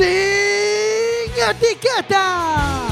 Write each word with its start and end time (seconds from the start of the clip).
Sin 0.00 0.08
etiqueta. 1.36 2.88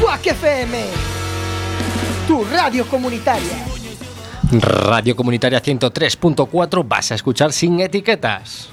Quack 0.00 0.26
FM, 0.28 0.84
tu 2.26 2.44
radio 2.44 2.86
comunitaria. 2.86 3.66
Radio 4.58 5.14
Comunitaria 5.14 5.62
103.4 5.62 6.88
vas 6.88 7.12
a 7.12 7.14
escuchar 7.14 7.52
sin 7.52 7.80
etiquetas. 7.80 8.70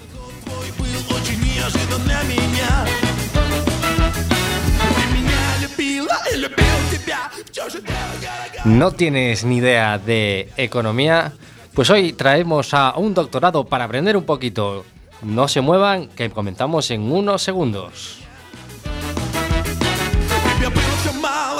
¿No 8.63 8.91
tienes 8.93 9.43
ni 9.43 9.57
idea 9.57 9.97
de 9.97 10.47
economía? 10.55 11.33
Pues 11.78 11.90
hoy 11.90 12.12
traemos 12.12 12.72
a 12.74 12.94
un 12.96 13.14
doctorado 13.14 13.64
para 13.64 13.84
aprender 13.84 14.16
un 14.16 14.24
poquito. 14.24 14.84
No 15.22 15.48
se 15.48 15.60
muevan, 15.60 16.08
que 16.08 16.30
comenzamos 16.30 16.90
en 16.90 17.10
unos 17.10 17.42
segundos. 17.42 18.20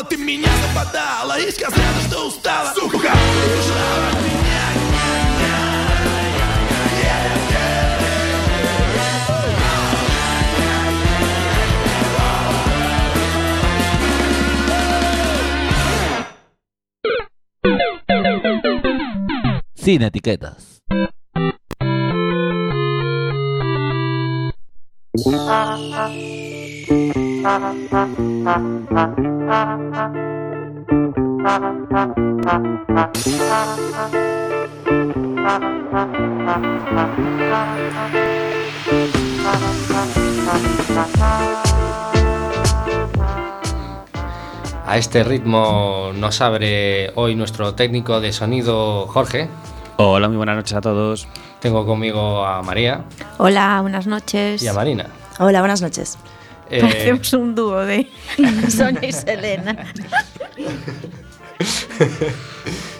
Ты 0.08 0.18
меня 0.18 0.50
западала 0.68 1.40
и 1.40 1.50
сказала, 1.50 2.00
что 2.06 2.26
устала 2.26 2.74
Сука! 2.74 3.12
Sin 19.89 20.03
etiquetas. 20.03 20.83
A 44.85 44.97
este 44.97 45.23
ritmo 45.23 46.11
nos 46.13 46.41
abre 46.41 47.11
hoy 47.15 47.33
nuestro 47.33 47.73
técnico 47.73 48.21
de 48.21 48.33
sonido 48.33 49.07
Jorge. 49.07 49.49
Hola, 50.01 50.29
muy 50.29 50.37
buenas 50.37 50.55
noches 50.55 50.73
a 50.73 50.81
todos. 50.81 51.27
Tengo 51.59 51.85
conmigo 51.85 52.45
a 52.45 52.61
María 52.63 53.03
Hola, 53.37 53.79
buenas 53.81 54.07
noches. 54.07 54.63
y 54.63 54.67
a 54.67 54.73
Marina. 54.73 55.07
Hola, 55.39 55.59
buenas 55.59 55.81
noches. 55.81 56.17
Eh, 56.69 56.79
Parecemos 56.81 57.33
un 57.33 57.53
dúo 57.55 57.79
de 57.85 58.09
Sonia 58.69 59.03
y 59.05 59.11
Selena. 59.11 59.75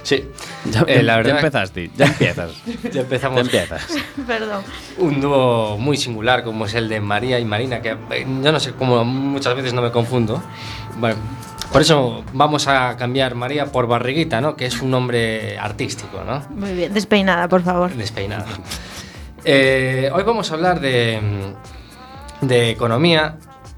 sí, 0.03 0.25
Ya, 0.71 0.81
Eh, 0.87 1.01
la 1.03 1.13
ya 1.13 1.17
verdad- 1.17 1.35
empezaste, 1.37 1.89
ya 1.95 2.05
empiezas. 2.07 2.51
ya 2.83 2.89
ya 2.91 3.01
empezamos. 3.01 3.39
empiezas. 3.41 3.87
Perdón. 4.27 4.63
Un 4.97 5.21
dúo 5.21 5.77
muy 5.77 5.95
singular 5.95 6.43
como 6.43 6.65
es 6.65 6.73
el 6.73 6.89
de 6.89 6.99
María 6.99 7.39
y 7.39 7.45
Marina, 7.45 7.81
que 7.81 7.91
eh, 8.11 8.27
yo 8.43 8.51
no 8.51 8.59
sé 8.59 8.73
cómo 8.73 9.05
muchas 9.05 9.55
veces 9.55 9.73
no 9.73 9.81
me 9.81 9.91
confundo. 9.91 10.43
Bueno, 10.97 11.15
por 11.71 11.81
eso 11.81 12.23
vamos 12.33 12.67
a 12.67 12.97
cambiar 12.97 13.35
María 13.35 13.67
por 13.67 13.87
Barriguita, 13.87 14.41
¿no? 14.41 14.55
Que 14.55 14.65
es 14.65 14.81
un 14.81 14.91
nombre 14.91 15.57
artístico, 15.57 16.23
¿no? 16.25 16.43
Muy 16.49 16.73
bien, 16.73 16.93
despeinada, 16.93 17.47
por 17.47 17.61
favor. 17.61 17.91
Despeinada. 17.93 18.45
Eh, 19.45 20.09
hoy 20.13 20.23
vamos 20.23 20.51
a 20.51 20.55
hablar 20.55 20.79
de, 20.79 21.19
de 22.41 22.69
economía 22.69 23.37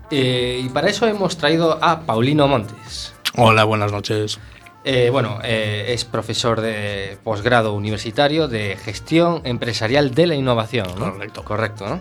eh, 0.10 0.62
y 0.64 0.70
para 0.70 0.90
eso 0.90 1.08
hemos 1.08 1.38
traído 1.38 1.78
a 1.82 2.02
Paulino 2.02 2.48
Montes. 2.48 3.14
Hola, 3.38 3.64
buenas 3.64 3.92
noches. 3.92 4.40
Eh, 4.84 5.10
bueno, 5.12 5.40
eh, 5.44 5.86
es 5.90 6.06
profesor 6.06 6.60
de 6.60 7.18
posgrado 7.24 7.74
universitario 7.74 8.48
de 8.48 8.78
gestión 8.78 9.42
empresarial 9.46 10.14
de 10.14 10.28
la 10.28 10.36
innovación. 10.36 10.88
¿no? 10.98 11.14
Correcto. 11.14 11.44
Correcto, 11.44 11.88
¿no? 11.88 12.00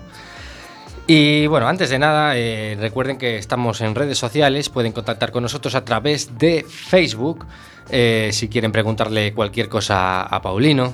Y 1.13 1.45
bueno, 1.47 1.67
antes 1.67 1.89
de 1.89 1.99
nada, 1.99 2.37
eh, 2.37 2.77
recuerden 2.79 3.17
que 3.17 3.35
estamos 3.35 3.81
en 3.81 3.95
redes 3.95 4.17
sociales, 4.17 4.69
pueden 4.69 4.93
contactar 4.93 5.33
con 5.33 5.43
nosotros 5.43 5.75
a 5.75 5.83
través 5.83 6.37
de 6.37 6.65
Facebook, 6.65 7.45
eh, 7.89 8.29
si 8.31 8.47
quieren 8.47 8.71
preguntarle 8.71 9.33
cualquier 9.33 9.67
cosa 9.67 10.21
a 10.21 10.41
Paulino. 10.41 10.93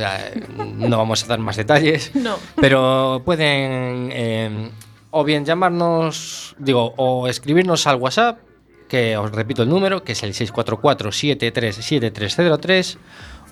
No 0.76 0.98
vamos 0.98 1.22
a 1.22 1.28
dar 1.28 1.38
más 1.38 1.56
detalles. 1.56 2.10
No. 2.16 2.36
Pero 2.56 3.22
pueden 3.24 4.08
eh, 4.10 4.70
o 5.16 5.22
bien 5.22 5.44
llamarnos, 5.44 6.56
digo, 6.58 6.92
o 6.96 7.28
escribirnos 7.28 7.86
al 7.86 7.96
WhatsApp, 7.96 8.38
que 8.88 9.16
os 9.16 9.30
repito 9.30 9.62
el 9.62 9.68
número, 9.68 10.02
que 10.02 10.10
es 10.12 10.22
el 10.24 10.34
644-737303, 10.34 12.96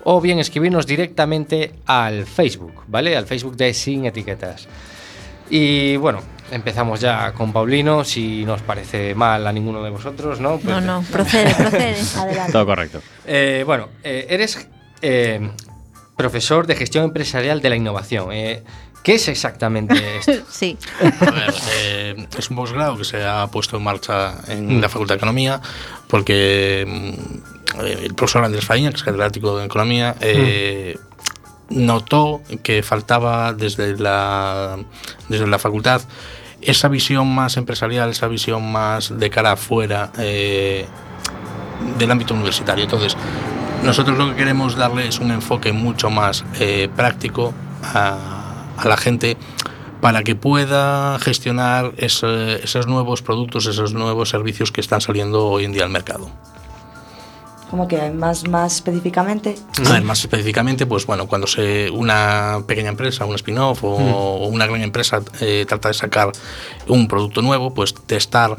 o 0.03 0.21
bien 0.21 0.39
escribirnos 0.39 0.85
directamente 0.85 1.73
al 1.85 2.25
Facebook, 2.25 2.83
¿vale? 2.87 3.15
Al 3.15 3.25
Facebook 3.25 3.55
de 3.55 3.73
Sin 3.73 4.05
Etiquetas. 4.05 4.67
Y 5.49 5.97
bueno, 5.97 6.19
empezamos 6.51 6.99
ya 6.99 7.31
con 7.33 7.53
Paulino, 7.53 8.03
si 8.03 8.43
nos 8.45 8.61
parece 8.61 9.15
mal 9.15 9.45
a 9.47 9.51
ninguno 9.53 9.83
de 9.83 9.89
vosotros, 9.89 10.39
¿no? 10.39 10.53
Pues- 10.57 10.65
No, 10.65 10.81
no, 10.81 11.03
procede, 11.11 11.53
procede. 11.55 11.95
Adelante. 12.19 12.51
Todo 12.51 12.65
correcto. 12.65 13.01
eh, 13.25 13.63
bueno, 13.65 13.89
eh, 14.03 14.27
eres 14.29 14.67
eh, 15.01 15.49
profesor 16.17 16.67
de 16.67 16.75
gestión 16.75 17.05
empresarial 17.05 17.61
de 17.61 17.69
la 17.69 17.75
innovación. 17.75 18.29
¿Qué 19.03 19.15
es 19.15 19.27
exactamente 19.27 19.95
esto? 20.17 20.31
Sí. 20.49 20.77
A 21.01 21.31
ver, 21.31 21.53
eh, 21.75 22.27
es 22.37 22.49
un 22.49 22.55
posgrado 22.55 22.97
que 22.97 23.03
se 23.03 23.23
ha 23.25 23.45
puesto 23.47 23.77
en 23.77 23.83
marcha 23.83 24.35
en 24.47 24.81
la 24.81 24.89
Facultad 24.89 25.15
de 25.15 25.17
Economía 25.17 25.61
porque 26.07 26.85
mm, 26.87 27.81
eh, 27.83 27.99
el 28.03 28.13
profesor 28.13 28.45
Andrés 28.45 28.65
Faíña, 28.65 28.89
que 28.91 28.97
es 28.97 29.03
catedrático 29.03 29.57
de 29.57 29.65
Economía, 29.65 30.15
eh, 30.21 30.97
notó 31.69 32.41
que 32.61 32.83
faltaba 32.83 33.53
desde 33.53 33.97
la, 33.97 34.77
desde 35.27 35.47
la 35.47 35.59
facultad 35.59 36.01
esa 36.61 36.87
visión 36.87 37.33
más 37.33 37.57
empresarial, 37.57 38.09
esa 38.09 38.27
visión 38.27 38.71
más 38.71 39.17
de 39.17 39.29
cara 39.29 39.53
afuera 39.53 40.11
eh, 40.17 40.85
del 41.97 42.11
ámbito 42.11 42.33
universitario. 42.33 42.83
Entonces, 42.83 43.17
nosotros 43.83 44.17
lo 44.17 44.29
que 44.29 44.35
queremos 44.35 44.75
darle 44.75 45.07
es 45.07 45.19
un 45.19 45.31
enfoque 45.31 45.73
mucho 45.73 46.09
más 46.09 46.45
eh, 46.59 46.89
práctico 46.95 47.53
a, 47.83 48.32
a 48.77 48.87
la 48.87 48.97
gente 48.97 49.37
para 50.01 50.23
que 50.23 50.35
pueda 50.35 51.17
gestionar 51.19 51.93
ese- 51.97 52.61
esos 52.63 52.87
nuevos 52.87 53.21
productos, 53.21 53.65
esos 53.67 53.93
nuevos 53.93 54.29
servicios 54.29 54.71
que 54.71 54.81
están 54.81 54.99
saliendo 55.01 55.47
hoy 55.47 55.65
en 55.65 55.71
día 55.71 55.83
al 55.83 55.89
mercado. 55.89 56.29
Como 57.69 57.87
que 57.87 58.11
más, 58.11 58.47
más 58.47 58.75
específicamente. 58.75 59.55
A 59.83 59.93
ver, 59.93 60.03
más 60.03 60.19
específicamente, 60.19 60.85
pues 60.85 61.07
bueno, 61.07 61.25
cuando 61.27 61.47
se 61.47 61.89
una 61.89 62.59
pequeña 62.67 62.89
empresa, 62.89 63.25
un 63.25 63.33
spin-off 63.33 63.83
o, 63.83 63.87
o 63.95 64.45
una 64.47 64.67
gran 64.67 64.81
empresa 64.83 65.21
eh, 65.41 65.65
trata 65.67 65.87
de 65.87 65.95
sacar 65.95 66.31
un 66.87 67.07
producto 67.07 67.41
nuevo, 67.41 67.73
pues 67.73 67.95
testar 67.95 68.57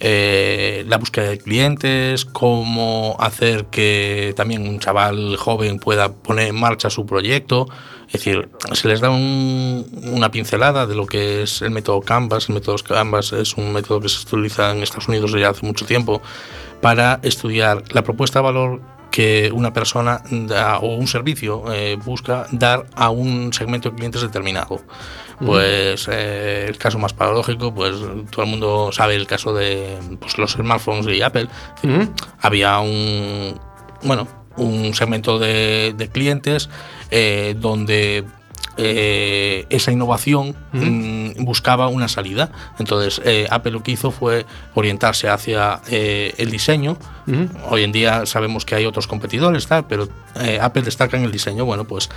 eh, 0.00 0.84
la 0.88 0.96
búsqueda 0.96 1.28
de 1.28 1.38
clientes, 1.38 2.24
cómo 2.24 3.16
hacer 3.18 3.66
que 3.66 4.32
también 4.36 4.66
un 4.66 4.78
chaval 4.78 5.36
joven 5.36 5.78
pueda 5.78 6.12
poner 6.14 6.48
en 6.48 6.54
marcha 6.56 6.88
su 6.88 7.04
proyecto. 7.04 7.68
Es 8.06 8.12
decir, 8.12 8.48
se 8.72 8.88
les 8.88 9.00
da 9.00 9.10
un- 9.10 9.84
una 10.12 10.30
pincelada 10.30 10.86
de 10.86 10.94
lo 10.94 11.06
que 11.06 11.42
es 11.42 11.60
el 11.62 11.70
método 11.70 12.00
Canvas. 12.00 12.48
El 12.48 12.54
método 12.54 12.76
Canvas 12.78 13.32
es 13.32 13.54
un 13.56 13.72
método 13.72 14.00
que 14.00 14.08
se 14.08 14.20
utiliza 14.26 14.70
en 14.70 14.82
Estados 14.82 15.08
Unidos 15.08 15.32
desde 15.32 15.46
hace 15.46 15.66
mucho 15.66 15.84
tiempo 15.86 16.22
para 16.80 17.18
estudiar 17.22 17.82
la 17.92 18.02
propuesta 18.02 18.38
de 18.38 18.44
valor 18.44 18.80
que 19.10 19.50
una 19.52 19.72
persona 19.72 20.20
da, 20.30 20.78
o 20.78 20.94
un 20.94 21.06
servicio 21.06 21.64
eh, 21.72 21.96
busca 22.04 22.46
dar 22.52 22.86
a 22.94 23.08
un 23.10 23.52
segmento 23.52 23.90
de 23.90 23.96
clientes 23.96 24.20
determinado. 24.22 24.80
Pues 25.44 26.08
eh, 26.10 26.66
el 26.68 26.78
caso 26.78 26.98
más 26.98 27.12
paradójico, 27.12 27.74
pues 27.74 27.94
todo 28.30 28.44
el 28.44 28.50
mundo 28.50 28.90
sabe 28.92 29.16
el 29.16 29.26
caso 29.26 29.52
de 29.54 29.98
pues, 30.20 30.38
los 30.38 30.52
smartphones 30.52 31.06
y 31.14 31.22
Apple. 31.22 31.48
Ujú. 31.82 32.10
Había 32.40 32.78
un 32.80 33.58
bueno 34.02 34.26
un 34.56 34.94
segmento 34.94 35.38
de, 35.38 35.94
de 35.96 36.08
clientes 36.08 36.68
eh, 37.10 37.54
donde 37.58 38.24
eh, 38.78 39.64
esa 39.70 39.90
innovación 39.90 40.54
mm, 40.72 41.44
buscaba 41.44 41.88
una 41.88 42.08
salida. 42.08 42.50
Entonces, 42.78 43.20
eh, 43.24 43.46
Apple 43.50 43.72
lo 43.72 43.82
que 43.82 43.92
hizo 43.92 44.10
fue 44.10 44.44
orientarse 44.74 45.28
hacia 45.28 45.80
eh, 45.88 46.34
el 46.38 46.50
diseño. 46.50 46.96
Hoy 47.70 47.82
en 47.82 47.90
día 47.90 48.24
sabemos 48.26 48.64
que 48.64 48.76
hay 48.76 48.84
otros 48.86 49.06
competidores, 49.08 49.66
tal, 49.66 49.86
pero 49.88 50.08
eh, 50.40 50.58
Apple 50.60 50.82
destaca 50.82 51.16
en 51.16 51.24
el 51.24 51.32
diseño. 51.32 51.64
Bueno, 51.64 51.84
pues 51.84 52.08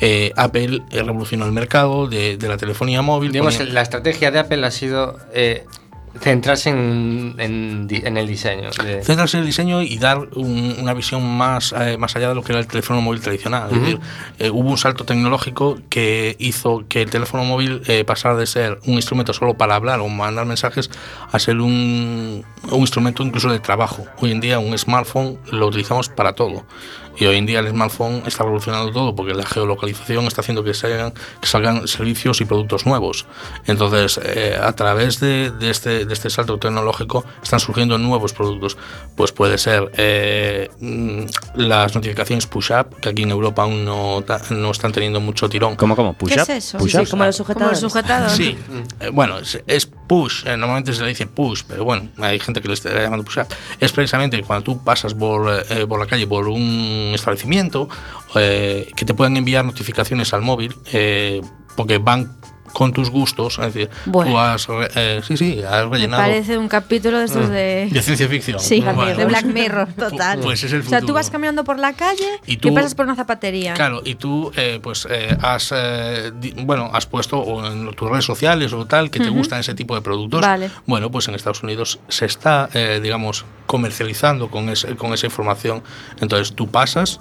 eh, 0.00 0.32
Apple 0.36 0.82
revolucionó 0.90 1.46
el 1.46 1.52
mercado 1.52 2.06
de, 2.06 2.36
de 2.36 2.48
la 2.48 2.56
telefonía 2.58 3.00
móvil. 3.00 3.32
Digamos, 3.32 3.56
ponía- 3.56 3.72
la 3.72 3.80
estrategia 3.82 4.30
de 4.30 4.40
Apple 4.40 4.66
ha 4.66 4.70
sido 4.70 5.18
eh, 5.32 5.64
centrarse 6.20 6.70
en, 6.70 7.34
en 7.38 7.86
di- 7.86 8.02
en 8.04 8.16
el 8.16 8.26
diseño. 8.26 8.70
de- 8.84 9.02
centrarse 9.02 9.36
en 9.36 9.42
el 9.42 9.46
diseño 9.46 9.82
y 9.82 9.98
dar 9.98 10.18
un- 10.34 10.76
una 10.80 10.94
visión 10.94 11.24
más, 11.24 11.74
eh, 11.78 11.96
más 11.98 12.14
allá 12.16 12.28
de 12.30 12.34
lo 12.34 12.42
que 12.42 12.52
era 12.52 12.60
el 12.60 12.66
teléfono 12.66 13.00
móvil 13.00 13.20
tradicional. 13.20 13.68
Es 13.72 13.80
decir, 13.80 14.00
eh, 14.38 14.50
hubo 14.50 14.68
un 14.70 14.78
salto 14.78 15.04
tecnológico 15.04 15.78
que 15.88 16.36
hizo 16.38 16.84
que 16.88 17.02
el 17.02 17.10
teléfono 17.10 17.44
móvil 17.44 17.82
eh, 17.86 18.04
pasara 18.04 18.34
de 18.36 18.46
ser 18.46 18.78
un 18.86 18.94
instrumento 18.94 19.32
solo 19.32 19.54
para 19.54 19.74
hablar 19.74 20.00
o 20.00 20.08
mandar 20.08 20.46
mensajes 20.46 20.90
a 21.30 21.38
ser 21.38 21.58
un, 21.60 22.44
un 22.70 22.80
instrumento 22.80 23.22
incluso 23.22 23.50
de 23.50 23.60
trabajo. 23.60 24.04
Hoy 24.20 24.32
en 24.32 24.40
día 24.40 24.58
un 24.58 24.76
smartphone 24.78 25.38
lo 25.52 25.66
utilizamos 25.68 26.08
para 26.08 26.32
todo. 26.34 26.64
Y 27.18 27.26
hoy 27.26 27.36
en 27.36 27.46
día 27.46 27.60
el 27.60 27.68
smartphone 27.68 28.22
está 28.26 28.44
revolucionando 28.44 28.92
todo 28.92 29.14
porque 29.14 29.34
la 29.34 29.44
geolocalización 29.44 30.26
está 30.26 30.40
haciendo 30.40 30.62
que 30.62 30.74
salgan, 30.74 31.12
que 31.40 31.46
salgan 31.46 31.88
servicios 31.88 32.40
y 32.40 32.44
productos 32.44 32.86
nuevos. 32.86 33.26
Entonces, 33.66 34.20
eh, 34.22 34.58
a 34.60 34.72
través 34.72 35.20
de, 35.20 35.50
de 35.50 35.70
este, 35.70 36.04
de 36.04 36.14
este 36.14 36.30
salto 36.30 36.58
tecnológico 36.58 37.24
están 37.42 37.60
surgiendo 37.60 37.98
nuevos 37.98 38.32
productos. 38.32 38.76
Pues 39.16 39.32
puede 39.32 39.58
ser 39.58 39.90
eh, 39.96 40.70
mm, 40.80 41.24
las 41.56 41.94
notificaciones 41.94 42.46
push-up, 42.46 43.00
que 43.00 43.08
aquí 43.08 43.22
en 43.22 43.30
Europa 43.30 43.62
aún 43.62 43.84
no, 43.84 44.24
no 44.50 44.70
están 44.70 44.92
teniendo 44.92 45.20
mucho 45.20 45.48
tirón. 45.48 45.76
¿Cómo, 45.76 45.96
cómo? 45.96 46.12
¿Push 46.14 46.34
¿Qué 46.34 46.40
es 46.40 46.48
eso? 46.48 46.78
¿Push 46.78 46.98
Sí, 46.98 47.06
como 47.06 47.24
los 47.24 47.40
Como 47.40 47.74
sujetador. 47.74 48.30
Sí, 48.30 48.56
eh, 49.00 49.10
bueno, 49.10 49.38
es, 49.38 49.60
es 49.66 49.88
push, 50.08 50.44
eh, 50.46 50.56
normalmente 50.56 50.92
se 50.92 51.02
le 51.02 51.08
dice 51.10 51.26
push, 51.26 51.62
pero 51.68 51.84
bueno, 51.84 52.08
hay 52.18 52.40
gente 52.40 52.60
que 52.60 52.68
le 52.68 52.74
está 52.74 52.90
llamando 52.90 53.24
push. 53.24 53.38
Es 53.78 53.92
precisamente 53.92 54.42
cuando 54.42 54.64
tú 54.64 54.82
pasas 54.82 55.14
por, 55.14 55.64
eh, 55.70 55.86
por 55.86 56.00
la 56.00 56.06
calle, 56.06 56.26
por 56.26 56.48
un 56.48 57.12
establecimiento, 57.14 57.88
eh, 58.34 58.90
que 58.96 59.04
te 59.04 59.14
puedan 59.14 59.36
enviar 59.36 59.64
notificaciones 59.64 60.32
al 60.32 60.42
móvil, 60.42 60.74
eh, 60.92 61.40
porque 61.76 61.98
van 61.98 62.37
con 62.72 62.92
tus 62.92 63.10
gustos, 63.10 63.58
es 63.58 63.72
decir, 63.74 63.90
Bueno. 64.06 64.30
tú 64.32 64.38
has, 64.38 64.66
eh, 64.94 65.20
sí, 65.26 65.36
sí, 65.36 65.60
has 65.62 65.84
Me 65.86 65.90
rellenado 65.96 66.22
parece 66.22 66.58
un 66.58 66.68
capítulo 66.68 67.18
de 67.18 67.24
estos 67.24 67.48
de 67.48 67.88
de. 67.90 68.02
ciencia 68.02 68.28
ficción. 68.28 68.60
Sí, 68.60 68.80
Bueno, 68.80 69.04
de 69.16 69.24
Black 69.24 69.44
Mirror, 69.46 69.92
total. 69.94 70.40
Pues 70.40 70.62
es 70.64 70.72
el 70.72 70.80
o 70.80 70.84
sea, 70.84 71.00
tú 71.00 71.12
vas 71.12 71.30
caminando 71.30 71.64
por 71.64 71.78
la 71.78 71.92
calle 71.94 72.26
Y 72.46 72.56
tú- 72.58 72.72
pasas 72.74 72.94
por 72.94 73.06
una 73.06 73.14
zapatería. 73.16 73.74
Claro, 73.74 74.02
y 74.04 74.14
tú 74.14 74.52
eh, 74.56 74.80
pues 74.82 75.06
eh, 75.10 75.36
has 75.40 75.72
bueno 76.64 76.90
has 76.92 77.06
puesto 77.06 77.38
o 77.38 77.66
en 77.66 77.90
tus 77.94 78.08
redes 78.10 78.24
sociales 78.24 78.72
o 78.72 78.86
tal 78.86 79.10
que 79.10 79.20
te 79.20 79.28
gustan 79.30 79.60
ese 79.60 79.74
tipo 79.74 79.94
de 79.94 80.00
productos. 80.02 80.40
Vale. 80.40 80.70
Bueno, 80.86 81.10
pues 81.10 81.28
en 81.28 81.34
Estados 81.34 81.62
Unidos 81.62 81.98
se 82.08 82.26
está 82.26 82.68
digamos 83.02 83.44
comercializando 83.66 84.50
con 84.50 84.68
ese, 84.68 84.94
con 84.96 85.12
esa 85.14 85.26
información. 85.26 85.82
Entonces 86.20 86.54
tú 86.54 86.68
pasas 86.68 87.20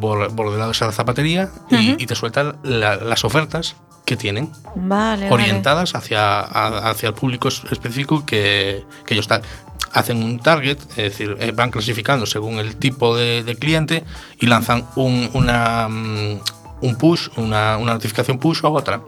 por, 0.00 0.34
por 0.34 0.46
delante 0.50 0.66
de 0.66 0.72
esa 0.72 0.92
zapatería 0.92 1.50
y, 1.70 2.02
y 2.02 2.06
te 2.06 2.14
sueltan 2.14 2.56
la- 2.62 2.96
las 2.96 3.24
ofertas 3.24 3.76
que 4.04 4.16
tienen 4.16 4.50
Vale. 4.74 5.28
vale. 5.28 5.30
orientadas 5.32 5.94
hacia, 5.94 6.40
a- 6.40 6.90
hacia 6.90 7.08
el 7.10 7.14
público 7.14 7.48
es- 7.48 7.62
específico 7.70 8.24
que, 8.26 8.84
que 9.06 9.14
ellos 9.14 9.28
tal- 9.28 9.42
hacen 9.92 10.22
un 10.22 10.38
target, 10.40 10.78
es 10.90 10.96
decir, 10.96 11.36
eh, 11.40 11.52
van 11.52 11.70
clasificando 11.70 12.26
según 12.26 12.58
el 12.58 12.76
tipo 12.76 13.16
de, 13.16 13.42
de 13.42 13.56
cliente 13.56 14.04
y 14.38 14.46
lanzan 14.46 14.84
un, 14.96 15.30
una, 15.34 15.88
mm, 15.88 16.40
un 16.82 16.96
push, 16.96 17.28
una, 17.36 17.76
una 17.76 17.92
notificación 17.94 18.38
push 18.38 18.60
o 18.64 18.70
otra. 18.72 19.00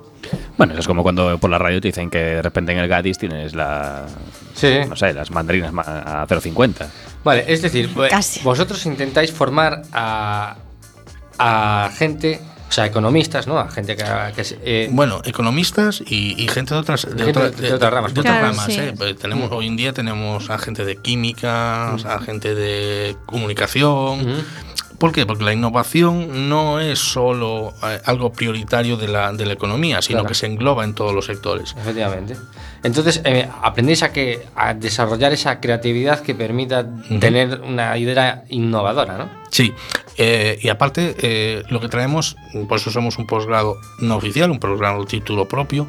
Bueno, 0.57 0.73
eso 0.75 0.81
es 0.81 0.87
como 0.87 1.03
cuando 1.03 1.37
por 1.39 1.51
la 1.51 1.59
radio 1.59 1.81
te 1.81 1.89
dicen 1.89 2.09
que 2.09 2.19
de 2.19 2.43
repente 2.43 2.71
en 2.73 2.79
el 2.79 2.89
Gadis 2.89 3.19
tienes 3.19 3.55
la. 3.55 4.07
Sí. 4.55 4.81
No 4.89 4.95
sé, 4.95 5.13
las 5.13 5.31
mandarinas 5.33 5.73
ma- 5.73 5.83
a 6.23 6.27
0,50. 6.27 6.87
Vale, 7.25 7.45
es 7.49 7.61
decir, 7.63 7.91
Casi. 8.09 8.41
vosotros 8.43 8.85
intentáis 8.87 9.33
formar 9.33 9.83
a, 9.93 10.57
a 11.39 11.91
gente, 11.97 12.41
o 12.73 12.75
sea, 12.75 12.87
economistas, 12.87 13.47
¿no? 13.47 13.59
A 13.59 13.69
gente 13.71 13.95
que, 13.97 14.03
eh, 14.65 14.89
Bueno, 14.91 15.21
economistas 15.27 16.01
y, 16.07 16.43
y 16.43 16.49
gente 16.49 16.73
de 16.73 16.81
otras, 16.81 17.03
de 17.05 17.23
Gente 17.25 17.39
otra- 17.39 17.51
de 17.51 17.75
otras 17.75 17.93
ramas. 17.93 18.15
de 18.15 18.21
otras 18.21 18.39
Claro, 18.39 18.49
ramas, 18.53 18.65
sí. 18.73 18.81
¿eh? 18.81 18.95
Pues 18.97 19.17
tenemos, 19.19 19.53
Hoy 19.53 19.67
en 19.67 19.77
día 19.77 19.93
tenemos 19.93 20.49
a 20.49 20.57
gente 20.57 20.87
de 20.87 20.97
química, 20.97 21.93
a 21.93 22.19
gente 22.25 22.55
de 22.55 23.15
comunicación. 23.27 24.21
Ujú. 24.23 24.43
¿Por 24.99 25.13
qué? 25.13 25.27
Porque 25.27 25.45
la 25.45 25.53
innovación 25.53 26.49
no 26.49 26.81
es 26.81 26.99
solo 26.99 27.75
eh, 27.83 28.01
algo 28.07 28.33
prioritario 28.33 28.97
de 28.97 29.09
la, 29.09 29.33
de 29.35 29.45
la 29.45 29.53
economía, 29.53 30.01
sino 30.01 30.21
Claro. 30.21 30.29
que 30.29 30.35
se 30.35 30.47
engloba 30.47 30.85
en 30.85 30.95
todos 30.95 31.13
los 31.13 31.27
sectores. 31.27 31.75
Efectivamente. 31.77 32.37
Entonces, 32.85 33.21
eh, 33.25 33.49
aprendéis 33.63 34.03
a 34.03 34.13
que 34.13 34.47
a 34.57 34.73
desarrollar 34.75 35.33
esa 35.33 35.61
creatividad 35.61 36.21
que 36.21 36.35
permita 36.35 36.87
tener 37.21 37.61
una 37.61 37.99
idea 37.99 38.45
innovadora, 38.49 39.19
¿no? 39.19 39.29
Sí, 39.51 39.75
eh, 40.19 40.59
y 40.63 40.69
aparte 40.69 41.15
eh, 41.19 41.63
lo 41.69 41.81
que 41.81 41.89
traemos, 41.89 42.37
por 42.69 42.79
eso 42.79 42.91
somos 42.91 43.19
un 43.19 43.27
posgrado 43.27 43.79
no 43.99 44.17
oficial, 44.17 44.51
un 44.51 44.59
posgrado 44.59 45.05
título 45.05 45.49
propio, 45.49 45.87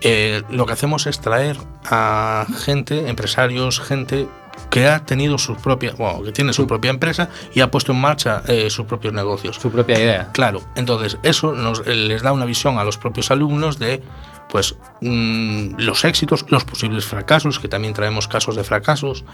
eh, 0.00 0.42
lo 0.50 0.66
que 0.66 0.72
hacemos 0.72 1.06
es 1.06 1.20
traer 1.20 1.56
a 1.84 2.46
gente, 2.64 3.08
empresarios, 3.08 3.80
gente 3.80 4.26
que 4.70 4.86
ha 4.86 5.04
tenido 5.04 5.38
su 5.38 5.56
propia, 5.56 5.92
bueno, 5.92 6.22
que 6.22 6.32
tiene 6.32 6.52
su 6.52 6.66
propia 6.66 6.90
empresa 6.90 7.28
y 7.54 7.60
ha 7.60 7.70
puesto 7.70 7.92
en 7.92 8.00
marcha 8.00 8.42
eh, 8.46 8.70
sus 8.70 8.86
propios 8.86 9.12
negocios. 9.12 9.56
Su 9.56 9.70
propia 9.70 9.98
idea. 9.98 10.30
Claro, 10.32 10.62
entonces 10.74 11.18
eso 11.22 11.52
nos, 11.52 11.86
les 11.86 12.22
da 12.22 12.32
una 12.32 12.44
visión 12.44 12.78
a 12.78 12.84
los 12.84 12.98
propios 12.98 13.30
alumnos 13.30 13.78
de 13.78 14.02
pues 14.48 14.76
mm, 15.00 15.76
los 15.78 16.04
éxitos, 16.04 16.44
los 16.48 16.64
posibles 16.64 17.06
fracasos, 17.06 17.58
que 17.58 17.68
también 17.68 17.94
traemos 17.94 18.28
casos 18.28 18.54
de 18.54 18.64
fracasos, 18.64 19.24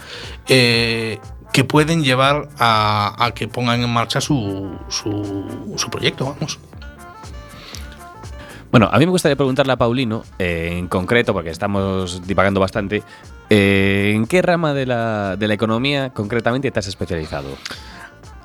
eh, 0.48 1.19
que 1.52 1.64
pueden 1.64 2.02
llevar 2.04 2.48
a, 2.58 3.32
que 3.34 3.48
pongan 3.48 3.82
en 3.82 3.90
marcha 3.90 4.20
su, 4.20 4.76
su, 4.88 5.74
su 5.76 5.90
proyecto, 5.90 6.26
vamos. 6.26 6.58
Bueno, 8.70 8.88
a 8.92 8.98
mí 8.98 9.06
me 9.06 9.12
gustaría 9.12 9.36
preguntarle 9.36 9.72
a 9.72 9.76
Paulino, 9.76 10.24
eh, 10.38 10.74
en 10.76 10.88
concreto, 10.88 11.32
porque 11.32 11.50
estamos 11.50 12.26
divagando 12.26 12.60
bastante, 12.60 13.02
eh, 13.48 14.12
¿en 14.14 14.26
qué 14.26 14.42
rama 14.42 14.74
de 14.74 14.84
la, 14.84 15.36
de 15.36 15.48
la 15.48 15.54
economía 15.54 16.10
concretamente 16.10 16.70
te 16.70 16.78
has 16.78 16.86
especializado? 16.86 17.48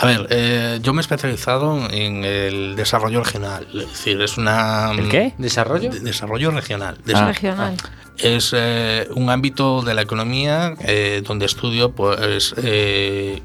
A 0.04 0.06
ver, 0.06 0.28
eh, 0.30 0.80
yo 0.82 0.94
me 0.94 1.00
he 1.00 1.02
especializado 1.02 1.90
en 1.90 2.24
el 2.26 2.76
desarrollo 2.76 3.24
regional, 3.24 3.68
es 3.74 3.90
decir, 3.90 4.22
es 4.22 4.38
una... 4.38 4.92
¿El 4.92 5.10
qué? 5.10 5.34
¿Desarrollo? 5.38 5.90
de- 5.90 6.00
desarrollo 6.02 6.52
regional. 6.52 6.98
Ah. 7.14 7.26
Regional. 7.28 7.78
Es 8.18 8.52
eh, 8.56 9.08
un 9.16 9.30
ámbito 9.30 9.82
de 9.82 9.94
la 9.96 10.02
economía 10.04 10.76
eh, 10.82 11.24
donde 11.26 11.46
estudio 11.46 11.94
pues, 11.94 12.54
eh, 12.58 13.42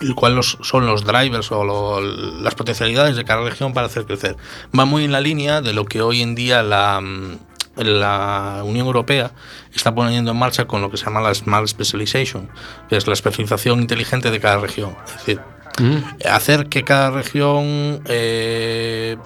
el 0.00 0.14
cual 0.14 0.34
los- 0.36 0.56
son 0.62 0.86
los 0.86 1.04
drivers 1.04 1.50
o 1.52 1.64
lo- 1.64 2.00
las 2.00 2.54
potencialidades 2.54 3.16
de 3.16 3.24
cada 3.24 3.42
región 3.42 3.74
para 3.74 3.86
hacer 3.88 4.06
crecer. 4.06 4.36
Va 4.78 4.84
muy 4.86 5.04
en 5.04 5.12
la 5.12 5.20
línea 5.20 5.60
de 5.60 5.72
lo 5.74 5.84
que 5.84 6.00
hoy 6.00 6.22
en 6.22 6.34
día 6.34 6.62
la, 6.62 7.00
mm, 7.02 7.38
la 7.76 8.62
Unión 8.64 8.86
Europea 8.86 9.32
está 9.74 9.94
poniendo 9.94 10.30
en 10.32 10.36
marcha 10.38 10.64
con 10.66 10.80
lo 10.80 10.90
que 10.90 10.96
se 10.96 11.04
llama 11.04 11.20
la 11.20 11.34
Smart 11.34 11.66
Specialization, 11.68 12.48
que 12.88 12.96
es 12.96 13.06
la 13.06 13.12
especialización 13.12 13.80
inteligente 13.80 14.30
de 14.30 14.40
cada 14.40 14.56
región. 14.58 14.96
Es 15.06 15.12
decir, 15.18 15.40
hacer 16.24 16.68
que 16.68 16.84
cada 16.84 17.10
región 17.10 18.02
eh, 18.06 19.16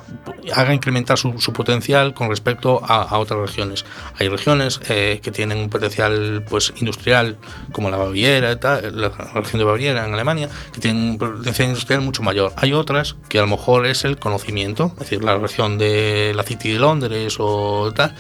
haga 0.55 0.75
incrementar 0.75 1.19
su, 1.19 1.33
potencial 1.53 2.15
con 2.15 2.29
respecto 2.29 2.81
a, 2.85 3.19
otras 3.19 3.41
regiones. 3.41 3.85
Hay 4.19 4.29
regiones 4.29 4.81
eh, 4.89 5.21
que 5.23 5.31
tienen 5.31 5.59
un 5.59 5.69
potencial 5.69 6.45
pues 6.49 6.73
industrial 6.77 7.37
como 7.73 7.91
la 7.91 7.97
Baviera, 7.97 8.59
la 8.93 9.09
región 9.35 9.59
de 9.59 9.65
Baviera 9.65 10.07
en 10.07 10.15
Alemania, 10.15 10.49
que 10.73 10.81
tienen 10.81 11.03
un 11.03 11.19
potencial 11.19 11.69
industrial 11.69 12.01
mucho 12.01 12.23
mayor. 12.23 12.53
Hay 12.57 12.73
otras 12.73 13.17
que 13.29 13.39
a 13.39 13.43
lo 13.43 13.49
mejor 13.49 13.87
es 13.87 14.05
el 14.05 14.19
conocimiento, 14.19 14.93
es 14.95 15.01
decir, 15.01 15.25
la 15.25 15.37
región 15.39 15.79
de 15.79 16.33
la 16.35 16.43
City 16.43 16.73
de 16.73 16.79
Londres 16.79 17.37
o 17.39 17.93
tal, 17.95 18.15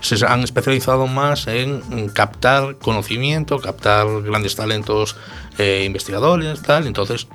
se 0.00 0.24
han 0.26 0.42
especializado 0.42 1.06
más 1.06 1.46
en 1.46 2.08
captar 2.10 2.76
conocimiento, 2.76 3.58
captar 3.58 4.06
grandes 4.22 4.56
talentos 4.56 5.16
eh, 5.58 5.84
investigadores, 5.84 6.62
tal. 6.62 6.86
Entonces, 6.86 7.26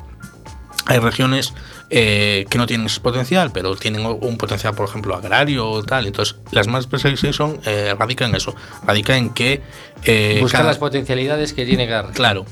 hay 0.86 1.00
regiones 1.00 1.54
eh, 1.90 2.46
que 2.50 2.58
no 2.58 2.66
tienen 2.66 2.88
ese 2.88 3.00
potencial, 3.02 3.52
pero 3.52 3.76
tienen 3.76 4.06
un 4.06 4.38
potencial, 4.38 4.74
por 4.74 4.88
ejemplo, 4.88 5.16
agrario 5.16 5.70
o 5.70 5.84
tal. 5.84 6.08
Entonces, 6.08 6.36
las 6.52 6.68
más 6.68 6.84
specialization 6.86 7.60
eh, 7.66 7.94
radica 7.98 8.26
en 8.26 8.36
eso. 8.36 8.56
Radica 8.86 9.16
en 9.18 9.30
que. 9.32 9.62
eh, 10.06 10.38
Buscar 10.42 10.62
cada- 10.62 10.70
las 10.72 10.80
potencialidades 10.80 11.54
que 11.54 11.66
tiene 11.66 11.88
cada 11.88 12.12
Claro. 12.12 12.46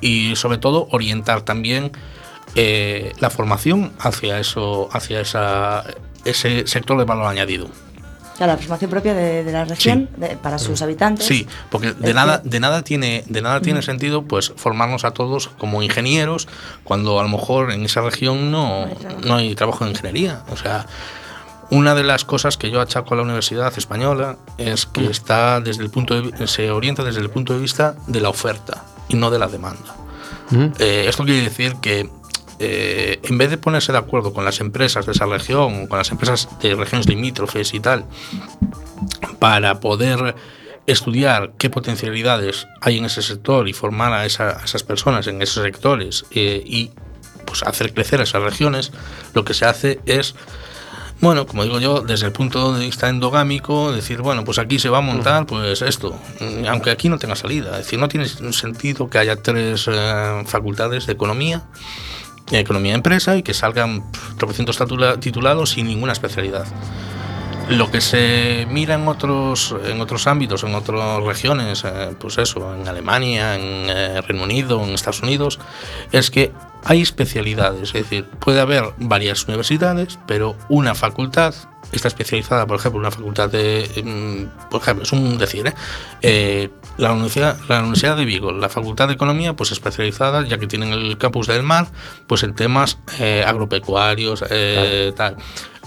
Y 0.00 0.34
sobre 0.36 0.58
todo, 0.58 0.88
orientar 0.90 1.42
también 1.42 1.92
eh, 2.54 3.12
la 3.20 3.30
formación 3.30 3.92
hacia 3.98 4.38
eso, 4.38 4.88
hacia 4.92 5.20
esa, 5.20 5.84
ese 6.24 6.66
sector 6.66 6.98
de 6.98 7.04
valor 7.04 7.26
añadido. 7.26 7.68
Ya, 8.38 8.46
la 8.46 8.56
formación 8.56 8.90
propia 8.90 9.14
de, 9.14 9.44
de 9.44 9.52
la 9.52 9.64
región 9.64 10.08
de- 10.16 10.36
para 10.36 10.58
sus 10.58 10.80
habitantes. 10.82 11.26
Sí, 11.26 11.46
porque 11.70 11.92
de 11.92 12.08
Es 12.10 12.14
nada, 12.14 12.42
que- 12.42 12.48
de 12.48 12.60
nada 12.60 12.82
tiene, 12.82 13.24
de 13.26 13.42
nada 13.42 13.60
tiene 13.60 13.82
sentido 13.82 14.22
pues 14.22 14.52
formarnos 14.56 15.04
a 15.04 15.10
todos 15.12 15.48
como 15.58 15.82
ingenieros 15.82 16.48
cuando 16.84 17.20
a 17.20 17.22
lo 17.22 17.28
mejor 17.28 17.70
en 17.72 17.84
esa 17.84 18.00
región 18.00 18.50
no, 18.50 18.86
no 19.24 19.34
hay 19.36 19.54
trabajo 19.54 19.84
de 19.84 19.90
ingeniería. 19.90 20.42
O 20.50 20.56
sea, 20.56 20.86
Una 21.70 21.94
de 21.94 22.04
las 22.04 22.26
cosas 22.26 22.58
que 22.58 22.70
yo 22.70 22.82
achaco 22.82 23.14
a 23.14 23.16
la 23.16 23.22
Universidad 23.22 23.72
Española 23.78 24.36
es 24.58 24.84
que 24.84 25.06
está 25.06 25.58
desde 25.60 25.82
el 25.82 25.88
punto 25.88 26.20
de 26.20 26.46
se 26.46 26.70
orienta 26.70 27.02
desde 27.02 27.20
el 27.22 27.30
punto 27.30 27.54
de 27.54 27.60
vista 27.60 27.94
de 28.08 28.20
la 28.20 28.28
oferta 28.28 28.84
y 29.08 29.14
no 29.16 29.30
de 29.30 29.38
la 29.38 29.46
demanda. 29.48 29.94
Eh, 30.78 31.06
esto 31.08 31.24
quiere 31.24 31.40
decir 31.40 31.76
que 31.80 32.10
eh, 32.62 33.18
en 33.24 33.36
vez 33.38 33.50
de 33.50 33.58
ponerse 33.58 33.92
de 33.92 33.98
acuerdo 33.98 34.32
con 34.32 34.44
las 34.44 34.60
empresas 34.60 35.04
de 35.04 35.12
esa 35.12 35.26
región, 35.26 35.86
con 35.88 35.98
las 35.98 36.10
empresas 36.10 36.48
de 36.62 36.74
regiones 36.74 37.08
limítrofes 37.08 37.74
y 37.74 37.80
tal, 37.80 38.06
para 39.38 39.80
poder 39.80 40.34
estudiar 40.86 41.52
qué 41.58 41.70
potencialidades 41.70 42.66
hay 42.80 42.98
en 42.98 43.04
ese 43.04 43.22
sector 43.22 43.68
y 43.68 43.72
formar 43.72 44.12
a, 44.12 44.26
esa- 44.26 44.60
a 44.60 44.64
esas 44.64 44.82
personas 44.82 45.26
en 45.26 45.40
esos 45.42 45.62
sectores 45.62 46.24
eh, 46.32 46.62
y 46.64 46.90
pues 47.46 47.62
hacer 47.62 47.92
crecer 47.92 48.20
esas 48.20 48.42
regiones, 48.42 48.92
lo 49.34 49.44
que 49.44 49.54
se 49.54 49.64
hace 49.64 50.00
es 50.06 50.34
bueno, 51.20 51.46
como 51.46 51.62
digo 51.62 51.78
yo, 51.78 52.00
desde 52.00 52.26
el 52.26 52.32
punto 52.32 52.72
de 52.74 52.84
vista 52.84 53.08
endogámico, 53.08 53.92
decir, 53.92 54.22
bueno, 54.22 54.42
pues 54.42 54.58
aquí 54.58 54.80
se 54.80 54.88
va 54.88 54.98
a 54.98 55.02
montar, 55.02 55.46
pues 55.46 55.80
esto, 55.80 56.18
mm, 56.40 56.66
aunque 56.66 56.90
aquí 56.90 57.08
no 57.08 57.16
tenga 57.16 57.36
salida. 57.36 57.70
Es 57.78 57.84
decir, 57.84 58.00
no 58.00 58.08
tiene 58.08 58.26
sentido 58.26 59.08
que 59.08 59.18
haya 59.18 59.36
tres 59.36 59.88
eh, 59.88 60.42
facultades 60.46 61.06
de 61.06 61.12
economía, 61.12 61.62
de 62.58 62.62
economía 62.62 62.94
empresa, 62.94 63.36
y 63.36 63.42
que 63.42 63.54
salgan 63.54 64.02
pff, 64.10 64.36
tropecientos 64.36 64.78
tatula- 64.78 65.18
titulados 65.18 65.70
sin 65.70 65.86
ninguna 65.86 66.12
especialidad. 66.12 66.66
Lo 67.68 67.90
que 67.90 68.00
se 68.00 68.66
mira 68.68 68.96
en 68.96 69.06
otros, 69.06 69.74
en 69.86 70.00
otros 70.00 70.26
ámbitos, 70.26 70.64
en 70.64 70.74
otras 70.74 71.22
regiones, 71.22 71.84
eh, 71.84 72.10
pues 72.18 72.36
eso, 72.38 72.74
en 72.74 72.86
Alemania, 72.88 73.54
en 73.54 73.88
eh, 73.88 74.20
Reino 74.20 74.44
Unido, 74.44 74.82
en 74.82 74.90
Estados 74.90 75.22
Unidos, 75.22 75.60
es 76.10 76.30
que 76.30 76.52
hay 76.84 77.00
especialidades. 77.00 77.94
Es 77.94 78.02
decir, 78.02 78.26
puede 78.40 78.60
haber 78.60 78.84
varias 78.98 79.44
universidades, 79.46 80.18
pero 80.26 80.56
una 80.68 80.94
facultad 80.96 81.54
está 81.96 82.08
especializada, 82.08 82.66
por 82.66 82.78
ejemplo, 82.78 82.98
una 83.00 83.10
facultad 83.10 83.48
de. 83.50 83.88
mm, 84.04 84.68
Por 84.70 84.80
ejemplo, 84.82 85.04
es 85.04 85.12
un 85.12 85.38
decir, 85.38 85.66
¿eh? 85.66 85.74
Eh, 86.22 86.70
la, 86.98 87.12
universidad, 87.12 87.56
la 87.68 87.80
Universidad 87.80 88.16
de 88.16 88.24
Vigo, 88.24 88.52
la 88.52 88.68
Facultad 88.68 89.08
de 89.08 89.14
Economía, 89.14 89.54
pues 89.54 89.72
especializada, 89.72 90.46
ya 90.46 90.58
que 90.58 90.66
tienen 90.66 90.92
el 90.92 91.18
campus 91.18 91.46
del 91.46 91.62
mar, 91.62 91.86
pues 92.26 92.42
en 92.42 92.54
temas 92.54 92.98
eh, 93.18 93.44
agropecuarios, 93.46 94.44
eh, 94.50 95.12
tal. 95.16 95.36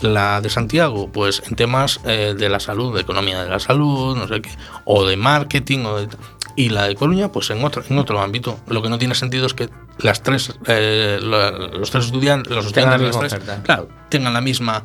La 0.01 0.41
de 0.41 0.49
Santiago, 0.49 1.09
pues 1.11 1.41
en 1.47 1.55
temas 1.55 2.01
eh, 2.05 2.35
de 2.37 2.49
la 2.49 2.59
salud, 2.59 2.93
de 2.93 3.01
economía 3.01 3.43
de 3.43 3.49
la 3.49 3.59
salud, 3.59 4.15
no 4.17 4.27
sé 4.27 4.41
qué, 4.41 4.49
o 4.83 5.05
de 5.05 5.15
marketing, 5.15 5.85
o 5.85 5.97
de, 6.01 6.09
y 6.57 6.67
la 6.69 6.83
de 6.87 6.95
Coruña, 6.95 7.31
pues 7.31 7.49
en 7.49 7.63
otro, 7.63 7.81
en 7.89 7.97
otro 7.97 8.19
ámbito. 8.21 8.59
Lo 8.67 8.81
que 8.81 8.89
no 8.89 8.97
tiene 8.97 9.15
sentido 9.15 9.45
es 9.45 9.53
que 9.53 9.69
las 9.99 10.21
tres, 10.21 10.53
eh, 10.67 11.19
la- 11.21 11.51
los 11.51 11.91
tres 11.91 12.05
estudiantes, 12.05 12.51
los 12.53 12.73
Tengan 12.73 12.93
estudiantes 13.01 13.15
la 13.15 13.21
de 13.21 13.29
las 13.29 13.39
misma 13.39 13.53
tres, 13.53 13.63
claro, 13.63 13.87
tengan 14.09 14.33
la 14.33 14.41
misma, 14.41 14.83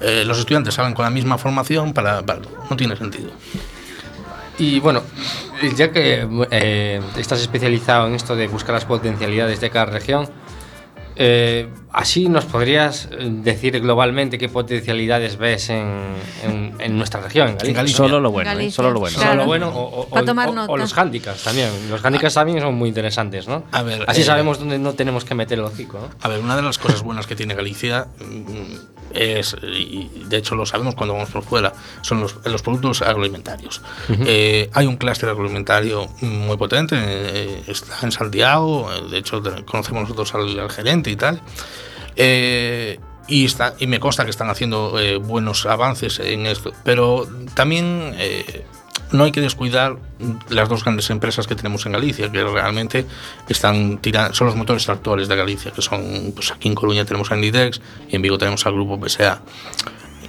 eh, 0.00 0.24
los 0.26 0.38
estudiantes 0.38 0.74
salgan 0.74 0.94
con 0.94 1.04
la 1.04 1.10
misma 1.10 1.38
formación 1.38 1.92
para, 1.92 2.22
para- 2.22 2.40
no 2.70 2.76
tiene 2.76 2.96
sentido. 2.96 3.30
Y 4.58 4.80
bueno, 4.80 5.02
ya 5.76 5.90
que 5.92 6.26
eh, 6.50 7.00
estás 7.18 7.40
especializado 7.40 8.06
en 8.06 8.14
esto 8.14 8.34
de 8.36 8.48
buscar 8.48 8.74
las 8.74 8.84
potencialidades 8.86 9.60
de 9.60 9.68
cada 9.70 9.86
región, 9.86 10.28
eh, 11.16 11.68
así 11.92 12.28
nos 12.28 12.44
podrías 12.44 13.08
eh, 13.10 13.28
decir 13.30 13.80
globalmente 13.80 14.38
qué 14.38 14.48
potencialidades 14.48 15.36
ves 15.38 15.70
en, 15.70 16.14
en- 16.44 16.74
en 16.78 16.98
nuestra 16.98 17.20
región, 17.20 17.48
en 17.48 17.54
Galicia. 17.56 17.74
Galicia. 17.76 17.96
Solo 17.96 18.20
lo 18.20 18.30
bueno, 18.30 18.50
¿eh? 18.50 18.54
Galicia. 18.54 18.76
solo 18.76 18.90
lo 18.90 19.00
bueno. 19.00 19.16
Claro. 19.16 19.30
Solo 19.32 19.42
lo 19.42 19.46
bueno 19.46 19.68
o, 19.70 19.82
o- 19.82 20.08
o- 20.10 20.72
o- 20.72 20.76
los 20.76 20.96
handicaps 20.98 21.42
también. 21.44 21.70
Los 21.90 22.04
handicaps 22.04 22.34
también 22.34 22.60
son 22.60 22.74
muy 22.74 22.88
interesantes, 22.88 23.48
¿no? 23.48 23.64
A 23.72 23.82
ver, 23.82 24.04
Así 24.06 24.20
eh, 24.20 24.24
sabemos 24.24 24.58
dónde 24.58 24.78
no 24.78 24.92
tenemos 24.94 25.24
que 25.24 25.34
meter 25.34 25.58
el 25.58 25.64
hocico, 25.64 25.98
¿no? 25.98 26.08
A 26.20 26.28
ver, 26.28 26.40
una 26.40 26.54
de 26.56 26.62
las 26.62 26.78
cosas 26.78 27.02
buenas 27.02 27.26
que 27.26 27.34
tiene 27.34 27.54
Galicia 27.54 28.06
mm, 28.20 28.96
es, 29.14 29.56
y 29.62 30.10
de 30.28 30.36
hecho 30.36 30.54
lo 30.54 30.66
sabemos 30.66 30.94
cuando 30.94 31.14
vamos 31.14 31.30
por 31.30 31.42
fuera, 31.42 31.72
son 32.02 32.20
los, 32.20 32.36
los 32.44 32.60
productos 32.62 33.00
agroalimentarios. 33.00 33.80
Eh, 34.26 34.68
hay 34.74 34.86
un 34.86 34.96
clúster 34.96 35.30
agroalimentario 35.30 36.06
muy 36.20 36.56
potente, 36.58 36.96
eh, 36.98 37.62
está 37.66 37.96
en 38.02 38.12
Santiago, 38.12 38.90
eh, 38.92 39.10
de 39.10 39.18
hecho 39.18 39.42
conocemos 39.64 40.02
nosotros 40.02 40.34
al, 40.34 40.60
al 40.60 40.70
gerente 40.70 41.05
y 41.10 41.16
tal. 41.16 41.40
Eh, 42.16 42.98
y, 43.28 43.44
está, 43.44 43.74
y 43.78 43.86
me 43.86 44.00
consta 44.00 44.24
que 44.24 44.30
están 44.30 44.50
haciendo 44.50 44.98
eh, 44.98 45.16
buenos 45.16 45.66
avances 45.66 46.20
en 46.20 46.46
esto, 46.46 46.72
pero 46.84 47.26
también 47.54 48.14
eh, 48.18 48.64
no 49.12 49.24
hay 49.24 49.32
que 49.32 49.40
descuidar 49.40 49.96
las 50.48 50.68
dos 50.68 50.84
grandes 50.84 51.10
empresas 51.10 51.46
que 51.46 51.54
tenemos 51.54 51.86
en 51.86 51.92
Galicia, 51.92 52.30
que 52.30 52.44
realmente 52.44 53.06
están 53.48 53.98
tirando, 53.98 54.34
son 54.34 54.46
los 54.46 54.56
motores 54.56 54.84
tractores 54.84 55.28
de 55.28 55.36
Galicia, 55.36 55.72
que 55.72 55.82
son, 55.82 56.32
pues 56.34 56.52
aquí 56.52 56.68
en 56.68 56.74
Coruña 56.74 57.04
tenemos 57.04 57.30
a 57.30 57.34
Inditex 57.36 57.80
y 58.08 58.16
en 58.16 58.22
Vigo 58.22 58.38
tenemos 58.38 58.64
al 58.66 58.74
grupo 58.74 58.98
PSA. 59.08 59.42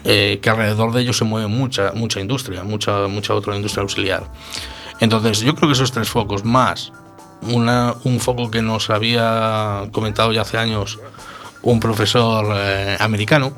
eh, 0.04 0.40
que 0.42 0.50
alrededor 0.50 0.94
de 0.94 1.02
ellos 1.02 1.18
se 1.18 1.26
mueve 1.26 1.48
mucha, 1.48 1.92
mucha 1.94 2.20
industria, 2.20 2.64
mucha, 2.64 3.08
mucha 3.08 3.34
otra 3.34 3.56
industria 3.56 3.82
auxiliar. 3.82 4.32
Entonces, 5.00 5.42
yo 5.42 5.54
creo 5.54 5.70
que 5.70 5.74
esos 5.74 5.92
tres 5.92 6.10
focos, 6.10 6.46
más 6.46 6.92
una, 7.42 7.96
un 8.04 8.20
foco 8.20 8.52
que 8.52 8.62
nos 8.62 8.90
había 8.90 9.84
comentado 9.92 10.32
ya 10.32 10.42
hace 10.42 10.58
años 10.58 11.00
un 11.62 11.80
profesor 11.80 12.54
eh, 12.56 12.98
americano, 13.00 13.54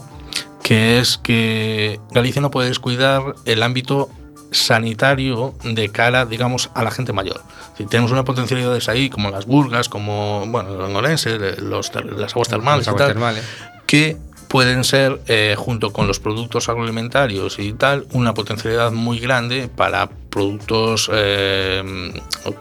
que 0.63 0.99
es 0.99 1.17
que 1.17 1.99
Galicia 2.11 2.41
no 2.41 2.51
puede 2.51 2.69
descuidar 2.69 3.35
el 3.45 3.63
ámbito 3.63 4.09
sanitario 4.51 5.53
de 5.63 5.89
cara, 5.89 6.25
digamos, 6.25 6.69
a 6.73 6.83
la 6.83 6.91
gente 6.91 7.13
mayor. 7.13 7.41
Si 7.77 7.85
tenemos 7.85 8.11
una 8.11 8.23
potencialidades 8.23 8.89
ahí, 8.89 9.09
como 9.09 9.29
las 9.29 9.45
burgas, 9.45 9.89
como, 9.89 10.45
bueno, 10.47 10.87
en 10.87 10.95
Orense, 10.95 11.37
los, 11.61 11.91
las 11.93 12.33
aguas 12.33 12.49
termales, 12.49 12.87
Las 12.87 12.95
y 12.95 12.97
tal, 12.97 13.07
termales. 13.07 13.43
que 13.85 14.17
pueden 14.49 14.83
ser, 14.83 15.21
eh, 15.27 15.55
junto 15.57 15.93
con 15.93 16.07
los 16.07 16.19
productos 16.19 16.67
agroalimentarios 16.69 17.59
y 17.59 17.71
tal, 17.73 18.07
una 18.11 18.33
potencialidad 18.33 18.91
muy 18.91 19.19
grande 19.19 19.69
para 19.73 20.09
productos, 20.09 21.09
eh, 21.13 22.11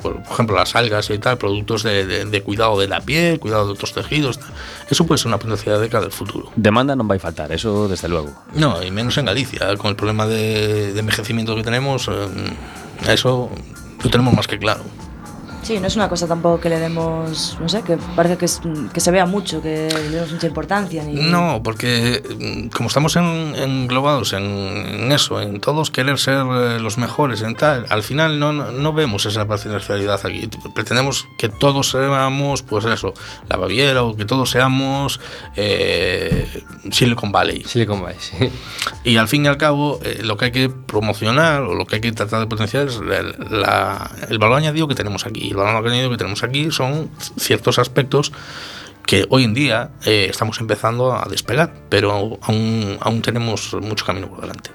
por, 0.02 0.20
ejemplo, 0.30 0.54
las 0.54 0.76
algas 0.76 1.08
y 1.10 1.18
tal, 1.18 1.38
productos 1.38 1.82
de, 1.82 2.04
de- 2.06 2.24
de 2.26 2.42
cuidado 2.42 2.78
de 2.78 2.88
la 2.88 3.00
piel, 3.00 3.40
cuidado 3.40 3.66
de 3.66 3.72
otros 3.72 3.92
tejidos. 3.94 4.38
Eso 4.90 5.06
puede 5.06 5.18
ser 5.18 5.28
una 5.28 5.38
potencialidad 5.38 5.80
de 5.80 5.88
cara 5.88 6.04
al 6.04 6.12
futuro. 6.12 6.52
Demanda 6.56 6.92
non 6.94 7.08
vai 7.08 7.16
faltar, 7.18 7.50
eso 7.56 7.88
desde 7.88 8.06
luego. 8.08 8.36
No, 8.52 8.84
y 8.84 8.92
menos 8.92 9.16
en 9.16 9.24
Galicia, 9.24 9.64
con 9.80 9.88
el 9.88 9.96
problema 9.96 10.28
de, 10.28 10.92
de 10.92 11.00
envejecimiento 11.00 11.56
que 11.56 11.64
tenemos, 11.64 12.08
eh, 12.12 12.28
eso 13.08 13.48
lo 14.04 14.10
tenemos 14.12 14.32
más 14.36 14.46
que 14.46 14.58
claro. 14.60 14.84
Sí, 15.62 15.78
no 15.80 15.86
es 15.86 15.96
una 15.96 16.08
cosa 16.08 16.26
tampoco 16.26 16.60
que 16.60 16.68
le 16.70 16.78
demos, 16.78 17.58
no 17.60 17.68
sé, 17.68 17.82
que 17.82 17.98
parece 18.16 18.36
que, 18.38 18.46
es- 18.46 18.60
que 18.92 19.00
se 19.00 19.10
vea 19.10 19.26
mucho, 19.26 19.60
que 19.60 19.88
le 19.92 20.10
demos 20.10 20.32
mucha 20.32 20.46
importancia. 20.46 21.02
Ni... 21.04 21.14
No, 21.14 21.60
porque 21.62 22.22
mm, 22.38 22.68
como 22.68 22.86
estamos 22.88 23.14
en- 23.16 23.54
englobados 23.54 24.32
en, 24.32 24.42
en 24.44 25.12
eso, 25.12 25.40
en 25.42 25.60
todos 25.60 25.90
querer 25.90 26.18
ser 26.18 26.46
eh, 26.50 26.78
los 26.80 26.96
mejores, 26.96 27.42
en 27.42 27.54
tal, 27.54 27.84
al 27.90 28.02
final 28.02 28.38
no, 28.38 28.52
no, 28.52 28.72
no 28.72 28.92
vemos 28.94 29.26
esa 29.26 29.46
parcialidad 29.46 30.20
aquí. 30.24 30.48
Pretendemos 30.74 31.26
que 31.36 31.48
todos 31.50 31.90
seamos, 31.90 32.62
pues 32.62 32.84
eso, 32.86 33.12
la 33.50 33.56
Baviera 33.56 34.02
o 34.04 34.16
que 34.16 34.24
todos 34.24 34.50
seamos 34.50 35.20
eh, 35.56 36.46
Silicon 36.90 37.30
Valley. 37.32 37.62
Silicon 37.64 38.00
Valley, 38.02 38.16
sí. 38.20 38.36
Y 39.04 39.16
al 39.16 39.28
fin 39.28 39.44
y 39.44 39.48
al 39.48 39.58
cabo, 39.58 40.00
eh, 40.02 40.20
lo 40.22 40.36
que 40.36 40.46
hay 40.46 40.52
que 40.52 40.70
promocionar 40.70 41.62
o 41.62 41.74
lo 41.74 41.84
que 41.84 41.96
hay 41.96 42.00
que 42.00 42.12
tratar 42.12 42.40
de 42.40 42.46
potenciar 42.46 42.88
es 42.88 42.96
el, 42.96 43.34
la- 43.60 44.10
el 44.28 44.38
valor 44.38 44.56
añadido 44.58 44.88
que 44.88 44.94
tenemos 44.94 45.26
aquí. 45.26 45.47
El 45.50 45.56
valor 45.56 45.86
añadido 45.86 46.10
que 46.10 46.16
tenemos 46.16 46.42
aquí 46.42 46.70
son 46.70 47.10
ciertos 47.36 47.78
aspectos 47.78 48.32
que 49.06 49.26
hoy 49.30 49.44
en 49.44 49.54
día 49.54 49.90
eh, 50.04 50.26
estamos 50.28 50.60
empezando 50.60 51.14
a 51.14 51.26
despegar, 51.30 51.72
pero 51.88 52.38
aún, 52.42 52.98
aún 53.00 53.22
tenemos 53.22 53.74
mucho 53.74 54.04
camino 54.04 54.28
por 54.28 54.42
delante. 54.42 54.70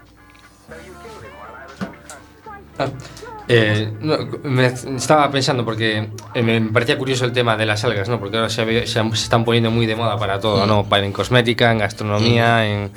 Eh, 3.47 3.91
no, 3.99 4.17
me 4.43 4.65
estaba 4.65 5.29
pensando 5.29 5.63
porque 5.63 6.09
eh, 6.33 6.41
me 6.41 6.61
parecía 6.61 6.97
curioso 6.97 7.25
el 7.25 7.33
tema 7.33 7.57
de 7.57 7.65
las 7.65 7.83
algas, 7.83 8.09
¿no? 8.09 8.19
Porque 8.19 8.37
ahora 8.37 8.49
se, 8.49 8.87
se, 8.87 9.01
están 9.13 9.45
poniendo 9.45 9.69
muy 9.69 9.85
de 9.85 9.95
moda 9.95 10.17
para 10.17 10.39
todo, 10.39 10.65
¿no? 10.65 10.85
Para 10.85 11.05
en 11.05 11.11
cosmética, 11.11 11.71
en 11.71 11.77
gastronomía, 11.77 12.65
en 12.65 12.91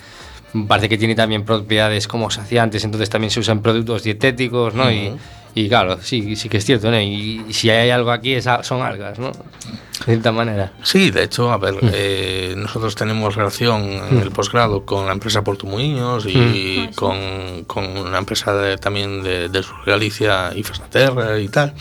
parece 0.68 0.88
que 0.88 0.99
tiene 0.99 1.14
también 1.14 1.45
propiedades 1.45 2.09
como 2.09 2.30
saciantes, 2.30 2.85
entonces 2.85 3.11
también 3.11 3.30
se 3.30 3.40
usan 3.40 3.61
productos 3.61 4.02
dietéticos, 4.02 4.75
¿no? 4.75 4.90
y, 4.90 5.12
y 5.56 5.68
claro, 5.68 5.98
sí, 6.02 6.36
sí 6.36 6.48
que 6.48 6.58
es 6.58 6.64
cierto, 6.64 6.90
¿no? 6.90 7.00
Y, 7.00 7.44
y 7.48 7.52
si 7.52 7.70
hay 7.70 7.90
algo 7.90 8.12
aquí 8.12 8.34
es, 8.34 8.46
son 8.62 8.82
algas, 8.82 9.18
¿no? 9.18 9.32
De 9.32 10.04
cierta 10.12 10.30
manera. 10.30 10.72
Sí, 10.84 11.10
de 11.10 11.25
hecho, 11.25 11.50
a 11.50 11.56
ver, 11.56 11.75
eh, 11.92 12.54
nosotros 12.56 12.94
tenemos 12.94 13.34
relación 13.34 13.82
en 13.84 14.18
el 14.20 14.30
posgrado 14.30 14.84
con 14.84 15.06
la 15.06 15.12
empresa 15.12 15.42
Portumuiños 15.42 16.26
y 16.28 16.88
con, 16.94 17.64
con 17.66 17.84
una 17.96 18.18
empresa 18.18 18.52
de- 18.54 18.76
también 18.76 19.22
de, 19.25 19.48
de 19.48 19.62
Sur 19.62 19.76
Galicia 19.86 20.52
y 20.54 20.62
Fesaterra 20.62 21.40
y 21.40 21.48
tal, 21.48 21.75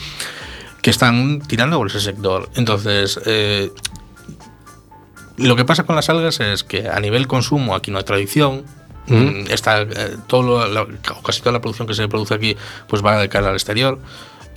que 0.82 0.90
están 0.90 1.40
tirando 1.46 1.76
por 1.76 1.88
ese 1.88 2.00
sector. 2.00 2.48
Entonces, 2.56 3.20
eh, 3.26 3.70
lo 5.36 5.54
que 5.54 5.64
pasa 5.66 5.84
con 5.84 5.94
las 5.96 6.08
algas 6.08 6.40
es 6.40 6.64
que 6.64 6.88
a 6.88 6.98
nivel 7.00 7.26
consumo 7.26 7.74
aquí 7.74 7.90
no 7.90 7.98
hay 7.98 8.04
tradición. 8.04 8.64
Mm, 9.08 9.50
Está, 9.50 9.82
eh, 9.82 10.16
todo 10.26 10.66
la- 10.68 10.86
casi 11.24 11.40
toda 11.40 11.52
la 11.52 11.60
producción 11.60 11.86
que 11.88 11.94
se 11.94 12.08
produce 12.08 12.34
aquí 12.34 12.56
pues 12.88 13.04
va 13.04 13.16
de 13.18 13.28
cara 13.28 13.48
al 13.48 13.54
exterior. 13.54 13.98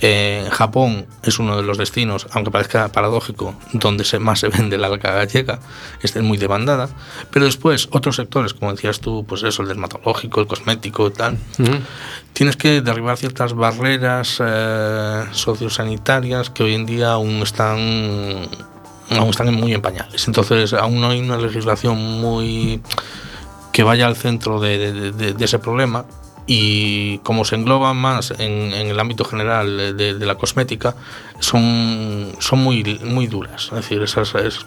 Eh, 0.02 0.48
Japón 0.50 1.04
es 1.22 1.38
uno 1.38 1.58
de 1.58 1.62
los 1.62 1.76
destinos, 1.76 2.26
aunque 2.32 2.50
parezca 2.50 2.88
paradójico, 2.88 3.54
donde 3.74 4.04
se, 4.04 4.18
más 4.18 4.40
se 4.40 4.48
vende 4.48 4.78
la 4.78 4.86
alga 4.86 5.12
gallega, 5.12 5.60
es 6.02 6.16
muy 6.16 6.38
demandada. 6.38 6.88
Pero 7.30 7.44
después, 7.44 7.86
otros 7.90 8.16
sectores, 8.16 8.54
como 8.54 8.72
decías 8.72 9.00
tú, 9.00 9.26
pues 9.28 9.42
eso, 9.42 9.60
el 9.60 9.68
dermatológico, 9.68 10.40
el 10.40 10.46
cosmético 10.46 11.10
tal, 11.12 11.36
tienes 12.32 12.56
que 12.56 12.80
derribar 12.80 13.18
ciertas 13.18 13.52
barreras 13.52 14.38
eh, 14.42 15.24
sociosanitarias 15.32 16.48
que 16.48 16.62
hoy 16.62 16.74
en 16.76 16.86
día 16.86 17.12
aún 17.12 17.42
están 17.42 18.48
aún 19.10 19.28
están 19.28 19.52
muy 19.54 19.74
en 19.74 19.82
pañales. 19.82 20.26
Entonces, 20.28 20.72
aún 20.72 21.00
no 21.02 21.10
hay 21.10 21.20
una 21.20 21.36
legislación 21.36 21.98
muy 22.22 22.80
que 23.72 23.82
vaya 23.82 24.06
al 24.06 24.16
centro 24.16 24.60
de, 24.60 25.34
ese 25.38 25.58
problema 25.58 26.04
y 26.46 27.18
como 27.18 27.44
se 27.44 27.54
engloban 27.54 27.96
más 27.96 28.32
en, 28.38 28.72
el 28.72 28.98
ámbito 28.98 29.24
general 29.24 29.96
de, 29.96 30.14
de 30.14 30.26
la 30.26 30.34
cosmética, 30.34 30.96
son, 31.38 32.32
son 32.38 32.58
muy, 32.58 32.82
muy 33.04 33.26
duras, 33.26 33.66
es 33.66 33.76
decir, 33.76 34.02
esas, 34.02 34.34
esas, 34.34 34.64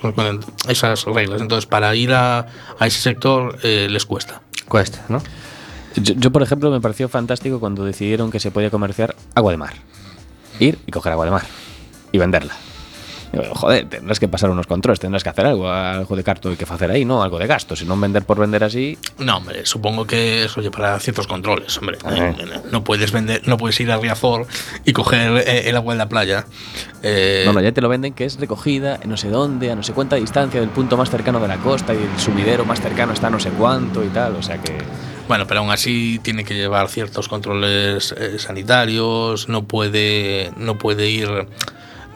esas 0.67 1.05
reglas. 1.05 1.41
Entonces, 1.41 1.65
para 1.65 1.93
ir 1.95 2.13
a, 2.13 2.47
a 2.79 2.87
ese 2.87 3.01
sector 3.01 3.57
eh, 3.63 3.87
les 3.89 4.05
cuesta. 4.05 4.41
Cuesta, 4.67 5.03
¿no? 5.09 5.21
Yo, 5.95 6.13
yo, 6.15 6.31
por 6.31 6.41
ejemplo, 6.41 6.71
me 6.71 6.79
pareció 6.79 7.09
fantástico 7.09 7.59
cuando 7.59 7.83
decidieron 7.83 8.31
que 8.31 8.39
se 8.39 8.49
podía 8.49 8.69
comerciar 8.69 9.15
agua 9.35 9.51
de 9.51 9.57
mar. 9.57 9.73
Ir 10.59 10.79
y 10.87 10.91
coger 10.91 11.11
agua 11.11 11.25
de 11.25 11.31
mar 11.31 11.45
y 12.11 12.17
venderla. 12.17 12.53
Digo, 13.33 13.55
Joder, 13.55 13.89
tendrás 13.89 14.19
que 14.19 14.27
pasar 14.27 14.51
unos 14.51 14.67
controles, 14.67 14.99
tendrás 14.99 15.23
que 15.23 15.29
hacer 15.29 15.45
algo, 15.47 15.69
algo 15.71 16.15
de 16.15 16.23
carto 16.23 16.49
hay 16.49 16.55
que 16.55 16.65
hacer 16.65 16.91
ahí, 16.91 17.03
¿no? 17.03 17.23
Algo 17.23 17.39
de 17.39 17.47
gasto, 17.47 17.75
si 17.75 17.83
no 17.83 17.99
vender 17.99 18.23
por 18.23 18.39
vender 18.39 18.63
así. 18.63 18.97
No, 19.17 19.37
hombre, 19.37 19.65
supongo 19.65 20.05
que 20.05 20.45
eso 20.45 20.61
para 20.71 20.99
ciertos 20.99 21.25
controles, 21.25 21.75
hombre. 21.79 21.97
Ajá. 22.03 22.29
Eh, 22.29 22.35
No 22.71 22.83
puedes 22.83 23.11
vender, 23.11 23.41
no 23.47 23.57
puedes 23.57 23.79
ir 23.79 23.91
a 23.91 23.97
Riazor 23.97 24.45
y 24.85 24.93
coger 24.93 25.43
eh, 25.47 25.69
el 25.69 25.75
agua 25.75 25.93
en 25.93 25.97
la 25.97 26.07
playa. 26.07 26.45
Eh, 27.01 27.43
No, 27.45 27.53
no, 27.53 27.61
ya 27.61 27.71
te 27.71 27.81
lo 27.81 27.89
venden 27.89 28.13
que 28.13 28.25
es 28.25 28.39
recogida 28.39 28.99
en 29.01 29.09
no 29.09 29.17
sé 29.17 29.29
dónde, 29.29 29.71
a 29.71 29.75
no 29.75 29.81
sé 29.83 29.93
cuánta 29.93 30.15
distancia 30.15 30.59
del 30.59 30.69
punto 30.69 30.95
más 30.95 31.09
cercano 31.09 31.39
de 31.39 31.47
la 31.47 31.57
costa 31.57 31.93
y 31.93 31.97
el 31.97 32.19
sumidero 32.19 32.65
más 32.65 32.81
cercano 32.81 33.13
está 33.13 33.27
a 33.27 33.29
no 33.31 33.39
sé 33.39 33.49
cuánto 33.49 34.03
y 34.03 34.09
tal, 34.09 34.35
o 34.35 34.43
sea 34.43 34.59
que... 34.61 34.77
Bueno, 35.27 35.47
pero 35.47 35.61
aún 35.61 35.71
así 35.71 36.19
tiene 36.21 36.43
que 36.43 36.53
llevar 36.53 36.89
ciertos 36.89 37.27
controles 37.29 38.13
eh, 38.17 38.37
sanitarios, 38.39 39.47
no 39.49 39.63
puede, 39.63 40.51
no 40.57 40.77
puede 40.77 41.09
ir, 41.09 41.47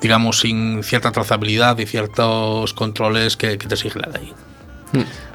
digamos, 0.02 0.40
sin 0.40 0.84
cierta 0.84 1.12
trazabilidad 1.12 1.78
y 1.80 1.86
ciertos 1.86 2.74
controles 2.74 3.38
que, 3.38 3.58
que 3.58 3.68
te 3.68 3.76
exige 3.76 4.00
la 4.00 4.10
ley. 4.10 4.34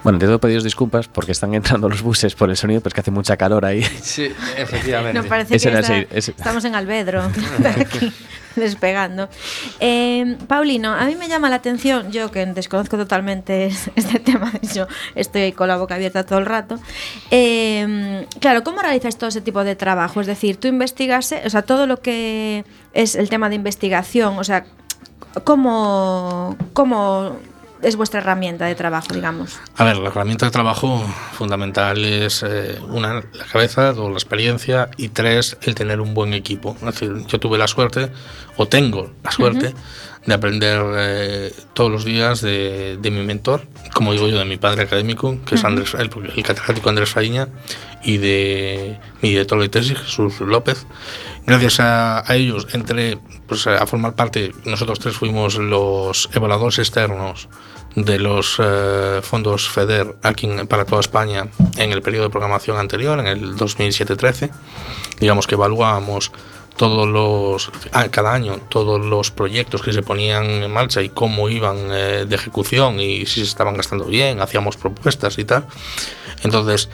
Bueno, 0.03 0.19
te 0.19 0.27
doy 0.27 0.39
pedidos 0.39 0.65
disculpas 0.65 1.07
porque 1.09 1.33
están 1.33 1.55
entrando 1.55 1.89
los 1.89 2.03
buses 2.03 2.35
por 2.35 2.51
el 2.51 2.57
sonido, 2.57 2.81
pero 2.81 2.89
es 2.89 2.95
que 2.95 3.01
hace 3.01 3.11
mucha 3.11 3.37
calor 3.37 3.65
ahí. 3.65 3.83
Sí, 3.85 4.29
efectivamente. 4.57 5.19
Nos 5.19 5.27
parece 5.27 5.51
que 5.59 5.79
está- 5.79 5.99
estamos 6.33 6.65
en 6.65 6.75
Albedro, 6.75 7.23
aquí, 7.81 8.13
despegando. 8.57 9.29
Eh, 9.79 10.37
Paulino, 10.49 10.93
a 10.93 11.05
mí 11.05 11.15
me 11.15 11.29
llama 11.29 11.49
la 11.51 11.57
atención, 11.57 12.11
yo 12.11 12.31
que 12.33 12.45
desconozco 12.47 12.97
totalmente 12.97 13.67
este 13.97 14.19
tema, 14.19 14.51
de 14.51 14.61
hecho 14.67 14.89
estoy 15.15 15.43
ahí 15.43 15.53
con 15.53 15.69
la 15.69 15.77
boca 15.77 15.95
abierta 15.95 16.25
todo 16.25 16.39
el 16.41 16.47
rato. 16.47 16.81
eh, 17.31 18.27
claro, 18.41 18.65
¿cómo 18.65 18.81
realizas 18.83 19.17
todo 19.17 19.29
ese 19.29 19.41
tipo 19.43 19.63
de 19.65 19.77
trabajo? 19.77 20.21
Es 20.21 20.27
decir, 20.27 20.57
tú 20.57 20.67
investigas, 20.67 21.33
o 21.45 21.51
sea, 21.51 21.63
todo 21.63 21.87
lo 21.87 22.01
que 22.01 22.65
es 22.95 23.15
el 23.15 23.29
tema 23.29 23.49
de 23.49 23.55
investigación, 23.57 24.39
o 24.39 24.45
sea, 24.45 24.65
¿cómo, 25.45 26.57
cómo 26.73 27.37
es 27.83 27.97
vuestra 27.97 28.21
herramienta 28.21 28.67
de 28.67 28.75
trabajo, 28.75 29.09
digamos? 29.13 29.59
A 29.77 29.85
ver, 29.85 29.97
la 29.97 30.09
herramienta 30.09 30.47
de 30.47 30.53
trabajo 30.53 31.05
fundamental 31.33 32.05
es, 32.05 32.43
eh, 32.43 32.79
una, 32.89 33.15
la 33.15 33.45
cabeza, 33.51 33.93
dos, 33.93 34.09
la 34.09 34.17
experiencia 34.17 34.89
y 34.97 35.09
tres, 35.09 35.57
el 35.63 35.75
tener 35.75 36.01
un 36.01 36.15
buen 36.15 36.33
equipo. 36.33 36.77
Es 36.81 36.87
decir, 36.87 37.27
yo 37.27 37.41
tuve 37.41 37.59
la 37.59 37.67
suerte, 37.67 38.11
o 38.57 38.69
tengo 38.69 39.13
la 39.23 39.33
suerte, 39.33 39.75
de 40.25 40.35
aprender 40.35 40.81
eh, 40.97 41.53
todos 41.75 41.91
los 41.91 42.05
días 42.05 42.41
de, 42.41 42.97
de 43.01 43.11
mi 43.11 43.25
mentor, 43.25 43.67
como 43.93 44.13
digo 44.13 44.29
yo, 44.29 44.39
de 44.39 44.45
mi 44.45 44.57
padre 44.57 44.85
académico, 44.85 45.39
que 45.45 45.57
es 45.57 45.65
Andrés, 45.65 45.95
el, 45.95 46.11
el 46.37 46.43
catedrático 46.45 46.89
Andrés 46.89 47.11
Faiña, 47.11 47.49
y 48.05 48.19
de 48.19 49.01
mi 49.21 49.31
director 49.31 49.61
de 49.61 49.69
tesis, 49.69 49.99
Jesús 49.99 50.41
López. 50.41 50.87
Gracias 51.45 51.81
a, 51.81 52.31
a 52.31 52.37
ellos 52.37 52.69
entré 52.73 53.19
pues, 53.49 53.67
a 53.67 53.85
formar 53.87 54.15
parte, 54.15 54.53
nosotros 54.65 55.01
tres 55.01 55.17
fuimos 55.17 55.57
los 55.57 56.31
evaluadores 56.33 56.79
externos 56.79 57.49
de 57.95 58.19
los 58.19 58.57
eh, 58.59 59.21
fondos 59.23 59.69
FEDER 59.69 60.17
aquí 60.23 60.49
para 60.69 60.85
toda 60.85 61.01
España 61.01 61.49
en 61.77 61.93
el 61.93 62.03
periodo 62.03 62.25
de 62.25 62.31
programación 62.31 62.79
anterior, 62.79 63.19
en 63.21 63.27
el 63.27 63.57
2007-13. 63.57 64.51
Digamos 65.21 65.47
que 65.47 65.55
evaluábamos 65.55 66.33
todos 66.77 67.07
los 67.07 67.71
cada 68.11 68.33
año 68.33 68.57
todos 68.71 69.05
los 69.05 69.31
proyectos 69.31 69.83
que 69.83 69.93
se 69.93 70.03
ponían 70.03 70.47
en 70.47 70.73
marcha 70.73 71.03
y 71.03 71.11
cómo 71.11 71.51
iban 71.51 71.77
eh, 71.91 72.25
de 72.27 72.35
ejecución 72.35 72.99
y 72.99 73.27
si 73.27 73.41
se 73.41 73.43
estaban 73.43 73.77
gastando 73.77 74.07
bien, 74.07 74.41
hacíamos 74.41 74.77
propuestas 74.77 75.39
y 75.39 75.45
tal. 75.45 75.67
Entonces, 76.43 76.89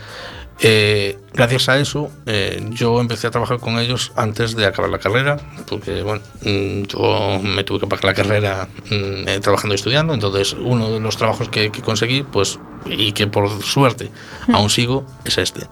eh, 0.61 1.19
gracias 1.33 1.69
a 1.69 1.79
eso, 1.79 2.11
eh, 2.27 2.61
yo 2.71 3.01
empecé 3.01 3.29
a 3.29 3.31
trabajar 3.31 3.61
con 3.61 3.79
ellos 3.79 4.13
antes 4.17 4.57
de 4.57 4.67
acabar 4.67 4.91
la 4.91 4.99
carrera, 4.99 5.37
porque 5.69 6.03
bueno, 6.03 6.21
mm, 6.43 6.83
yo 6.83 7.41
me 7.43 7.63
tuve 7.63 7.81
que 7.81 7.87
pagar 7.87 8.05
la 8.05 8.15
carrera 8.15 8.69
mm, 8.91 9.29
eh, 9.29 9.41
trabajando 9.41 9.75
y 9.75 9.77
estudiando, 9.77 10.15
entonces 10.15 10.55
uno 10.55 10.91
de 10.91 10.99
los 10.99 11.17
trabajos 11.17 11.49
que, 11.49 11.71
que 11.71 11.81
conseguí, 11.81 12.25
pues, 12.25 12.59
y 12.87 13.13
que 13.13 13.29
por 13.29 13.63
suerte 13.63 14.11
aún 14.53 14.69
sigo, 14.69 15.07
es 15.25 15.39
este. 15.39 15.67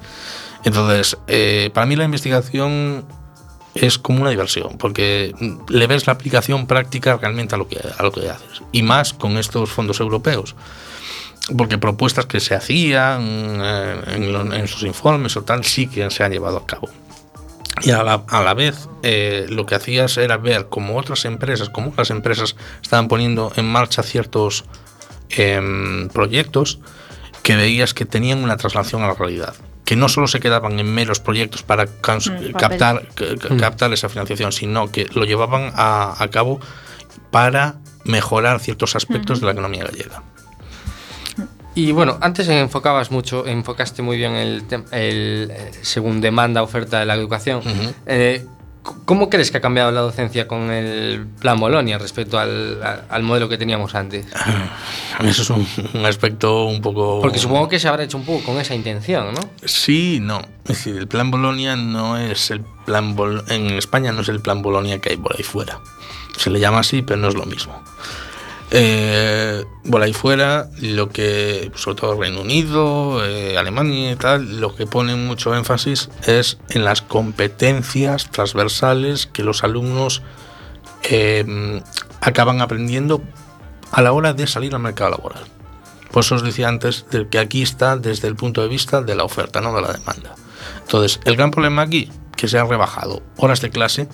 Entonces, 0.64 1.16
eh, 1.26 1.70
para 1.74 1.86
mí 1.86 1.96
la 1.96 2.04
investigación 2.04 3.04
es 3.74 3.98
como 3.98 4.20
una 4.20 4.30
diversión, 4.30 4.78
porque 4.78 5.34
mm, 5.38 5.72
le 5.72 5.86
ves 5.88 6.06
la 6.06 6.12
aplicación 6.12 6.68
práctica 6.68 7.16
realmente 7.16 7.56
a 7.56 7.58
lo 7.58 7.66
que, 7.66 7.80
a 7.98 8.02
lo 8.04 8.12
que 8.12 8.28
haces, 8.30 8.62
y 8.70 8.82
más 8.82 9.12
con 9.12 9.36
estos 9.36 9.68
fondos 9.70 9.98
europeos 9.98 10.54
porque 11.56 11.78
propuestas 11.78 12.26
que 12.26 12.40
se 12.40 12.54
hacían 12.54 13.20
eh, 13.62 14.00
en, 14.16 14.32
lo- 14.32 14.52
en 14.54 14.66
sus 14.68 14.82
informes 14.82 15.36
o 15.36 15.42
tal 15.42 15.64
sí 15.64 15.86
que 15.86 16.10
se 16.10 16.24
han 16.24 16.32
llevado 16.32 16.56
a 16.58 16.66
cabo. 16.66 16.88
Y 17.82 17.90
a 17.90 18.02
la, 18.02 18.24
a 18.28 18.40
la 18.42 18.54
vez 18.54 18.88
eh, 19.02 19.46
lo 19.50 19.66
que 19.66 19.74
hacías 19.74 20.16
era 20.16 20.38
ver 20.38 20.68
cómo 20.70 20.96
otras 20.96 21.24
empresas, 21.26 21.68
cómo 21.68 21.92
las 21.96 22.10
empresas 22.10 22.56
estaban 22.82 23.06
poniendo 23.06 23.52
en 23.56 23.66
marcha 23.66 24.02
ciertos 24.02 24.64
em, 25.30 26.08
proyectos 26.08 26.78
que 27.42 27.54
veías 27.56 27.94
que 27.94 28.04
tenían 28.06 28.42
una 28.42 28.56
traslación 28.56 29.02
a 29.02 29.08
la 29.08 29.14
realidad. 29.14 29.54
Que 29.84 29.94
no 29.94 30.08
solo 30.08 30.26
se 30.26 30.40
quedaban 30.40 30.80
en 30.80 30.92
meros 30.92 31.20
proyectos 31.20 31.62
para 31.62 31.86
cans- 31.86 32.28
Mm, 32.30 32.52
captar, 32.52 33.08
ca- 33.14 33.36
ca- 33.48 33.56
captar 33.56 33.92
esa 33.92 34.08
financiación, 34.08 34.50
sino 34.52 34.90
que 34.90 35.06
lo 35.14 35.24
llevaban 35.24 35.70
a, 35.76 36.14
a 36.18 36.28
cabo 36.30 36.58
para 37.30 37.76
mejorar 38.04 38.58
ciertos 38.60 38.96
aspectos 38.96 39.40
de 39.40 39.46
la 39.46 39.52
economía 39.52 39.84
gallega. 39.84 40.22
Y 41.76 41.92
bueno, 41.92 42.16
antes 42.20 42.48
enfocabas 42.48 43.10
mucho, 43.10 43.46
enfocaste 43.46 44.00
muy 44.02 44.16
bien 44.16 44.32
el, 44.32 44.64
el, 44.92 45.50
eh, 45.52 45.70
según 45.82 46.20
demanda, 46.20 46.62
oferta 46.62 46.98
de 46.98 47.06
la 47.06 47.14
educación. 47.14 47.58
Ujú. 47.58 47.94
Eh, 48.06 48.44
c- 48.84 48.92
¿Cómo 49.04 49.28
crees 49.28 49.50
que 49.50 49.58
ha 49.58 49.60
cambiado 49.60 49.90
la 49.92 50.00
docencia 50.00 50.48
con 50.48 50.70
el 50.70 51.26
plan 51.38 51.60
Bolonia 51.60 51.98
respecto 51.98 52.38
al, 52.38 52.82
al- 52.82 53.04
al 53.10 53.22
modelo 53.22 53.48
que 53.50 53.58
teníamos 53.58 53.94
antes? 53.94 54.26
Eso 55.22 55.42
es 55.42 55.50
un, 55.50 55.66
un 55.92 56.06
aspecto 56.06 56.64
un 56.64 56.80
poco... 56.80 57.20
Porque 57.20 57.38
supongo 57.38 57.68
que 57.68 57.78
se 57.78 57.88
habrá 57.88 58.04
hecho 58.04 58.16
un 58.16 58.24
poco 58.24 58.42
con 58.46 58.56
esa 58.58 58.74
intención, 58.74 59.34
¿no? 59.34 59.40
Sí, 59.64 60.18
no. 60.22 60.38
Es 60.64 60.78
decir, 60.78 60.96
el 60.96 61.08
plan 61.08 61.30
Bolonia 61.30 61.76
no 61.76 62.16
es 62.16 62.50
el 62.50 62.62
plan 62.86 63.14
Bol 63.16 63.44
en 63.48 63.66
España 63.72 64.12
no 64.12 64.22
es 64.22 64.28
el 64.30 64.40
plan 64.40 64.62
Bolonia 64.62 64.98
que 65.00 65.10
hay 65.10 65.16
por 65.18 65.36
ahí 65.36 65.42
fuera. 65.42 65.78
Se 66.38 66.48
le 66.48 66.58
llama 66.58 66.78
así, 66.80 67.02
pero 67.02 67.20
no 67.20 67.28
es 67.28 67.34
lo 67.34 67.44
mismo. 67.44 67.82
Eh, 68.72 69.64
por 69.88 70.02
ahí 70.02 70.12
fuera, 70.12 70.68
lo 70.80 71.08
que, 71.08 71.70
sobre 71.76 72.00
todo 72.00 72.20
Reino 72.20 72.40
Unido, 72.40 73.24
eh, 73.24 73.56
Alemania 73.56 74.12
y 74.12 74.16
tal, 74.16 74.60
lo 74.60 74.74
que 74.74 74.86
ponen 74.86 75.26
mucho 75.26 75.54
énfasis 75.54 76.10
es 76.26 76.58
en 76.70 76.84
las 76.84 77.00
competencias 77.00 78.30
transversales 78.30 79.26
que 79.26 79.44
los 79.44 79.62
alumnos 79.62 80.22
eh, 81.04 81.80
acaban 82.20 82.60
aprendiendo 82.60 83.22
a 83.92 84.02
la 84.02 84.12
hora 84.12 84.32
de 84.32 84.46
salir 84.46 84.74
al 84.74 84.80
mercado 84.80 85.10
laboral. 85.10 85.44
Por 86.10 86.24
eso 86.24 86.34
os 86.34 86.42
decía 86.42 86.68
antes 86.68 87.06
de 87.10 87.28
que 87.28 87.38
aquí 87.38 87.62
está 87.62 87.96
desde 87.96 88.26
el 88.26 88.36
punto 88.36 88.62
de 88.62 88.68
vista 88.68 89.02
de 89.02 89.14
la 89.14 89.24
oferta, 89.24 89.60
no 89.60 89.74
de 89.74 89.82
la 89.82 89.92
demanda. 89.92 90.34
Entonces, 90.80 91.20
el 91.24 91.36
gran 91.36 91.50
problema 91.50 91.82
aquí, 91.82 92.10
que 92.36 92.48
se 92.48 92.58
han 92.58 92.68
rebajado 92.68 93.22
horas 93.36 93.60
de 93.60 93.70
clase, 93.70 94.08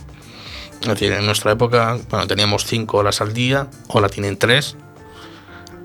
es 0.83 0.89
decir, 0.89 1.13
en 1.13 1.25
nuestra 1.25 1.53
época, 1.53 1.99
bueno, 2.11 2.27
teníamos 2.27 2.65
cinco 2.67 2.99
horas 2.99 3.21
al 3.21 3.33
día, 3.33 3.69
ahora 3.89 4.09
tienen 4.09 4.37
tres. 4.37 4.77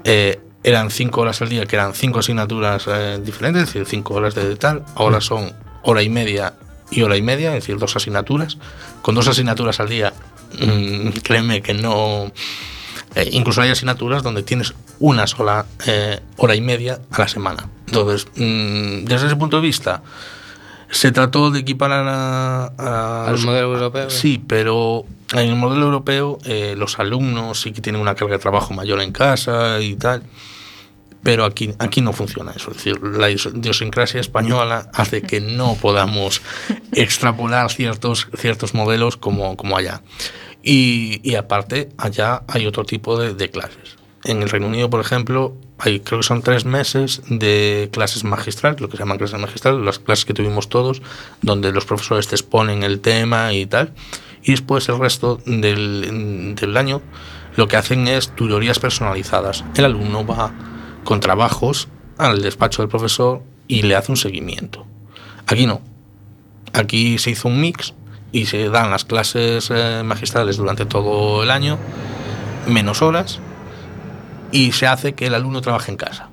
Eh, 0.03 0.39
eran 0.63 0.91
cinco 0.91 1.21
horas 1.21 1.41
al 1.41 1.49
día, 1.49 1.65
que 1.65 1.75
eran 1.75 1.93
cinco 1.93 2.19
asignaturas 2.19 2.85
eh, 2.87 3.19
diferentes, 3.23 3.63
es 3.63 3.67
decir, 3.69 3.85
cinco 3.85 4.15
horas 4.15 4.35
de 4.35 4.55
tal. 4.55 4.83
Ahora 4.95 5.21
son 5.21 5.53
hora 5.83 6.01
y 6.01 6.09
media 6.09 6.53
y 6.91 7.01
hora 7.03 7.15
y 7.15 7.21
media, 7.21 7.49
es 7.49 7.63
decir, 7.63 7.77
dos 7.77 7.95
asignaturas. 7.95 8.57
Con 9.01 9.15
dos 9.15 9.27
asignaturas 9.27 9.79
al 9.79 9.89
día, 9.89 10.13
mm, 10.59 11.09
créeme 11.23 11.61
que 11.61 11.73
no. 11.73 12.31
eh, 13.15 13.29
incluso 13.31 13.61
hay 13.61 13.69
asignaturas 13.69 14.23
donde 14.23 14.43
tienes 14.43 14.73
una 14.99 15.27
sola 15.27 15.65
eh, 15.85 16.19
hora 16.37 16.55
y 16.55 16.61
media 16.61 16.99
a 17.11 17.19
la 17.19 17.27
semana. 17.27 17.69
Entonces, 17.87 18.27
mm, 18.35 19.05
desde 19.05 19.27
ese 19.27 19.35
punto 19.35 19.57
de 19.57 19.61
vista, 19.61 20.01
Se 20.89 21.11
trató 21.11 21.51
de 21.51 21.59
equiparar 21.59 22.05
a, 22.07 22.65
a 22.77 23.25
Al 23.25 23.33
los- 23.33 23.45
modelo 23.45 23.73
europeo. 23.73 24.09
Sí, 24.09 24.41
pero 24.47 25.05
en 25.33 25.49
el 25.49 25.55
modelo 25.55 25.85
europeo 25.87 26.39
eh, 26.45 26.75
los 26.77 26.97
alumnos 26.99 27.61
sí 27.61 27.71
que 27.73 27.81
tienen 27.81 28.01
una 28.01 28.15
carga 28.15 28.35
de 28.35 28.39
trabajo 28.39 28.73
mayor 28.73 29.01
en 29.01 29.11
casa 29.11 29.79
y 29.81 29.95
tal. 29.95 30.23
Pero 31.23 31.43
aquí, 31.43 31.73
aquí 31.79 31.99
no 31.99 32.13
funciona 32.13 32.53
eso. 32.55 32.71
Es 32.71 32.77
decir, 32.77 33.01
la 33.03 33.29
idios- 33.29 33.51
idiosincrasia 33.53 34.21
española 34.21 34.89
hace 34.93 35.21
que 35.23 35.41
no 35.41 35.75
podamos 35.75 36.41
extrapolar 36.93 37.69
ciertos, 37.71 38.27
ciertos 38.37 38.73
modelos 38.73 39.17
como, 39.17 39.57
como 39.57 39.75
allá. 39.75 40.01
Y, 40.63 41.19
y 41.29 41.35
aparte, 41.35 41.89
allá 41.97 42.43
hay 42.47 42.65
otro 42.65 42.85
tipo 42.85 43.19
de, 43.19 43.33
de 43.33 43.49
clases. 43.49 43.97
En 44.23 44.41
el 44.41 44.49
Reino 44.49 44.67
Unido, 44.67 44.89
por 44.89 45.01
ejemplo, 45.01 45.55
hay, 45.79 45.99
creo 45.99 46.19
que 46.19 46.25
son 46.25 46.41
tres 46.41 46.65
meses 46.65 47.21
de 47.29 47.89
clases 47.91 48.23
magistrales, 48.23 48.81
lo 48.81 48.89
que 48.89 48.97
se 48.97 49.03
llaman 49.03 49.17
clases 49.17 49.39
magistrales, 49.39 49.81
las 49.81 49.99
clases 49.99 50.25
que 50.25 50.33
tuvimos 50.33 50.69
todos, 50.69 51.01
donde 51.41 51.71
los 51.71 51.85
profesores 51.85 52.27
te 52.27 52.35
exponen 52.35 52.83
el 52.83 52.99
tema 52.99 53.53
y 53.53 53.65
tal. 53.65 53.93
Y 54.43 54.51
después 54.51 54.87
el 54.89 54.99
resto 54.99 55.39
del, 55.45 56.55
del 56.55 56.77
año 56.77 57.01
lo 57.55 57.67
que 57.67 57.75
hacen 57.75 58.07
es 58.07 58.35
tutorías 58.35 58.79
personalizadas. 58.79 59.65
El 59.75 59.85
alumno 59.85 60.25
va 60.25 60.53
con 61.03 61.19
trabajos 61.19 61.89
al 62.17 62.41
despacho 62.41 62.81
del 62.81 62.89
profesor 62.89 63.41
y 63.67 63.83
le 63.83 63.95
hace 63.95 64.11
un 64.11 64.17
seguimiento. 64.17 64.85
Aquí 65.45 65.65
no. 65.65 65.81
Aquí 66.73 67.17
se 67.17 67.31
hizo 67.31 67.47
un 67.47 67.59
mix 67.59 67.93
y 68.31 68.45
se 68.45 68.69
dan 68.69 68.91
las 68.91 69.05
clases 69.05 69.71
eh, 69.73 70.01
magistrales 70.03 70.57
durante 70.57 70.85
todo 70.85 71.43
el 71.43 71.51
año, 71.51 71.77
menos 72.67 73.01
horas, 73.01 73.39
y 74.51 74.71
se 74.71 74.87
hace 74.87 75.13
que 75.13 75.27
el 75.27 75.35
alumno 75.35 75.61
trabaje 75.61 75.91
en 75.91 75.97
casa. 75.97 76.29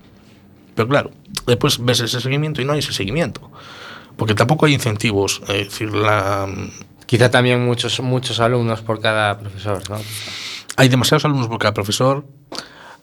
Pero 0.75 0.89
claro, 0.89 1.11
después 1.47 1.85
ves 1.85 2.01
ese 2.01 2.21
seguimiento 2.21 2.61
y 2.61 2.65
no 2.65 2.73
hay 2.73 2.81
ese 2.81 2.93
seguimiento. 2.93 3.51
Porque 4.17 4.35
tampoco 4.35 4.67
hay 4.67 4.75
incentivos. 4.75 5.41
Es 5.49 5.69
decir, 5.71 5.93
la, 5.93 6.49
Quizá 7.07 7.31
también 7.31 7.65
muchos, 7.65 8.01
muchos 8.01 8.41
alumnos 8.41 8.81
por 8.81 9.01
cada 9.01 9.39
profesor, 9.39 9.83
¿no? 9.91 9.99
hay 10.77 10.89
demasiados 10.89 11.25
alumnos 11.27 11.49
por 11.49 11.59
cada 11.59 11.75
profesor. 11.75 12.25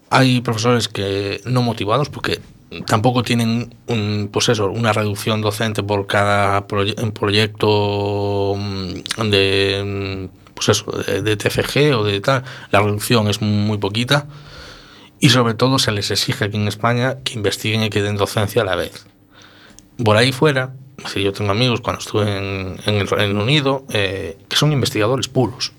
Hay 0.10 0.42
profesores 0.42 0.88
que 0.90 1.40
no 1.46 1.62
motivados 1.62 2.10
porque 2.10 2.42
tampoco 2.88 3.24
tienen 3.24 3.74
un, 3.88 4.30
pues 4.34 4.50
eso, 4.50 4.70
una 4.70 4.92
reducción 4.92 5.40
docente 5.42 5.84
por 5.84 6.08
cada 6.08 6.68
proye- 6.68 6.96
proyecto 7.14 8.56
mm, 8.58 9.30
de, 9.30 10.28
mm, 10.30 10.54
pues 10.56 10.70
eso, 10.70 10.92
de, 10.92 11.22
de 11.22 11.38
TFG 11.38 11.96
o 11.96 12.04
de 12.04 12.20
tal. 12.22 12.44
La 12.72 12.82
reducción 12.82 13.30
es 13.30 13.42
muy 13.42 13.78
poquita. 13.78 14.26
Y 15.22 15.30
sobre 15.30 15.54
todo 15.54 15.78
se 15.78 15.92
les 15.92 16.10
exige 16.10 16.46
aquí 16.46 16.58
en 16.58 16.68
España 16.68 17.20
que 17.24 17.36
investiguen 17.36 17.84
y 17.84 17.90
que 17.92 18.02
den 18.02 18.18
docencia 18.18 18.64
a 18.64 18.66
la 18.66 18.76
vez. 18.76 19.06
Por 20.04 20.18
ahí 20.18 20.32
fuera, 20.32 20.74
si 21.06 21.22
yo 21.22 21.32
tengo 21.32 21.52
amigos 21.52 21.80
cuando 21.80 22.00
estuve 22.02 22.38
en, 22.38 22.80
en 22.86 22.96
el 22.96 23.08
Reino 23.08 23.44
Unido 23.44 23.86
eh, 23.94 24.40
que 24.50 24.56
son 24.56 24.72
investigadores 24.72 25.28
puros. 25.28 25.74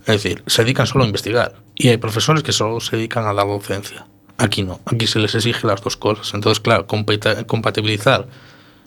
Es 0.00 0.22
decir, 0.22 0.42
se 0.46 0.62
dedican 0.62 0.86
solo 0.86 1.04
a 1.04 1.06
investigar. 1.06 1.56
Y 1.74 1.88
hay 1.88 1.96
profesores 1.96 2.42
que 2.42 2.52
solo 2.52 2.80
se 2.80 2.96
dedican 2.96 3.26
a 3.26 3.32
dar 3.32 3.46
docencia. 3.46 4.06
Aquí 4.36 4.62
no. 4.62 4.80
Aquí 4.84 5.06
se 5.06 5.18
les 5.20 5.34
exige 5.34 5.66
las 5.66 5.80
dos 5.80 5.96
cosas. 5.96 6.32
Entonces, 6.34 6.60
claro, 6.60 6.86
compatibilizar 6.86 8.28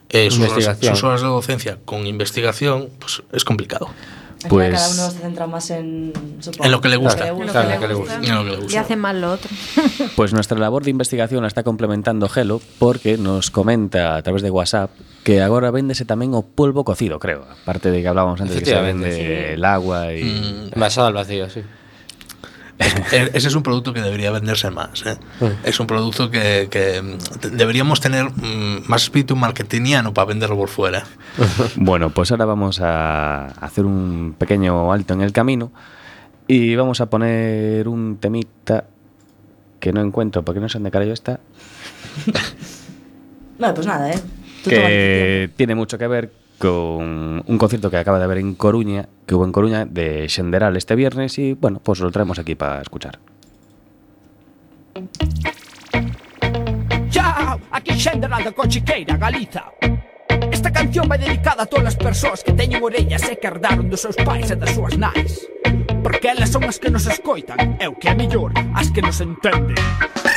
eh, 0.09 0.29
sus, 0.29 0.51
horas, 0.51 0.77
sus 0.79 1.03
horas 1.03 1.21
de 1.21 1.27
docencia 1.27 1.79
con 1.83 2.05
investigación 2.05 2.89
pues, 2.99 3.23
es 3.31 3.43
complicado. 3.43 3.89
Pues- 4.53 4.73
cada 4.73 4.89
uno 4.89 5.11
se 5.11 5.19
centra 5.19 5.47
más 5.47 5.69
en, 5.71 6.13
supongo, 6.39 6.65
En 6.65 6.71
lo 6.71 6.81
que 6.81 6.89
le 6.89 6.97
gusta. 6.97 7.33
Y 8.69 8.75
hace 8.75 8.95
mal 8.95 9.21
lo 9.21 9.31
otro. 9.33 9.49
Pues 10.15 10.33
nuestra 10.33 10.57
labor 10.59 10.83
de 10.83 10.91
investigación 10.91 11.41
la 11.41 11.47
está 11.47 11.63
complementando 11.63 12.29
Gelo 12.29 12.61
porque 12.77 13.17
nos 13.17 13.51
comenta 13.51 14.15
a 14.15 14.21
través 14.21 14.41
de 14.41 14.51
WhatsApp 14.51 14.91
que 15.23 15.41
agora 15.41 15.71
véndese 15.71 16.05
tamén 16.05 16.35
o 16.35 16.43
polvo 16.43 16.83
cocido, 16.83 17.17
creo. 17.17 17.47
Aparte 17.47 17.89
de 17.89 18.03
que 18.03 18.07
hablábamos 18.07 18.41
antes 18.41 18.59
de 18.59 18.61
que 18.61 18.71
se 18.71 18.81
vende 18.81 19.09
sí. 19.15 19.53
el 19.55 19.63
agua 19.65 20.13
y... 20.13 20.23
Mm, 20.23 20.75
Envasado 20.75 21.07
al 21.07 21.13
vacío, 21.13 21.49
sí. 21.49 21.63
E- 23.11 23.31
Ese 23.33 23.47
es 23.47 23.55
un 23.55 23.63
producto 23.63 23.93
que 23.93 24.01
debería 24.01 24.31
venderse 24.31 24.69
más. 24.71 25.05
¿eh? 25.05 25.17
Es 25.63 25.79
un 25.79 25.87
producto 25.87 26.29
que, 26.29 26.67
que, 26.69 27.01
mm, 27.01 27.55
deberíamos 27.55 27.99
tener 28.01 28.25
mm, 28.25 28.83
más 28.87 29.03
espíritu 29.03 29.35
marketingiano 29.35 30.13
para 30.13 30.25
venderlo 30.25 30.57
por 30.57 30.69
fuera. 30.69 31.03
Bueno, 31.75 32.09
pues 32.11 32.31
ahora 32.31 32.45
vamos 32.45 32.79
a 32.81 33.47
hacer 33.47 33.85
un 33.85 34.35
pequeño 34.37 34.91
alto 34.91 35.13
en 35.13 35.21
el 35.21 35.31
camino 35.31 35.71
y 36.47 36.75
vamos 36.75 37.01
a 37.01 37.07
poner 37.07 37.87
un 37.87 38.17
temita 38.19 38.85
que 39.79 39.91
no 39.93 40.01
encuentro 40.01 40.43
porque 40.43 40.59
no 40.59 40.69
sé 40.69 40.77
dónde 40.77 40.91
carajo 40.91 41.11
está, 41.11 41.39
Bueno, 43.59 43.73
pues 43.73 43.87
nada, 43.87 44.11
¿eh? 44.11 44.19
Tú 44.63 44.69
que 44.69 45.49
tiene 45.55 45.75
mucho 45.75 45.97
que 45.97 46.07
ver 46.07 46.31
con 46.63 47.43
un 47.45 47.57
concierto 47.57 47.91
que 47.91 47.97
acaba 47.97 48.19
de 48.19 48.23
haber 48.23 48.37
en 48.37 48.55
Coruña, 48.55 49.09
que 49.27 49.35
hubo 49.35 49.43
en 49.43 49.51
Coruña 49.51 49.83
de 49.83 50.29
Xenderal 50.29 50.77
este 50.77 50.95
viernes 50.95 51.37
y 51.37 51.55
bueno, 51.55 51.81
pues 51.83 51.99
lo 51.99 52.09
traemos 52.09 52.39
aquí 52.39 52.55
para 52.55 52.81
escuchar. 52.81 53.19
Chao, 57.09 57.59
aquí 57.69 57.99
Xenderal 57.99 58.45
da 58.45 58.53
Cochiqueira, 58.53 59.17
Galiza. 59.17 59.75
Esta 60.53 60.71
canción 60.71 61.09
vai 61.09 61.19
dedicada 61.19 61.63
a 61.63 61.65
todas 61.67 61.87
as 61.87 61.97
persoas 61.99 62.39
que 62.39 62.55
teñen 62.55 62.79
orellas 62.79 63.27
e 63.27 63.35
que 63.35 63.47
herdaron 63.51 63.91
dos 63.91 63.99
seus 63.99 64.15
pais 64.23 64.47
e 64.47 64.55
das 64.55 64.71
súas 64.71 64.95
nais. 64.95 65.43
Porque 65.99 66.31
elas 66.31 66.47
son 66.47 66.63
as 66.63 66.79
que 66.79 66.87
nos 66.87 67.03
escoitan, 67.11 67.75
e 67.75 67.91
o 67.91 67.99
que 67.99 68.07
é 68.07 68.15
mellor, 68.15 68.55
as 68.71 68.87
que 68.87 69.03
nos 69.03 69.19
entenden. 69.19 69.75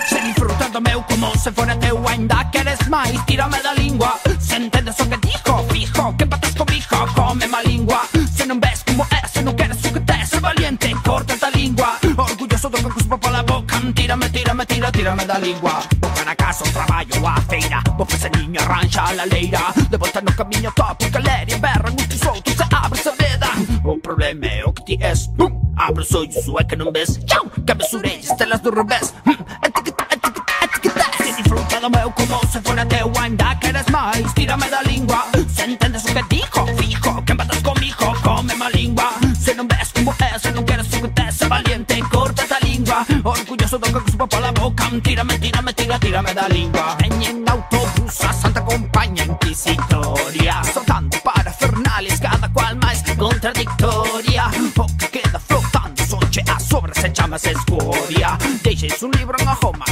Sen 0.09 0.29
infruttando 0.29 0.81
meu 0.81 1.03
como 1.03 1.37
se 1.37 1.51
fora 1.53 1.77
teu 1.77 1.99
Ainda 2.09 2.45
queres 2.51 2.89
máis, 2.89 3.19
tírame 3.27 3.61
da 3.63 3.73
lingua. 3.75 4.19
Se 4.39 4.57
entendes 4.57 4.99
o 5.01 5.09
que 5.09 5.17
dijo, 5.19 5.65
fijo. 5.71 6.17
Que 6.17 6.25
empatas 6.25 6.55
con 6.55 6.73
hijo, 6.73 7.07
come 7.15 7.47
má 7.47 7.63
lingua. 7.63 8.03
Se 8.31 8.47
non 8.47 8.61
ves 8.61 8.83
como 8.85 9.05
é, 9.11 9.27
se 9.27 9.43
non 9.43 9.55
queres 9.55 9.83
o 9.85 9.93
que 9.93 10.01
tes 10.01 10.29
Ser 10.31 10.41
valiente, 10.41 10.95
corta 11.05 11.37
da 11.37 11.51
lingua. 11.51 11.99
Orgulloso 12.17 12.69
do 12.69 12.79
que 12.79 12.91
cuspo 12.91 13.19
pola 13.19 13.43
boca. 13.43 13.81
Tírame, 13.95 14.29
tírame, 14.31 14.67
tira, 14.67 14.91
tírame 14.91 15.25
da 15.25 15.39
lingua. 15.39 15.83
Boca 15.99 16.25
na 16.25 16.35
casa, 16.35 16.65
o 16.65 16.71
traballo, 16.71 17.27
a 17.27 17.41
feira. 17.43 17.83
Vou 17.97 18.07
fazer 18.07 18.31
niño, 18.37 18.61
arranxa 18.61 19.03
a 19.03 19.25
leira. 19.25 19.73
De 19.91 19.97
volta 19.97 20.21
no 20.21 20.33
camiño, 20.35 20.73
topo, 20.73 21.11
galeria 21.11 21.59
Berra, 21.59 21.91
os 21.91 22.27
outros, 22.27 22.57
se 22.57 22.65
abre, 22.75 22.99
se 23.01 23.11
veda 23.13 23.49
O 23.85 23.99
problema 23.99 24.47
é 24.47 24.65
o 24.65 24.73
que 24.73 24.85
ti 24.85 24.99
és 25.01 25.31
Abre 25.77 26.03
os 26.03 26.15
olhos, 26.15 26.37
é 26.59 26.65
que 26.65 26.75
non 26.75 26.91
ves. 26.91 27.21
Chau, 27.29 27.45
que 27.51 27.61
cabeça 27.61 27.99
orelhas, 27.99 28.33
telas 28.37 28.61
do 28.61 28.71
revés. 28.71 29.13
Hum, 29.27 29.37
do 31.87 31.91
meu 31.91 32.11
como 32.11 32.41
se 32.51 32.61
fora 32.61 32.85
teu 32.87 33.13
Ainda 33.21 33.55
queres 33.57 33.87
máis, 33.91 34.33
tírame 34.35 34.69
da 34.69 34.83
lingua 34.83 35.27
Se 35.55 35.63
entendes 35.63 36.05
o 36.05 36.15
que 36.15 36.23
dijo, 36.29 36.67
fijo 36.79 37.23
Que 37.25 37.33
empatas 37.33 37.63
comigo, 37.63 38.15
come 38.23 38.55
má 38.55 38.69
lingua 38.71 39.11
Se 39.39 39.55
non 39.55 39.69
ves 39.69 39.93
como 39.93 40.13
é, 40.19 40.39
se 40.39 40.51
non 40.51 40.65
queres 40.65 40.87
o 40.93 41.03
que 41.03 41.09
tes 41.09 41.37
Se 41.37 41.47
valiente, 41.47 42.03
corta 42.11 42.43
a 42.43 42.59
lingua 42.65 43.07
Orgulloso 43.23 43.79
do 43.79 43.87
que 43.87 44.01
cuspo 44.01 44.27
pola 44.27 44.51
boca 44.53 44.91
Tírame, 45.03 45.39
tírame, 45.39 45.73
tira, 45.75 45.99
tírame 45.99 46.35
da 46.35 46.49
lingua 46.49 46.97
Veñen 46.99 47.45
autobús 47.47 48.21
a 48.25 48.33
Santa 48.33 48.63
Compañía 48.65 49.25
Inquisitoria 49.25 50.65
Soltando 50.65 51.19
para 51.23 51.53
Fernales 51.53 52.19
Cada 52.19 52.49
cual 52.49 52.77
máis 52.83 52.97
contradictoria. 53.17 54.51
Que 54.99 55.09
queda 55.09 55.39
flotando 55.39 56.03
Sonche 56.07 56.43
a 56.47 56.61
sobra 56.61 56.95
se 56.95 57.11
chama 57.13 57.37
escoria. 57.37 58.39
Deixes 58.63 59.03
un 59.03 59.11
libro 59.13 59.37
en 59.41 59.49
a 59.49 59.55
Roma 59.55 59.85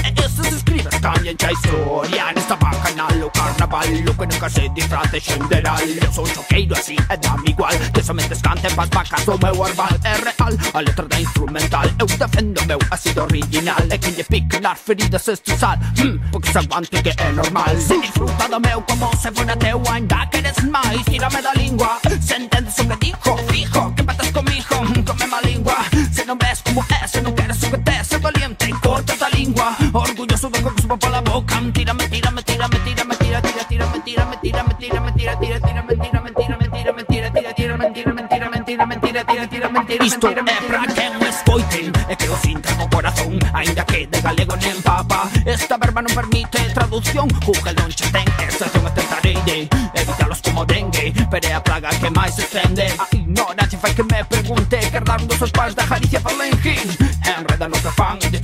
extraña 1.04 1.52
historia 1.52 2.30
En 2.30 2.38
esta 2.38 2.56
bacanal 2.56 3.22
o 3.22 3.30
carnaval 3.30 4.04
Lo 4.04 4.16
que 4.16 4.26
nunca 4.26 4.48
se 4.48 4.68
disfrace 4.70 5.18
es 5.18 5.24
general 5.24 5.82
Eu 6.02 6.12
sou 6.12 6.26
choqueiro 6.26 6.74
así 6.74 6.96
e 6.96 7.16
dame 7.18 7.50
igual. 7.50 7.74
Que 7.92 8.02
somente 8.02 8.32
escante 8.32 8.68
pas 8.74 8.88
vacas 8.88 9.28
o 9.28 9.38
meu 9.38 9.64
arbal 9.64 9.94
É 10.04 10.14
real, 10.16 10.52
a 10.72 10.80
letra 10.80 11.06
da 11.06 11.20
instrumental 11.20 11.84
Eu 11.98 12.06
defendo 12.06 12.60
o 12.60 12.66
meu 12.66 12.78
ácido 12.90 13.24
original. 13.24 13.84
E 13.90 13.98
que 13.98 14.10
lle 14.12 14.24
pique 14.24 14.60
nas 14.60 14.80
feridas 14.80 15.28
este 15.28 15.56
sal 15.56 15.78
hmm, 15.98 16.30
Porque 16.32 16.50
se 16.50 16.58
aguante 16.58 17.02
que 17.02 17.12
é 17.16 17.32
normal. 17.32 17.76
Se 17.76 18.00
disfruta 18.00 18.48
do 18.48 18.60
meu 18.60 18.80
como 18.82 19.10
se 19.16 19.30
foi 19.32 19.44
na 19.44 19.56
teu 19.56 19.82
Ainda 19.90 20.26
queres 20.26 20.58
máis, 20.64 21.02
tírame 21.04 21.42
da 21.42 21.52
lingua 21.54 21.98
Se 22.20 22.36
entendes 22.36 22.78
o 22.78 22.88
que 22.88 22.96
dijo, 22.96 23.36
fijo 23.48 23.94
Que 23.94 24.02
batas 24.02 24.30
comigo, 24.32 24.74
hmm, 24.80 25.02
come 25.04 25.26
má 25.26 25.40
lingua 25.42 25.76
Se 26.12 26.24
non 26.24 26.38
ves 26.38 26.62
como 26.62 26.84
é, 26.88 27.06
se 27.06 27.20
non 27.20 27.34
queres 27.34 27.62
o 27.62 27.70
que 27.70 27.78
te 27.78 28.04
Se 28.04 28.18
valiente, 28.18 28.70
corta 28.80 29.23
lingua 29.34 29.76
Orgulloso 29.92 30.50
vengo 30.50 30.70
con 30.70 30.82
su 30.82 30.88
papá 30.88 31.10
la 31.10 31.20
boca. 31.20 31.60
Tírame, 31.72 32.08
tírame, 32.08 32.42
tírame, 32.42 32.78
tírame, 32.80 33.16
tira, 33.16 33.42
tira, 33.42 33.64
tírame, 33.68 34.00
tírame, 34.00 34.36
tírame, 34.38 34.74
tírame, 34.74 35.12
tira, 35.12 35.38
tira, 35.38 35.60
tírame, 35.60 35.96
tírame, 35.96 36.30
tírame, 36.32 36.68
tírame, 36.70 37.04
tira, 37.04 37.30
tira, 37.30 37.54
tírame, 37.54 37.90
tírame, 37.92 38.22
tírame, 38.28 38.64
tírame, 38.64 38.96
tira, 38.96 39.24
tira, 39.24 39.46
tírame, 39.48 39.84
tírame, 39.86 40.06
Isto 40.06 40.28
é 40.28 40.34
pra 40.34 40.86
que 40.86 41.10
me 41.10 41.28
escoiten, 41.28 41.92
é 42.08 42.16
que 42.16 42.26
eu 42.26 42.36
sinto 42.36 42.74
no 42.76 42.88
corazón, 42.88 43.38
ainda 43.52 43.84
que 43.84 44.06
de 44.06 44.20
galego 44.20 44.56
nem 44.56 44.80
papa. 44.82 45.28
Esta 45.46 45.78
verba 45.78 46.02
non 46.02 46.14
permite 46.14 46.58
traducción, 46.74 47.28
o 47.28 47.52
non 47.80 47.90
che 47.90 48.10
ten, 48.10 48.26
esa 48.46 48.66
eu 48.74 48.90
tentarei 48.90 49.38
de 49.46 49.68
evitarlos 49.94 50.40
como 50.42 50.64
dengue, 50.64 51.12
pero 51.30 51.46
é 51.46 51.52
a 51.54 51.60
plaga 51.60 51.88
que 51.90 52.10
máis 52.10 52.34
se 52.34 52.42
estende. 52.42 52.86
A 52.98 53.06
ignorancia 53.12 53.78
fai 53.78 53.94
que 53.94 54.02
me 54.02 54.24
pregunte, 54.24 54.78
que 54.78 55.00
dar 55.00 55.20
un 55.20 55.26
dos 55.26 55.38
seus 55.38 55.50
pais 55.50 55.74
da 55.74 55.86
Jalicia 55.86 56.20
para 56.20 56.36
Lenjín. 56.36 56.88
Enreda 57.24 57.68
no 57.68 57.78
que 57.80 57.90
fan 57.90 58.18
de 58.18 58.40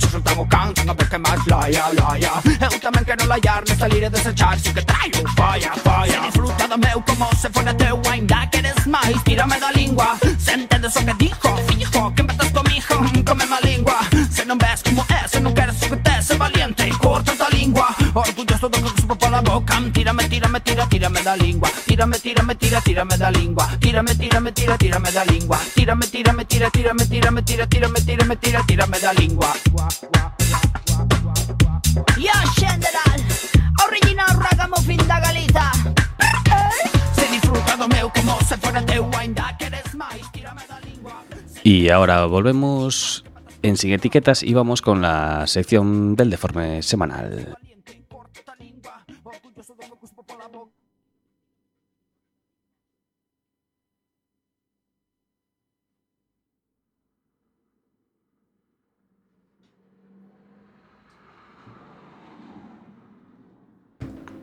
hecho 0.81 0.87
soltan 0.87 0.89
o 0.89 0.89
can 0.89 0.89
Ten 0.89 0.89
a 0.89 0.93
ver 0.93 1.09
que 1.09 1.17
máis 1.19 1.45
laia, 1.45 1.93
laia 1.93 2.31
Eu 2.73 2.79
tamén 2.81 3.05
quero 3.05 3.25
laiar, 3.29 3.61
non 3.69 3.77
salir 3.77 4.01
e 4.01 4.09
desechar. 4.09 4.57
Si 4.57 4.73
que 4.73 4.81
traigo 4.81 5.21
falla, 5.37 5.77
falla 5.77 6.17
Se 6.17 6.25
disfruta 6.25 6.65
do 6.65 6.77
meu 6.81 6.97
como 7.05 7.29
se 7.37 7.49
fora 7.53 7.73
teu 7.77 8.01
Ainda 8.09 8.47
queres 8.49 8.87
máis, 8.89 9.21
tírame 9.21 9.59
da 9.59 9.69
lingua 9.77 10.17
Se 10.41 10.57
entendes 10.57 10.95
o 10.97 11.05
que 11.05 11.13
dijo, 11.21 11.49
fijo 11.69 12.01
Que 12.17 12.23
metas 12.23 12.49
comigo, 12.49 12.97
come 13.21 13.45
má 13.45 13.59
lingua 13.61 14.01
Se 14.31 14.41
non 14.41 14.57
ves 14.57 14.81
como 14.81 15.05
é, 15.05 15.27
se 15.29 15.37
non 15.37 15.53
queres 15.53 15.77
o 15.85 15.85
que 15.85 15.97
te 16.01 16.15
Se 16.23 16.33
valiente, 16.41 16.89
corta 16.97 17.37
a 17.37 17.49
lingua 17.53 17.93
Orgulloso 18.17 18.65
do 18.65 18.81
que 18.81 18.89
supo 19.01 19.15
pola 19.15 19.41
boca. 19.41 19.77
Tírame, 19.93 20.25
tírame, 20.29 20.59
tira, 20.65 20.87
tírame 20.89 21.21
da 21.21 21.35
lingua 21.37 21.69
Tírame, 21.85 22.17
tírame, 22.17 22.55
tira, 22.55 22.81
tírame 22.81 23.17
da 23.17 23.29
lingua 23.29 23.69
Tírame, 23.77 24.15
tírame, 24.15 24.51
tira, 24.51 24.77
tírame 24.77 25.11
da 25.11 25.23
lingua 25.25 25.59
Tírame, 25.75 26.07
tírame, 26.07 26.45
tira, 26.45 26.71
tírame, 26.71 27.05
tírame, 27.05 27.41
tira, 27.43 27.67
tírame, 27.67 28.01
tírame, 28.01 28.35
tira, 28.37 28.63
tírame 28.65 28.97
da 28.99 29.13
lingua 29.13 29.53
Y 41.63 41.89
ahora 41.89 42.25
volvemos 42.25 43.23
en 43.61 43.77
Sin 43.77 43.93
Etiquetas 43.93 44.43
y 44.43 44.53
vamos 44.53 44.81
con 44.81 45.01
la 45.01 45.45
sección 45.47 46.15
del 46.15 46.29
deforme 46.29 46.81
semanal. 46.81 47.57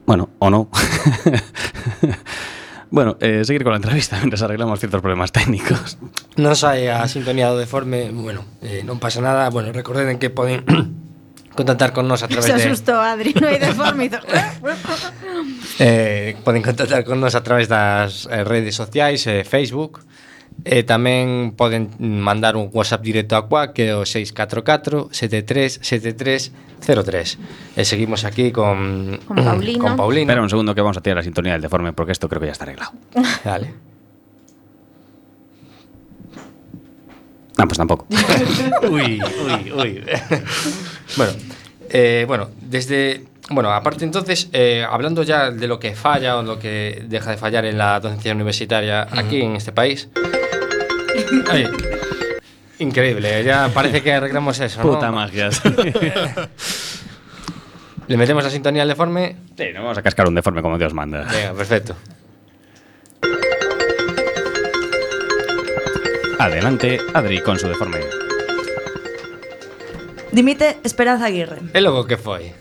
Bueno, 0.09 0.31
o 0.38 0.49
no. 0.49 0.71
bueno, 2.90 3.18
eh, 3.21 3.44
seguir 3.44 3.62
con 3.62 3.73
la 3.73 3.77
entrevista 3.77 4.16
mientras 4.16 4.40
arreglamos 4.40 4.81
ciertos 4.81 5.03
problemas 5.03 5.33
técnicos. 5.33 5.99
Non 6.40 6.57
sai 6.57 6.88
a 6.88 7.05
eh, 7.05 7.12
sintonía 7.12 7.53
do 7.53 7.61
deforme, 7.61 8.09
bueno, 8.09 8.40
eh, 8.64 8.81
non 8.88 8.97
pasa 8.97 9.21
nada. 9.21 9.53
Bueno, 9.53 9.68
recordeden 9.68 10.16
que 10.16 10.33
poden 10.33 10.64
contactar 11.61 11.92
con 11.92 12.09
nos 12.09 12.25
a 12.25 12.29
través 12.33 12.49
Se 12.49 12.57
de... 12.57 12.64
Se 12.64 12.73
asustou, 12.73 12.97
Adri, 12.97 13.37
no 13.37 13.53
hai 13.53 13.61
deforme. 13.61 14.09
Hizo... 14.09 14.16
eh, 14.33 14.49
eh 15.85 16.40
poden 16.40 16.64
contactar 16.64 17.05
con 17.05 17.21
nos 17.21 17.37
a 17.37 17.44
través 17.44 17.68
das 17.68 18.25
eh, 18.33 18.49
redes 18.49 18.81
sociais, 18.81 19.29
eh, 19.29 19.44
Facebook, 19.44 20.09
E 20.66 20.83
tamén 20.83 21.55
poden 21.55 21.94
mandar 21.99 22.59
un 22.59 22.66
WhatsApp 22.75 23.03
directo 23.03 23.38
a 23.38 23.47
Cuac 23.47 23.79
que 23.79 23.90
é 23.90 23.94
o 23.94 24.03
644 24.03 25.14
73 25.14 25.79
73 25.83 26.51
03. 26.83 27.79
E 27.79 27.83
seguimos 27.87 28.27
aquí 28.27 28.51
con 28.51 29.23
Con 29.23 29.38
Paulino. 29.38 29.83
Con 29.83 29.94
Paulino. 29.94 30.27
Espera 30.27 30.42
un 30.42 30.51
segundo 30.51 30.75
que 30.75 30.83
vamos 30.83 30.99
a 30.99 31.01
tirar 31.01 31.16
la 31.18 31.23
sintonía 31.23 31.55
del 31.55 31.62
deforme 31.62 31.94
porque 31.94 32.12
esto 32.12 32.29
creo 32.29 32.40
que 32.42 32.51
ya 32.51 32.59
está 32.59 32.64
arreglado. 32.66 32.92
Vale. 33.44 33.88
Ah, 37.59 37.66
pues 37.66 37.77
tampoco. 37.77 38.07
uy, 38.90 39.21
uy, 39.21 39.73
uy. 39.73 40.05
bueno, 41.16 41.33
eh, 41.90 42.25
bueno, 42.27 42.51
desde. 42.61 43.25
Bueno, 43.51 43.73
aparte 43.73 44.05
entonces, 44.05 44.51
eh, 44.53 44.85
hablando 44.89 45.23
ya 45.23 45.51
de 45.51 45.67
lo 45.67 45.79
que 45.79 45.95
falla 45.95 46.37
o 46.37 46.43
lo 46.43 46.59
que 46.59 47.03
deja 47.07 47.31
de 47.31 47.39
fallar 47.39 47.65
en 47.65 47.79
la 47.79 47.99
docencia 47.99 48.33
universitaria 48.35 49.09
aquí 49.11 49.41
en 49.41 49.57
este 49.57 49.73
país. 49.73 50.11
Ay, 51.51 51.67
increíble, 52.79 53.43
ya 53.45 53.71
parece 53.73 54.03
que 54.03 54.13
arreglamos 54.13 54.61
eso, 54.61 54.83
¿no? 54.83 54.95
Puta 54.95 55.11
magia. 55.11 55.49
Le 58.07 58.17
metemos 58.17 58.45
la 58.45 58.51
sintonía 58.51 58.83
al 58.83 58.89
deforme. 58.89 59.37
Sí, 59.57 59.65
no 59.75 59.83
vamos 59.83 59.99
a 59.99 60.03
cascar 60.03 60.29
un 60.29 60.35
deforme 60.35 60.61
como 60.63 60.79
Dios 60.79 60.93
manda. 60.93 61.25
Venga, 61.25 61.55
perfecto. 61.55 61.97
Adelante, 66.39 67.01
Adri, 67.15 67.41
con 67.41 67.59
su 67.59 67.67
deforme. 67.69 68.01
Dimite 70.33 70.79
Esperanza 70.85 71.27
Aguirre. 71.27 71.59
E 71.73 71.81
logo 71.81 72.07
que 72.07 72.17
foi? 72.17 72.53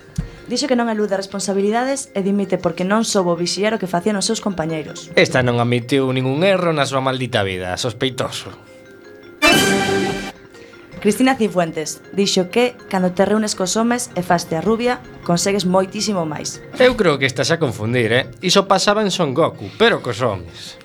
Dixo 0.48 0.72
que 0.72 0.80
non 0.80 0.88
alude 0.88 1.20
responsabilidades 1.20 2.08
e 2.16 2.24
dimite 2.24 2.56
porque 2.56 2.88
non 2.88 3.04
soubo 3.04 3.36
vixiar 3.36 3.76
o 3.76 3.80
que 3.84 3.92
facían 3.92 4.16
os 4.16 4.24
seus 4.24 4.40
compañeiros. 4.40 5.12
Esta 5.20 5.44
non 5.44 5.60
admitiu 5.60 6.08
ningún 6.16 6.48
erro 6.48 6.72
na 6.72 6.88
súa 6.88 7.04
maldita 7.04 7.44
vida, 7.44 7.76
sospeitoso. 7.76 8.56
Cristina 11.04 11.36
Cifuentes 11.36 12.00
dixo 12.16 12.48
que 12.48 12.80
cando 12.88 13.12
te 13.12 13.28
reúnes 13.28 13.60
cos 13.60 13.76
homes 13.76 14.08
e 14.16 14.24
faste 14.24 14.56
a 14.56 14.64
rubia, 14.64 15.04
consegues 15.28 15.68
moitísimo 15.68 16.24
máis. 16.24 16.64
Eu 16.80 16.96
creo 16.96 17.20
que 17.20 17.28
estás 17.28 17.52
a 17.52 17.60
confundir, 17.60 18.16
eh? 18.16 18.32
Iso 18.40 18.72
pasaba 18.72 19.04
en 19.04 19.12
Son 19.12 19.36
Goku, 19.36 19.68
pero 19.76 20.00
cos 20.00 20.24
homes. 20.24 20.80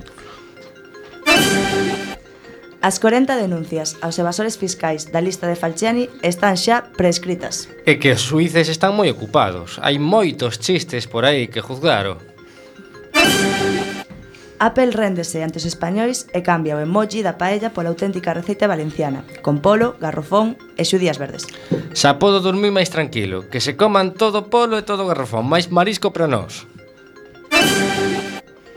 As 2.83 2.99
40 2.99 3.37
denuncias 3.37 3.95
aos 4.03 4.19
evasores 4.19 4.59
fiscais 4.59 5.15
da 5.15 5.23
lista 5.23 5.47
de 5.47 5.55
Falciani 5.55 6.11
están 6.27 6.59
xa 6.59 6.91
prescritas. 6.99 7.71
E 7.87 8.03
que 8.03 8.11
os 8.11 8.27
suíces 8.27 8.67
están 8.67 8.99
moi 8.99 9.07
ocupados. 9.07 9.79
Hai 9.79 10.03
moitos 10.03 10.59
chistes 10.59 11.07
por 11.07 11.23
aí 11.23 11.47
que 11.47 11.63
juzgaro. 11.63 12.19
Oh. 12.19 12.33
Apple 14.59 14.91
réndese 14.91 15.47
ante 15.47 15.63
os 15.63 15.67
españois 15.67 16.27
e 16.35 16.43
cambia 16.43 16.75
o 16.75 16.83
emoji 16.83 17.23
da 17.23 17.39
paella 17.39 17.71
pola 17.71 17.95
auténtica 17.95 18.35
receita 18.35 18.67
valenciana, 18.67 19.23
con 19.47 19.63
polo, 19.63 19.95
garrofón 20.03 20.59
e 20.75 20.83
xudías 20.83 21.23
verdes. 21.23 21.47
Xa 21.95 22.19
podo 22.19 22.43
dormir 22.43 22.75
máis 22.75 22.91
tranquilo, 22.91 23.47
que 23.47 23.63
se 23.63 23.79
coman 23.79 24.15
todo 24.15 24.51
polo 24.51 24.75
e 24.75 24.83
todo 24.83 25.07
garrofón, 25.07 25.47
máis 25.47 25.71
marisco 25.71 26.11
para 26.11 26.27
nós. 26.27 26.67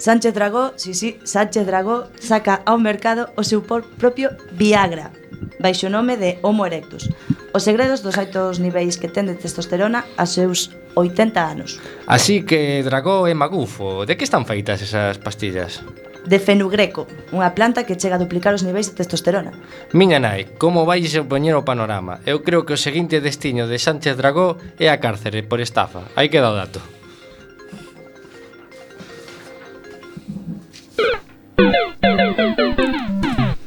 Sánchez 0.06 0.36
Dragó, 0.36 0.74
sí, 0.76 0.94
sí, 0.94 1.18
Sánchez 1.24 1.66
Dragó 1.66 2.06
saca 2.20 2.62
ao 2.70 2.78
mercado 2.78 3.34
o 3.34 3.42
seu 3.42 3.66
propio 3.66 4.38
Viagra, 4.54 5.10
baixo 5.58 5.90
o 5.90 5.90
nome 5.90 6.14
de 6.14 6.38
Homo 6.46 6.62
erectus. 6.70 7.10
Os 7.58 7.66
segredos 7.66 8.06
dos 8.06 8.14
altos 8.22 8.62
niveis 8.62 9.02
que 9.02 9.10
ten 9.10 9.26
de 9.26 9.34
testosterona 9.34 10.06
a 10.14 10.30
seus 10.30 10.70
80 10.94 11.42
anos. 11.42 11.82
Así 12.06 12.46
que 12.46 12.86
Dragó 12.86 13.26
e 13.26 13.34
Magufo, 13.34 14.06
de 14.06 14.14
que 14.14 14.30
están 14.30 14.46
feitas 14.46 14.86
esas 14.86 15.18
pastillas? 15.18 15.82
De 16.22 16.38
fenugreco, 16.38 17.10
unha 17.34 17.58
planta 17.58 17.82
que 17.82 17.98
chega 17.98 18.14
a 18.14 18.22
duplicar 18.22 18.54
os 18.54 18.62
niveis 18.62 18.94
de 18.94 19.02
testosterona. 19.02 19.58
Miña 19.90 20.22
nai, 20.22 20.46
como 20.62 20.86
vais 20.86 21.10
a 21.18 21.26
poñer 21.26 21.58
o 21.58 21.66
panorama? 21.66 22.22
Eu 22.30 22.46
creo 22.46 22.62
que 22.62 22.78
o 22.78 22.84
seguinte 22.86 23.26
destiño 23.26 23.66
de 23.66 23.82
Sánchez 23.82 24.22
Dragó 24.22 24.62
é 24.78 24.86
a 24.94 25.02
cárcere 25.02 25.42
por 25.42 25.58
estafa. 25.66 26.06
Aí 26.14 26.30
queda 26.30 26.54
o 26.54 26.58
dato. 26.62 26.95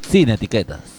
Sin 0.03 0.31
etiquetas. 0.31 0.99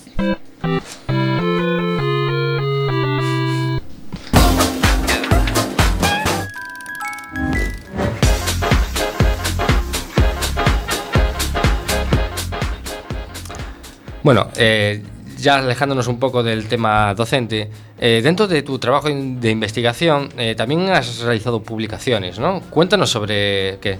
Bueno, 14.22 14.50
eh, 14.58 15.02
ya 15.40 15.58
alejándonos 15.58 16.08
un 16.08 16.20
poco 16.20 16.44
del 16.44 16.68
tema 16.68 17.14
docente, 17.16 17.70
eh, 17.98 18.22
dentro 18.24 18.48
de 18.48 18.62
tu 18.62 18.78
trabajo 18.78 19.08
de 19.10 19.50
investigación 19.50 20.30
eh, 20.38 20.56
también 20.56 20.90
has 20.90 21.20
realizado 21.22 21.64
publicaciones, 21.64 22.38
¿no? 22.38 22.62
Cuéntanos 22.70 23.10
sobre 23.10 23.80
qué. 23.82 23.98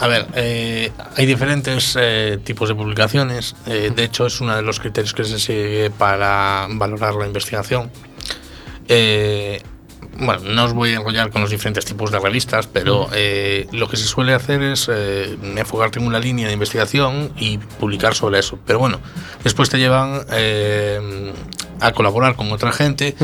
A 0.00 0.06
ver, 0.06 0.26
eh, 0.34 0.92
hay 1.16 1.26
diferentes 1.26 1.96
eh, 1.98 2.38
tipos 2.44 2.68
de 2.68 2.76
publicaciones. 2.76 3.56
Eh, 3.66 3.90
de 3.94 4.04
hecho, 4.04 4.26
es 4.26 4.40
uno 4.40 4.54
de 4.54 4.62
los 4.62 4.78
criterios 4.78 5.12
que 5.12 5.24
se 5.24 5.40
sigue 5.40 5.90
para 5.90 6.68
valorar 6.70 7.14
la 7.14 7.26
investigación. 7.26 7.90
Eh, 8.86 9.60
bueno, 10.20 10.42
no 10.44 10.64
os 10.64 10.72
voy 10.72 10.90
a 10.90 10.96
enrollar 10.98 11.30
con 11.30 11.42
los 11.42 11.50
diferentes 11.50 11.84
tipos 11.84 12.12
de 12.12 12.20
revistas, 12.20 12.68
pero 12.68 13.08
eh, 13.12 13.66
lo 13.72 13.88
que 13.88 13.96
se 13.96 14.04
suele 14.04 14.34
hacer 14.34 14.62
es 14.62 14.88
enfocarte 14.88 15.98
en 15.98 16.06
una 16.06 16.20
línea 16.20 16.46
de 16.46 16.52
investigación 16.52 17.32
y 17.36 17.58
publicar 17.58 18.14
sobre 18.14 18.38
eso. 18.38 18.58
Pero 18.66 18.78
bueno, 18.78 19.00
después 19.42 19.68
te 19.68 19.78
llevan 19.78 20.24
a 21.80 21.92
colaborar 21.92 22.34
con 22.36 22.50
otra 22.52 22.72
gente 22.72 23.14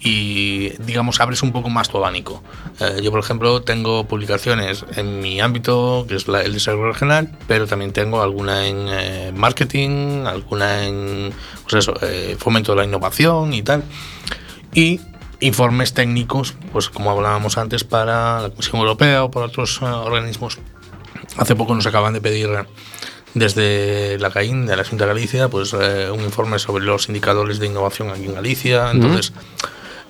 y, 0.00 0.70
digamos, 0.82 1.20
abres 1.20 1.42
un 1.42 1.52
poco 1.52 1.68
más 1.68 1.88
tu 1.88 1.96
abanico. 1.98 2.42
Eh, 2.80 3.00
yo, 3.02 3.10
por 3.10 3.20
ejemplo, 3.20 3.62
tengo 3.62 4.04
publicaciones 4.04 4.84
en 4.96 5.20
mi 5.20 5.40
ámbito, 5.40 6.06
que 6.08 6.14
es 6.16 6.28
la- 6.28 6.42
el 6.42 6.52
desarrollo 6.54 6.92
regional, 6.92 7.36
pero 7.46 7.66
también 7.66 7.92
tengo 7.92 8.22
alguna 8.22 8.66
en 8.66 8.86
eh, 8.88 9.32
marketing, 9.34 10.24
alguna 10.26 10.86
en 10.86 11.32
pues 11.62 11.74
eso, 11.74 11.94
eh, 12.02 12.36
fomento 12.38 12.72
de 12.72 12.78
la 12.78 12.84
innovación 12.84 13.52
y 13.52 13.62
tal. 13.62 13.82
Y 14.74 15.00
informes 15.40 15.92
técnicos, 15.94 16.54
pues 16.72 16.88
como 16.88 17.10
hablábamos 17.10 17.58
antes, 17.58 17.84
para 17.84 18.40
la 18.42 18.50
Comisión 18.50 18.76
Europea 18.80 19.24
o 19.24 19.30
para 19.30 19.46
otros 19.46 19.80
eh, 19.82 19.84
organismos. 19.84 20.58
Hace 21.36 21.54
poco 21.54 21.74
nos 21.74 21.86
acaban 21.86 22.12
de 22.14 22.20
pedir 22.20 22.48
desde 23.34 24.18
la 24.18 24.30
CAIN, 24.30 24.66
de 24.66 24.76
la 24.76 24.84
Junta 24.84 25.04
de 25.04 25.08
Galicia, 25.14 25.48
pues 25.48 25.72
eh, 25.72 26.10
un 26.10 26.20
informe 26.20 26.58
sobre 26.58 26.84
los 26.84 27.08
indicadores 27.08 27.58
de 27.58 27.66
innovación 27.66 28.10
aquí 28.10 28.24
en 28.24 28.34
Galicia. 28.34 28.90
Entonces, 28.90 29.32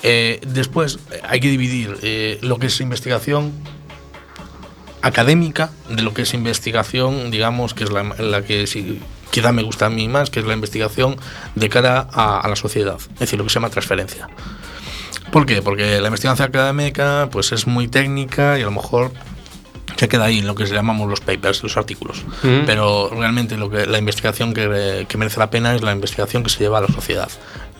Eh, 0.05 0.39
después 0.47 1.01
eh, 1.11 1.21
hay 1.29 1.41
que 1.41 1.49
dividir 1.51 1.99
eh, 2.03 2.39
lo 2.41 2.61
que 2.61 2.69
es 2.69 2.81
investigación 2.81 3.53
académica 5.03 5.73
de 5.89 6.03
lo 6.03 6.15
que 6.15 6.23
es 6.23 6.35
investigación, 6.35 7.33
digamos, 7.33 7.75
que 7.75 7.83
es 7.83 7.91
la, 7.91 8.05
la 8.05 8.43
que 8.43 8.65
quizá 9.33 9.51
me 9.51 9.65
gusta 9.65 9.87
a 9.87 9.91
mí 9.91 10.07
más, 10.07 10.31
que 10.31 10.39
es 10.39 10.47
la 10.47 10.55
investigación 10.55 11.17
de 11.57 11.69
cara 11.69 12.07
a, 12.13 12.39
a 12.39 12.49
la 12.49 12.55
sociedad, 12.55 12.99
es 13.15 13.19
decir, 13.19 13.41
lo 13.41 13.45
que 13.45 13.51
se 13.51 13.55
llama 13.55 13.71
transferencia. 13.71 14.29
¿Por 15.33 15.47
qué? 15.47 15.63
Porque 15.63 16.01
la 16.01 16.07
investigación 16.07 16.49
académica 16.49 17.29
pues 17.33 17.51
es 17.51 17.67
muy 17.67 17.89
técnica 17.89 18.57
y 18.57 18.63
a 18.63 18.67
lo 18.67 18.71
mejor 18.71 19.11
se 19.99 20.09
queda 20.09 20.27
ahí 20.27 20.39
en 20.39 20.47
lo 20.47 20.55
que 20.55 20.65
llamamos 20.65 21.09
los 21.09 21.21
papers, 21.21 21.63
los 21.65 21.77
artículos. 21.77 22.25
Pero 22.41 23.11
realmente 23.11 23.57
lo 23.57 23.69
que, 23.69 23.85
la 23.85 23.99
investigación 23.99 24.55
que, 24.55 25.07
que 25.09 25.19
merece 25.19 25.41
la 25.41 25.51
pena 25.51 25.75
es 25.75 25.83
la 25.83 25.93
investigación 25.93 26.45
que 26.45 26.51
se 26.51 26.61
lleva 26.61 26.79
a 26.79 26.83
la 26.83 26.89
sociedad. 26.89 27.29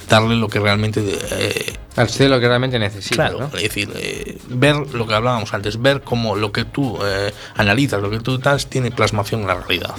Darle 0.09 0.37
lo 0.37 0.49
que 0.49 0.59
realmente 0.59 1.01
eh, 1.33 1.75
Al 1.95 2.09
ser 2.09 2.31
lo 2.31 2.41
que 2.41 2.49
realmente 2.49 2.79
necesitas, 2.79 3.31
Claro, 3.31 3.41
¿no? 3.41 3.47
es 3.59 3.63
decir, 3.63 3.91
eh, 3.95 4.39
ver 4.49 4.75
lo 4.95 5.07
que 5.07 5.15
hablábamos 5.15 5.53
antes, 5.53 5.81
ver 5.81 6.01
cómo 6.01 6.35
lo 6.35 6.51
que 6.51 6.65
tú 6.65 6.99
eh, 7.05 7.33
analizas, 7.57 8.03
lo 8.03 8.11
que 8.11 8.19
tú 8.19 8.39
das, 8.39 8.69
tiene 8.69 8.91
plasmación 8.91 9.43
en 9.43 9.47
la 9.49 9.55
realidad. 9.55 9.95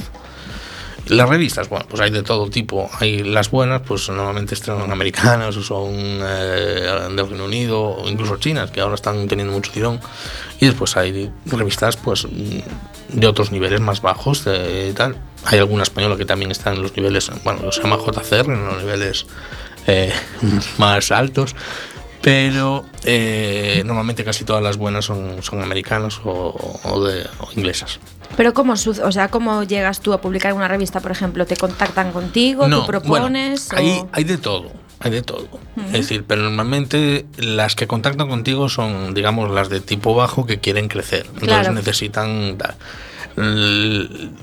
Las 1.10 1.28
revistas, 1.28 1.67
bueno, 1.69 1.86
pues 1.89 2.02
hay 2.02 2.12
de 2.12 2.22
todo 2.22 2.50
tipo. 2.50 2.89
Hay 3.00 3.24
las 3.24 3.50
buenas, 3.50 3.82
pues 3.82 4.08
normalmente 4.10 4.56
son 4.56 4.91
americanas 4.91 5.58
o 5.58 5.63
son 5.63 5.91
eh, 5.91 7.10
del 7.15 7.28
Reino 7.28 7.45
Unido 7.45 7.82
o 7.82 8.08
incluso 8.08 8.38
chinas, 8.38 8.69
que 8.69 8.80
ahora 8.80 8.95
están 8.95 9.28
teniendo 9.28 9.54
mucho 9.54 9.72
tirón. 9.72 10.00
Y 10.60 10.67
después 10.67 10.95
hay 10.98 11.32
revistas, 11.45 11.98
pues, 11.98 12.28
de 13.10 13.28
otros 13.28 13.52
niveles 13.52 13.82
más 13.82 14.02
bajos, 14.02 14.45
de 14.45 14.93
tal. 14.93 15.17
Hay 15.45 15.58
alguna 15.58 15.84
española 15.84 16.15
que 16.15 16.26
también 16.26 16.52
está 16.52 16.72
en 16.74 16.82
los 16.84 16.95
niveles, 16.95 17.32
bueno, 17.43 17.72
se 17.72 17.82
llama 17.82 17.98
JCR, 17.98 18.52
en 18.52 18.65
los 18.65 18.78
niveles 18.78 19.26
eh, 19.88 20.13
más 20.78 21.12
altos. 21.12 21.56
Pero 22.29 22.85
eh, 23.05 23.81
normalmente 23.85 24.23
casi 24.23 24.43
todas 24.45 24.61
las 24.61 24.77
buenas 24.77 25.05
son, 25.05 25.41
son 25.41 25.63
americanas 25.63 26.21
o, 26.23 26.79
o 26.83 27.03
de, 27.03 27.25
o 27.39 27.49
inglesas. 27.55 27.99
Pero 28.37 28.53
¿cómo, 28.53 28.73
o 28.73 29.11
sea, 29.11 29.29
¿cómo 29.29 29.63
llegas 29.63 29.99
tú 29.99 30.13
a 30.13 30.21
publicar 30.21 30.53
una 30.53 30.67
revista, 30.67 30.99
por 30.99 31.11
ejemplo? 31.11 31.47
¿Te 31.47 31.57
contactan 31.57 32.11
contigo? 32.11 32.69
¿Tú 32.69 32.85
propones? 32.85 33.69
Bueno, 33.71 34.09
hay, 34.11 34.23
de 34.25 34.37
todo, 34.37 34.71
hay 34.99 35.09
de 35.09 35.23
todo. 35.23 35.47
Es 35.87 35.91
decir, 35.93 36.23
pero 36.27 36.43
normalmente 36.43 37.25
las 37.37 37.73
que 37.73 37.87
contactan 37.87 38.29
contigo 38.29 38.69
son, 38.69 39.15
digamos, 39.15 39.49
las 39.49 39.69
de 39.69 39.81
tipo 39.81 40.13
bajo 40.13 40.45
que 40.45 40.59
quieren 40.59 40.87
crecer. 40.87 41.21
Entonces 41.25 41.47
Claro. 41.47 41.71
necesitan 41.71 42.59
dar. 42.59 42.75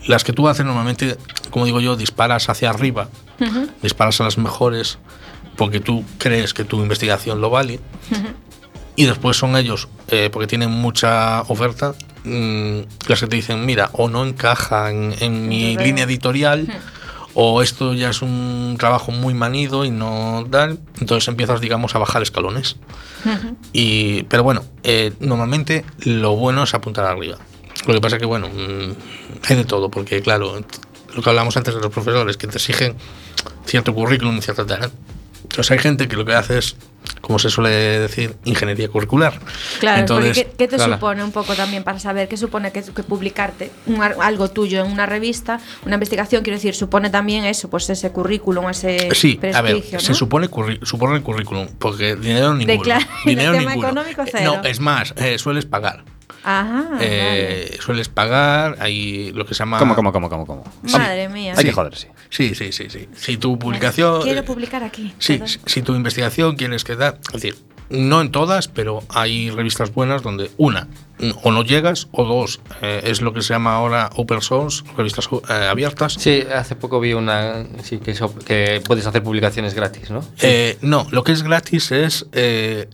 Las 0.08 0.24
que 0.24 0.32
tú 0.32 0.48
haces 0.48 0.66
normalmente, 0.66 1.16
como 1.50 1.66
digo 1.66 1.80
yo, 1.80 1.94
disparas 1.94 2.48
hacia 2.48 2.70
arriba, 2.70 3.08
disparas 3.80 4.20
a 4.20 4.24
las 4.24 4.38
mejores 4.38 4.98
porque 5.56 5.80
tú 5.80 6.04
crees 6.18 6.54
que 6.54 6.64
tu 6.64 6.80
investigación 6.80 7.40
lo 7.40 7.50
vale 7.50 7.80
y 8.96 9.04
después 9.04 9.36
son 9.36 9.56
ellos, 9.56 9.88
eh, 10.08 10.30
porque 10.32 10.46
tienen 10.46 10.70
mucha 10.70 11.42
oferta, 11.42 11.94
mm, 12.24 12.80
las 13.08 13.20
que 13.20 13.26
te 13.26 13.36
dicen, 13.36 13.64
mira, 13.66 13.90
o 13.92 14.08
no 14.08 14.24
encaja 14.24 14.90
en, 14.90 15.14
en 15.20 15.48
mi 15.48 15.76
línea 15.76 16.04
editorial, 16.04 16.66
o 17.34 17.60
esto 17.60 17.92
ya 17.92 18.08
es 18.08 18.22
un 18.22 18.76
trabajo 18.78 19.12
muy 19.12 19.34
manido 19.34 19.84
y 19.84 19.90
no 19.90 20.46
tal, 20.50 20.80
entonces 20.98 21.28
empiezas, 21.28 21.60
digamos, 21.60 21.94
a 21.94 21.98
bajar 21.98 22.22
escalones. 22.22 22.76
Y, 23.72 24.22
pero 24.24 24.42
bueno, 24.42 24.64
eh, 24.84 25.12
normalmente 25.20 25.84
lo 26.04 26.36
bueno 26.36 26.62
es 26.62 26.72
apuntar 26.72 27.04
arriba. 27.04 27.36
Lo 27.86 27.92
que 27.92 28.00
pasa 28.00 28.18
que, 28.18 28.24
bueno, 28.24 28.48
mm, 28.48 28.92
hay 29.50 29.56
de 29.56 29.64
todo, 29.64 29.90
porque 29.90 30.22
claro, 30.22 30.64
lo 31.14 31.22
que 31.22 31.28
hablamos 31.28 31.56
antes 31.58 31.74
de 31.74 31.80
los 31.80 31.90
profesores, 31.90 32.38
que 32.38 32.46
te 32.46 32.56
exigen 32.56 32.94
cierto 33.66 33.94
currículum, 33.94 34.40
cierta 34.40 34.64
tal. 34.64 34.90
Entonces 35.56 35.70
hay 35.70 35.78
gente 35.78 36.06
que 36.06 36.16
lo 36.16 36.26
que 36.26 36.34
hace 36.34 36.58
es, 36.58 36.76
como 37.22 37.38
se 37.38 37.48
suele 37.48 37.70
decir, 37.70 38.36
ingeniería 38.44 38.88
curricular. 38.88 39.40
Claro, 39.80 40.00
Entonces, 40.00 40.36
porque 40.36 40.50
¿qué, 40.50 40.56
qué 40.58 40.68
te 40.68 40.76
claro. 40.76 40.92
supone 40.92 41.24
un 41.24 41.32
poco 41.32 41.54
también 41.54 41.82
para 41.82 41.98
saber 41.98 42.28
qué 42.28 42.36
supone 42.36 42.72
que, 42.72 42.82
que 42.82 43.02
publicarte 43.02 43.70
un 43.86 44.02
ar- 44.02 44.16
algo 44.20 44.50
tuyo 44.50 44.84
en 44.84 44.92
una 44.92 45.06
revista, 45.06 45.58
una 45.86 45.94
investigación, 45.94 46.42
quiero 46.42 46.58
decir, 46.58 46.74
supone 46.74 47.08
también 47.08 47.46
eso, 47.46 47.70
pues 47.70 47.88
ese 47.88 48.12
currículum, 48.12 48.68
ese 48.68 49.08
Sí, 49.14 49.40
a 49.54 49.62
ver, 49.62 49.72
prestigio, 49.76 49.98
se 50.00 50.12
supone, 50.12 50.50
curri- 50.50 50.84
supone 50.84 51.16
el 51.16 51.22
currículum, 51.22 51.68
porque 51.78 52.16
dinero 52.16 52.52
ninguno. 52.52 52.98
dinero 53.24 53.52
tema 53.52 53.70
ninguno. 53.70 53.88
económico, 53.88 54.20
Eh, 54.24 54.28
cero. 54.30 54.60
No, 54.62 54.68
es 54.68 54.78
más, 54.80 55.14
eh, 55.16 55.38
sueles 55.38 55.64
pagar. 55.64 56.04
Ajá, 56.44 56.90
Eh, 57.00 57.78
Sueles 57.80 58.08
pagar, 58.08 58.76
hay 58.78 59.32
lo 59.32 59.46
que 59.46 59.54
se 59.54 59.60
llama... 59.60 59.78
¿Cómo, 59.78 59.96
cómo, 59.96 60.12
cómo, 60.12 60.28
cómo, 60.28 60.46
cómo? 60.46 60.64
Madre 60.92 61.28
mía. 61.28 61.54
Hay 61.56 61.64
que 61.64 61.72
joderse. 61.72 62.10
Sí, 62.30 62.54
sí, 62.54 62.72
sí, 62.72 62.88
sí. 62.90 63.08
Si 63.14 63.36
tu 63.36 63.58
publicación... 63.58 64.22
Quiero 64.22 64.44
publicar 64.44 64.82
aquí. 64.84 65.12
Sí, 65.18 65.40
si, 65.46 65.58
si 65.66 65.82
tu 65.82 65.94
investigación 65.94 66.56
quieres 66.56 66.84
quedar, 66.84 67.18
es 67.28 67.32
decir, 67.42 67.56
no 67.88 68.20
en 68.20 68.32
todas, 68.32 68.66
pero 68.68 69.04
hay 69.08 69.50
revistas 69.50 69.92
buenas 69.94 70.22
donde 70.22 70.50
una, 70.56 70.88
o 71.44 71.52
no 71.52 71.62
llegas, 71.62 72.08
o 72.10 72.24
dos, 72.24 72.60
eh, 72.82 73.02
es 73.04 73.20
lo 73.20 73.32
que 73.32 73.42
se 73.42 73.54
llama 73.54 73.76
ahora 73.76 74.10
open 74.16 74.40
source, 74.42 74.82
revistas 74.96 75.28
eh, 75.48 75.52
abiertas. 75.70 76.14
Sí, 76.14 76.42
hace 76.52 76.74
poco 76.74 76.98
vi 76.98 77.12
una. 77.12 77.64
Sí, 77.84 77.98
que, 77.98 78.10
eso- 78.10 78.34
que 78.34 78.82
puedes 78.84 79.06
hacer 79.06 79.22
publicaciones 79.22 79.72
gratis, 79.74 80.10
¿no? 80.10 80.20
Eh, 80.42 80.76
no, 80.82 81.06
lo 81.12 81.22
que 81.22 81.30
es 81.30 81.44
gratis 81.44 81.92
es 81.92 82.26
eh, 82.32 82.88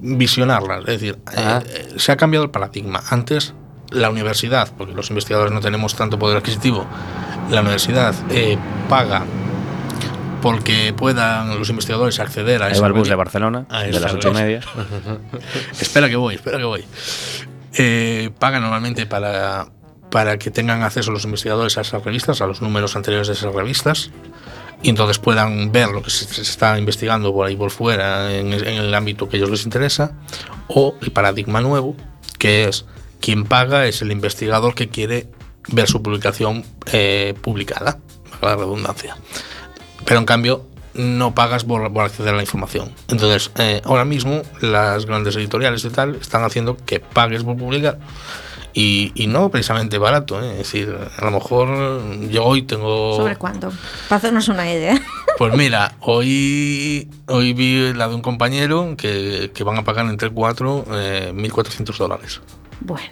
visionarlas, 0.00 0.80
es 0.80 0.86
decir, 0.86 1.18
Ah. 1.26 1.62
eh, 1.66 1.88
se 1.96 2.12
ha 2.12 2.16
cambiado 2.16 2.44
el 2.44 2.50
paradigma. 2.50 3.02
Antes 3.10 3.54
la 3.90 4.10
universidad, 4.10 4.72
porque 4.76 4.94
los 4.94 5.10
investigadores 5.10 5.52
no 5.52 5.60
tenemos 5.60 5.94
tanto 5.94 6.18
poder 6.18 6.38
adquisitivo, 6.38 6.86
la 7.50 7.60
universidad 7.60 8.14
eh, 8.30 8.58
paga 8.88 9.24
porque 10.40 10.94
puedan 10.96 11.58
los 11.58 11.68
investigadores 11.68 12.18
acceder 12.18 12.62
a 12.62 12.66
Ahí 12.66 12.72
esa 12.72 12.88
bus 12.88 13.08
de 13.08 13.14
Barcelona, 13.14 13.66
a 13.68 13.82
de 13.82 13.90
esa 13.90 14.00
las 14.00 14.14
ocho 14.14 14.30
y 14.30 14.34
media. 14.34 14.60
espera 15.80 16.08
que 16.08 16.16
voy, 16.16 16.36
espera 16.36 16.58
que 16.58 16.64
voy. 16.64 16.84
Eh, 17.74 18.30
pagan 18.38 18.62
normalmente 18.62 19.06
para, 19.06 19.68
para 20.10 20.38
que 20.38 20.50
tengan 20.50 20.82
acceso 20.82 21.12
los 21.12 21.24
investigadores 21.24 21.76
a 21.78 21.82
esas 21.82 22.02
revistas, 22.02 22.40
a 22.40 22.46
los 22.46 22.62
números 22.62 22.96
anteriores 22.96 23.28
de 23.28 23.34
esas 23.34 23.54
revistas, 23.54 24.10
y 24.82 24.88
entonces 24.88 25.18
puedan 25.18 25.72
ver 25.72 25.88
lo 25.88 26.02
que 26.02 26.10
se, 26.10 26.24
se 26.24 26.42
está 26.42 26.78
investigando 26.78 27.32
por 27.32 27.46
ahí 27.46 27.56
por 27.56 27.70
fuera 27.70 28.34
en, 28.34 28.52
en 28.52 28.66
el 28.66 28.94
ámbito 28.94 29.28
que 29.28 29.36
a 29.36 29.38
ellos 29.38 29.50
les 29.50 29.64
interesa, 29.64 30.12
o 30.68 30.94
el 31.02 31.12
paradigma 31.12 31.60
nuevo, 31.60 31.94
que 32.38 32.64
es 32.64 32.86
quien 33.20 33.44
paga 33.44 33.86
es 33.86 34.02
el 34.02 34.12
investigador 34.12 34.74
que 34.74 34.88
quiere 34.88 35.28
ver 35.68 35.88
su 35.88 36.02
publicación 36.02 36.64
eh, 36.92 37.34
publicada, 37.40 37.98
valga 38.40 38.56
la 38.56 38.56
redundancia. 38.56 39.16
Pero 40.04 40.20
en 40.20 40.26
cambio 40.26 40.66
no 40.94 41.34
pagas 41.34 41.64
por, 41.64 41.92
por 41.92 42.04
acceder 42.04 42.34
a 42.34 42.36
la 42.36 42.42
información. 42.42 42.90
Entonces, 43.08 43.50
eh, 43.58 43.80
ahora 43.84 44.04
mismo 44.04 44.42
las 44.60 45.06
grandes 45.06 45.36
editoriales 45.36 45.84
y 45.84 45.90
tal 45.90 46.16
están 46.16 46.44
haciendo 46.44 46.76
que 46.76 47.00
pagues 47.00 47.44
por 47.44 47.56
publicar. 47.56 47.98
Y, 48.72 49.10
y 49.16 49.26
no 49.26 49.50
precisamente 49.50 49.98
barato, 49.98 50.40
¿eh? 50.40 50.52
es 50.52 50.58
decir, 50.58 50.96
a 51.16 51.24
lo 51.24 51.32
mejor 51.32 52.28
yo 52.28 52.44
hoy 52.44 52.62
tengo... 52.62 53.16
¿Sobre 53.16 53.34
cuánto? 53.34 53.72
Para 54.08 54.18
hacernos 54.18 54.48
una 54.48 54.70
idea. 54.70 55.00
Pues 55.38 55.54
mira, 55.54 55.94
hoy, 56.00 57.08
hoy 57.26 57.54
vi 57.54 57.94
la 57.94 58.08
de 58.08 58.14
un 58.14 58.20
compañero 58.20 58.94
que, 58.98 59.50
que 59.54 59.64
van 59.64 59.78
a 59.78 59.84
pagar 59.84 60.04
entre 60.04 60.28
4 60.28 60.84
eh, 60.92 61.32
1.400 61.34 61.96
dólares. 61.96 62.42
Bueno. 62.80 63.08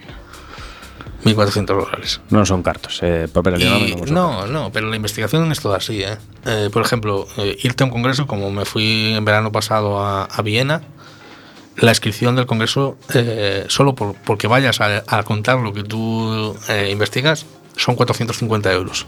1.400 1.25 1.67
dólares. 1.67 2.21
No 2.31 2.47
son 2.47 2.63
cartos. 2.63 3.01
Eh, 3.03 3.29
papel 3.33 3.61
Y- 3.61 3.95
no 3.97 4.07
no, 4.07 4.47
no, 4.47 4.73
pero 4.73 4.89
la 4.89 4.97
investigación 4.97 5.51
es 5.51 5.61
toda 5.61 5.79
así. 5.79 6.03
¿eh? 6.03 6.17
Eh, 6.47 6.71
por 6.73 6.83
ejemplo, 6.83 7.27
eh, 7.39 7.57
irte 7.63 7.83
a 7.83 7.87
un 7.87 7.91
congreso, 7.91 8.27
como 8.27 8.51
me 8.51 8.65
fui 8.65 9.15
en 9.15 9.25
verano 9.25 9.51
pasado 9.51 10.01
a, 10.01 10.25
a 10.25 10.43
Viena, 10.43 10.83
la 11.77 11.91
inscripción 11.91 12.37
del 12.37 12.47
congreso, 12.47 12.97
eh, 13.15 13.65
solo 13.69 13.95
por, 13.95 14.15
porque 14.15 14.47
vayas 14.47 14.81
a, 14.81 15.03
a 15.07 15.23
contar 15.25 15.59
lo 15.59 15.73
que 15.73 15.83
tú 15.83 16.57
eh, 16.69 16.89
investigas, 16.93 17.47
son 17.77 17.97
450 17.97 18.73
euros. 18.73 19.07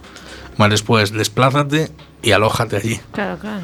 Más 0.57 0.68
después, 0.70 1.12
desplázate 1.12 1.90
y 2.23 2.33
alójate 2.33 2.77
allí. 2.77 3.01
Claro, 3.12 3.38
claro. 3.38 3.62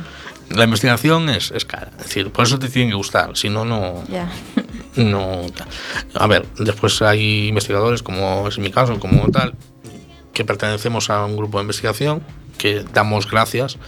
La 0.50 0.64
investigación 0.64 1.28
es, 1.28 1.50
es 1.50 1.64
cara, 1.64 1.90
es 1.98 2.04
decir, 2.04 2.30
por 2.30 2.44
eso 2.46 2.59
te 2.61 2.68
tiene 2.68 2.90
que 2.90 2.96
gustar, 2.96 3.37
si 3.37 3.48
no, 3.50 3.64
no, 3.64 4.04
Ya. 4.09 4.28
No. 4.96 5.42
A 6.14 6.26
ver, 6.26 6.46
después 6.59 7.00
hay 7.02 7.48
investigadores, 7.48 8.02
como 8.02 8.48
es 8.48 8.59
mi 8.59 8.70
caso, 8.70 8.98
como 8.98 9.30
tal, 9.30 9.54
que 10.32 10.44
pertenecemos 10.44 11.11
a 11.11 11.24
un 11.24 11.37
grupo 11.37 11.59
de 11.59 11.62
investigación 11.62 12.22
que 12.59 12.85
damos 12.92 13.30
gracias, 13.30 13.78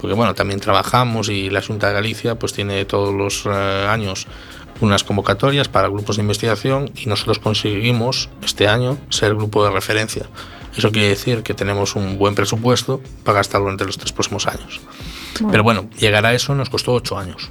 porque 0.00 0.14
bueno, 0.14 0.34
también 0.34 0.60
trabajamos 0.60 1.28
y 1.28 1.50
la 1.50 1.62
Junta 1.62 1.88
de 1.88 1.94
Galicia 1.94 2.38
pues 2.38 2.52
tiene 2.52 2.84
todos 2.84 3.14
los 3.14 3.46
eh, 3.46 3.86
años 3.88 4.26
unas 4.80 5.04
convocatorias 5.04 5.68
para 5.68 5.88
grupos 5.88 6.16
de 6.16 6.22
investigación 6.22 6.90
y 6.96 7.06
nosotros 7.06 7.38
conseguimos 7.38 8.30
este 8.42 8.66
año 8.68 8.98
ser 9.10 9.34
grupo 9.34 9.64
de 9.64 9.70
referencia. 9.70 10.26
Eso 10.76 10.90
quiere 10.92 11.08
decir 11.08 11.42
que 11.42 11.52
tenemos 11.52 11.96
un 11.96 12.16
buen 12.16 12.34
presupuesto 12.34 13.02
para 13.24 13.38
gastarlo 13.38 13.70
entre 13.70 13.86
los 13.86 13.98
tres 13.98 14.12
próximos 14.12 14.46
años. 14.46 14.80
Pero 15.50 15.62
bueno, 15.62 15.88
llegar 15.98 16.24
a 16.26 16.34
eso 16.34 16.54
nos 16.54 16.70
costó 16.70 16.92
ocho 16.92 17.18
años. 17.18 17.50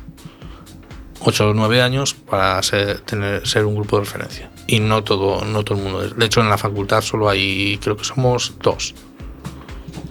8 1.21 1.49
o 1.49 1.53
9 1.53 1.81
años 1.81 2.13
para 2.13 2.61
ser, 2.63 3.01
tener, 3.01 3.47
ser 3.47 3.65
un 3.65 3.75
grupo 3.75 3.97
de 3.97 4.05
referencia. 4.05 4.49
Y 4.67 4.79
no 4.79 5.03
todo, 5.03 5.43
no 5.45 5.63
todo 5.63 5.77
el 5.77 5.83
mundo 5.83 6.03
es. 6.03 6.15
De 6.15 6.25
hecho, 6.25 6.41
en 6.41 6.49
la 6.49 6.57
facultad 6.57 7.01
solo 7.01 7.29
hay, 7.29 7.77
creo 7.81 7.97
que 7.97 8.03
somos 8.05 8.53
dos. 8.61 8.93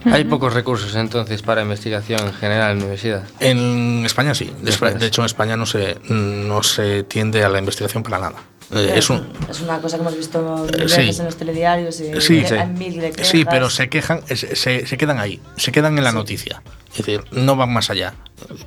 Hay 0.05 0.23
pocos 0.23 0.53
recursos 0.53 0.95
entonces 0.95 1.41
para 1.41 1.61
investigación 1.61 2.21
en 2.21 2.33
general 2.33 2.71
en 2.71 2.77
la 2.77 2.83
universidad. 2.83 3.23
En 3.39 4.05
España 4.05 4.33
sí. 4.33 4.51
De, 4.61 4.71
de 4.71 5.05
hecho, 5.05 5.21
en 5.21 5.25
España 5.25 5.57
no 5.57 5.65
se, 5.65 5.97
no 6.09 6.63
se 6.63 7.03
tiende 7.03 7.43
a 7.43 7.49
la 7.49 7.59
investigación 7.59 8.03
para 8.03 8.19
nada. 8.19 8.37
Eh, 8.71 8.93
es 8.95 9.09
un, 9.09 9.27
Es 9.49 9.61
una 9.61 9.79
cosa 9.79 9.97
que 9.97 10.01
hemos 10.01 10.15
visto 10.15 10.39
mil 10.65 10.75
Eh, 10.75 10.83
veces 10.83 11.15
sí. 11.15 11.19
en 11.21 11.25
los 11.25 11.35
telediarios 11.37 11.99
y 12.01 12.21
Sí, 12.21 12.43
mil 12.77 12.99
de 13.01 13.13
Sí, 13.23 13.43
pero 13.49 13.69
se 13.69 13.89
quejan, 13.89 14.21
se, 14.27 14.85
se 14.85 14.97
quedan 14.97 15.19
ahí, 15.19 15.41
se 15.57 15.71
quedan 15.71 15.97
en 15.97 16.03
la 16.03 16.11
noticia. 16.11 16.61
Es 16.91 16.97
decir, 16.97 17.23
no 17.31 17.55
van 17.55 17.71
más 17.73 17.89
allá. 17.89 18.13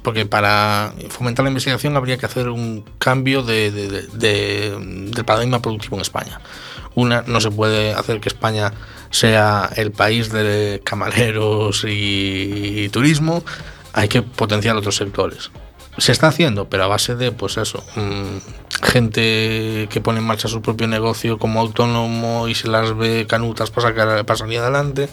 Porque 0.03 0.27
para 0.27 0.93
fomentar 1.09 1.45
la 1.45 1.51
investigación 1.51 1.97
habría 1.97 2.19
que 2.19 2.27
hacer 2.27 2.49
un 2.49 2.85
cambio 2.99 3.43
de, 3.43 3.71
de- 3.71 3.89
de- 3.89 4.07
de- 4.13 4.77
del 5.11 5.25
paradigma 5.25 5.63
productivo 5.63 5.97
en 5.97 6.03
España. 6.03 6.41
Una, 6.95 7.23
no 7.27 7.41
se 7.41 7.51
puede 7.51 7.93
hacer 7.95 8.21
que 8.21 8.29
España 8.29 8.73
sea 9.11 9.71
el 9.77 9.93
país 9.93 10.31
de 10.31 10.81
camareros 10.85 11.85
y, 11.89 12.89
turismo, 12.91 13.43
hay 13.93 14.09
que 14.09 14.23
potenciar 14.23 14.77
otros 14.77 14.97
sectores. 14.97 15.51
Se 15.99 16.11
está 16.13 16.29
haciendo, 16.29 16.69
pero 16.71 16.85
a 16.85 16.87
base 16.87 17.17
de, 17.17 17.33
pues 17.33 17.57
eso, 17.59 17.85
mm, 17.97 18.83
gente 18.87 19.89
que 19.91 20.01
pone 20.03 20.19
en 20.21 20.25
marcha 20.25 20.49
su 20.49 20.63
propio 20.63 20.87
negocio 20.89 21.39
como 21.39 21.61
autónomo 21.61 22.49
y 22.49 22.55
se 22.55 22.69
las 22.69 22.97
ve 22.97 23.27
canutas 23.29 23.71
para, 23.71 23.89
sacar, 23.89 24.25
para 24.25 24.37
salir 24.39 24.59
adelante. 24.61 25.09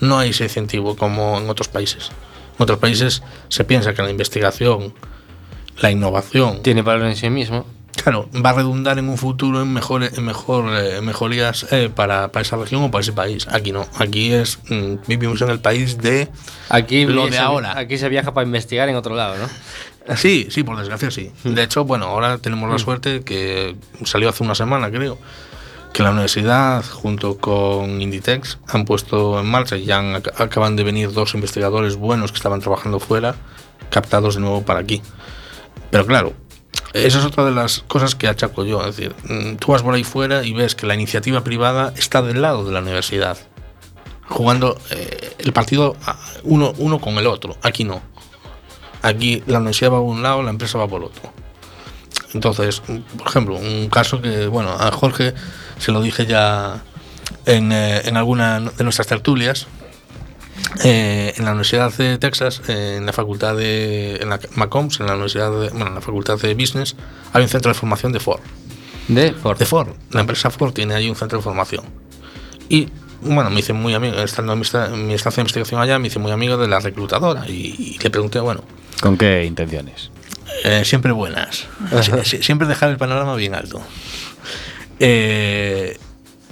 No 0.00 0.18
hay 0.18 0.30
ese 0.30 0.44
incentivo 0.44 0.96
como 0.96 1.38
en 1.38 1.48
otros 1.48 1.68
países. 1.68 2.10
En 2.58 2.62
otros 2.62 2.78
países 2.78 3.22
se 3.48 3.64
piensa 3.64 3.94
que 3.94 4.02
la 4.02 4.10
investigación, 4.10 4.94
la 5.80 5.90
innovación, 5.90 6.62
Tiene 6.62 6.82
valor 6.82 7.06
en 7.08 7.16
sí 7.16 7.30
mismo. 7.30 7.64
claro, 7.96 8.28
va 8.44 8.50
a 8.50 8.52
redundar 8.52 8.98
en 8.98 9.08
un 9.08 9.18
futuro 9.18 9.60
en, 9.62 9.72
mejor, 9.72 10.04
en 10.04 10.24
mejor, 10.24 10.66
eh, 10.76 11.00
mejorías 11.00 11.66
eh, 11.72 11.90
para, 11.92 12.28
para 12.30 12.42
esa 12.42 12.56
región 12.56 12.82
o 12.84 12.90
para 12.90 13.00
ese 13.02 13.12
país. 13.12 13.46
Aquí 13.50 13.72
no, 13.72 13.86
aquí 13.98 14.32
es 14.32 14.58
mm, 14.68 14.94
vivimos 15.08 15.40
en 15.42 15.50
el 15.50 15.58
país 15.60 15.98
de 15.98 16.28
Aquí 16.68 17.06
lo 17.06 17.24
se- 17.24 17.30
de 17.32 17.38
ahora. 17.38 17.76
Aquí 17.78 17.96
se 17.98 18.08
viaja 18.08 18.32
para 18.34 18.46
investigar 18.46 18.88
en 18.88 18.94
otro 18.96 19.16
lado, 19.16 19.36
¿no? 19.38 19.48
Sí, 20.16 20.48
sí, 20.50 20.62
por 20.62 20.76
desgracia 20.78 21.10
sí. 21.10 21.30
De 21.44 21.62
hecho, 21.62 21.84
bueno, 21.84 22.06
ahora 22.06 22.38
tenemos 22.38 22.70
la 22.70 22.78
suerte 22.78 23.22
que 23.22 23.76
salió 24.04 24.28
hace 24.30 24.42
una 24.42 24.54
semana, 24.54 24.90
creo, 24.90 25.18
que 25.92 26.02
la 26.02 26.10
universidad 26.10 26.84
junto 26.84 27.38
con 27.38 28.00
Inditex 28.00 28.58
han 28.68 28.84
puesto 28.84 29.38
en 29.40 29.46
marcha 29.46 29.76
y 29.76 29.84
ya 29.84 29.98
han- 29.98 30.16
acaban 30.38 30.76
de 30.76 30.84
venir 30.84 31.12
dos 31.12 31.34
investigadores 31.34 31.96
buenos 31.96 32.32
que 32.32 32.36
estaban 32.36 32.60
trabajando 32.60 33.00
fuera, 33.00 33.34
captados 33.90 34.34
de 34.36 34.40
nuevo 34.40 34.62
para 34.62 34.80
aquí. 34.80 35.02
Pero 35.90 36.06
claro, 36.06 36.32
esa 36.92 37.18
es 37.18 37.24
otra 37.24 37.44
de 37.44 37.52
las 37.52 37.80
cosas 37.80 38.14
que 38.14 38.28
achaco 38.28 38.64
yo. 38.64 38.80
Es 38.86 38.96
decir, 38.96 39.14
mm, 39.24 39.56
tú 39.56 39.72
vas 39.72 39.82
por 39.82 39.94
ahí 39.94 40.04
fuera 40.04 40.42
y 40.44 40.52
ves 40.52 40.74
que 40.74 40.86
la 40.86 40.94
iniciativa 40.94 41.42
privada 41.42 41.92
está 41.96 42.22
del 42.22 42.40
lado 42.42 42.64
de 42.64 42.72
la 42.72 42.80
universidad, 42.80 43.36
jugando 44.28 44.78
eh, 44.90 45.34
el 45.38 45.52
partido 45.52 45.96
ah, 46.06 46.18
uno, 46.44 46.72
uno 46.78 46.98
con 47.00 47.16
el 47.18 47.26
otro. 47.26 47.56
Aquí 47.62 47.84
no. 47.84 48.02
Aquí 49.02 49.42
la 49.46 49.58
universidad 49.58 49.92
va 49.92 49.98
por 49.98 50.08
un 50.08 50.22
lado, 50.22 50.42
la 50.42 50.50
empresa 50.50 50.78
va 50.78 50.88
por 50.88 51.04
otro. 51.04 51.32
Entonces, 52.34 52.80
por 52.80 53.26
ejemplo, 53.26 53.56
un 53.56 53.88
caso 53.88 54.20
que, 54.20 54.46
bueno, 54.46 54.70
a 54.70 54.90
Jorge 54.92 55.34
se 55.78 55.92
lo 55.92 56.02
dije 56.02 56.26
ya 56.26 56.82
en, 57.46 57.72
eh, 57.72 58.02
en 58.04 58.16
alguna 58.16 58.60
de 58.60 58.84
nuestras 58.84 59.06
tertulias. 59.06 59.66
Eh, 60.84 61.34
en 61.36 61.44
la 61.44 61.52
Universidad 61.52 61.92
de 61.94 62.18
Texas, 62.18 62.62
eh, 62.68 62.96
en 62.98 63.06
la 63.06 63.12
facultad 63.12 63.56
de 63.56 64.16
en 64.16 64.28
la 64.28 64.40
Macombs, 64.54 65.00
en 65.00 65.06
la 65.06 65.12
Universidad 65.12 65.50
de, 65.50 65.70
bueno, 65.70 65.86
en 65.86 65.94
la 65.94 66.00
facultad 66.00 66.38
de 66.38 66.54
Business, 66.54 66.96
hay 67.32 67.42
un 67.42 67.48
centro 67.48 67.72
de 67.72 67.74
formación 67.78 68.12
de 68.12 68.20
Ford. 68.20 68.40
De 69.06 69.32
Ford. 69.32 69.58
De 69.58 69.64
Ford. 69.64 69.88
La 70.10 70.20
empresa 70.20 70.50
Ford 70.50 70.72
tiene 70.72 70.94
ahí 70.94 71.08
un 71.08 71.16
centro 71.16 71.38
de 71.38 71.44
formación. 71.44 71.84
Y 72.68 72.88
bueno, 73.22 73.50
me 73.50 73.60
hice 73.60 73.72
muy 73.72 73.94
amigo, 73.94 74.16
estando 74.18 74.52
en 74.52 74.58
mi, 74.60 74.64
mi 75.04 75.14
estancia 75.14 75.36
de 75.40 75.42
investigación 75.42 75.80
allá, 75.80 75.98
me 75.98 76.08
hice 76.08 76.18
muy 76.18 76.30
amigo 76.32 76.56
de 76.56 76.68
la 76.68 76.80
reclutadora 76.80 77.44
y, 77.48 77.74
y 77.96 77.98
le 78.02 78.10
pregunté, 78.10 78.40
bueno, 78.40 78.62
¿Con 79.00 79.16
qué 79.16 79.44
intenciones? 79.44 80.10
eh, 80.64 80.84
siempre 80.84 81.12
buenas. 81.12 81.66
Sie- 82.02 82.24
sie- 82.24 82.42
siempre 82.42 82.66
dejar 82.68 82.90
el 82.90 82.96
panorama 82.96 83.34
bien 83.36 83.54
alto. 83.54 83.80
Eh, 85.00 85.98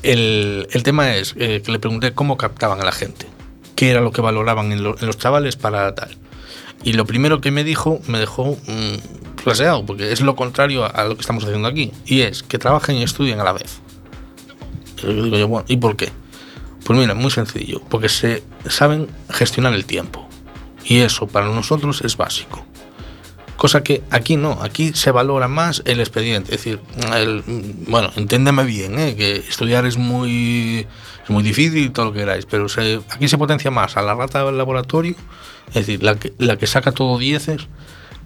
el, 0.03 0.69
el 0.71 0.83
tema 0.83 1.15
es 1.17 1.35
eh, 1.39 1.63
que 1.65 1.73
le 1.73 1.79
pregunté 1.79 2.13
cómo 2.13 2.37
captaban 2.37 2.81
a 2.81 2.85
la 2.85 2.93
gente, 2.93 3.27
qué 3.75 3.91
era 3.91 4.01
lo 4.01 4.13
que 4.13 4.21
valoraban 4.21 4.73
en, 4.73 4.83
lo- 4.83 4.97
en 4.99 5.07
los 5.07 5.19
chavales 5.19 5.57
para 5.57 5.95
tal. 5.95 6.17
Y 6.85 6.93
lo 6.93 7.05
primero 7.07 7.41
que 7.41 7.51
me 7.51 7.65
dijo 7.65 8.01
me 8.07 8.19
dejó 8.19 8.57
mm, 8.67 9.39
flaseado, 9.43 9.85
porque 9.85 10.13
es 10.13 10.21
lo 10.21 10.37
contrario 10.37 10.85
a, 10.85 10.89
a 10.89 11.05
lo 11.05 11.15
que 11.17 11.23
estamos 11.23 11.43
haciendo 11.45 11.67
aquí, 11.67 11.91
y 12.05 12.21
es 12.21 12.43
que 12.43 12.59
trabajen 12.59 12.97
y 12.97 13.03
estudien 13.03 13.41
a 13.41 13.45
la 13.45 13.53
vez. 13.53 13.81
Y 15.03 15.13
digo 15.13 15.37
yo, 15.39 15.49
bueno, 15.49 15.65
¿y 15.69 15.77
por 15.79 15.97
qué? 15.97 16.11
Pues 16.87 16.99
mira, 16.99 17.15
muy 17.15 17.31
sencillo, 17.33 17.83
porque 17.89 18.09
se 18.09 18.45
saben 18.69 19.09
gestionar 19.29 19.75
el 19.75 19.85
tiempo. 19.85 20.29
Y 20.85 20.99
eso 21.01 21.27
para 21.27 21.47
nosotros 21.49 22.01
es 22.03 22.17
básico. 22.17 22.65
Cosa 23.57 23.83
que 23.83 24.05
aquí 24.11 24.37
no, 24.37 24.59
aquí 24.63 24.93
se 24.95 25.11
valora 25.11 25.49
más 25.49 25.83
el 25.85 25.99
expediente. 25.99 26.55
Es 26.55 26.63
decir, 26.63 26.79
el, 27.15 27.43
bueno, 27.89 28.13
enténdeme 28.15 28.63
bien, 28.65 28.99
¿eh? 29.01 29.17
que 29.17 29.37
estudiar 29.37 29.85
es 29.85 29.97
muy, 29.97 30.87
es 31.25 31.31
muy 31.31 31.43
difícil 31.43 31.87
y 31.87 31.89
todo 31.91 32.07
lo 32.07 32.13
que 32.13 32.21
queráis, 32.21 32.47
pero 32.47 32.69
se- 32.69 33.01
aquí 33.11 33.27
se 33.27 33.37
potencia 33.39 33.71
más 33.73 33.97
a 33.97 34.03
la 34.03 34.15
rata 34.15 34.45
del 34.45 34.57
laboratorio, 34.59 35.17
es 35.71 35.75
decir, 35.75 36.03
la 36.05 36.15
que, 36.17 36.35
la 36.39 36.57
que 36.57 36.67
saca 36.69 36.93
todo 36.93 37.19
dieces, 37.19 37.67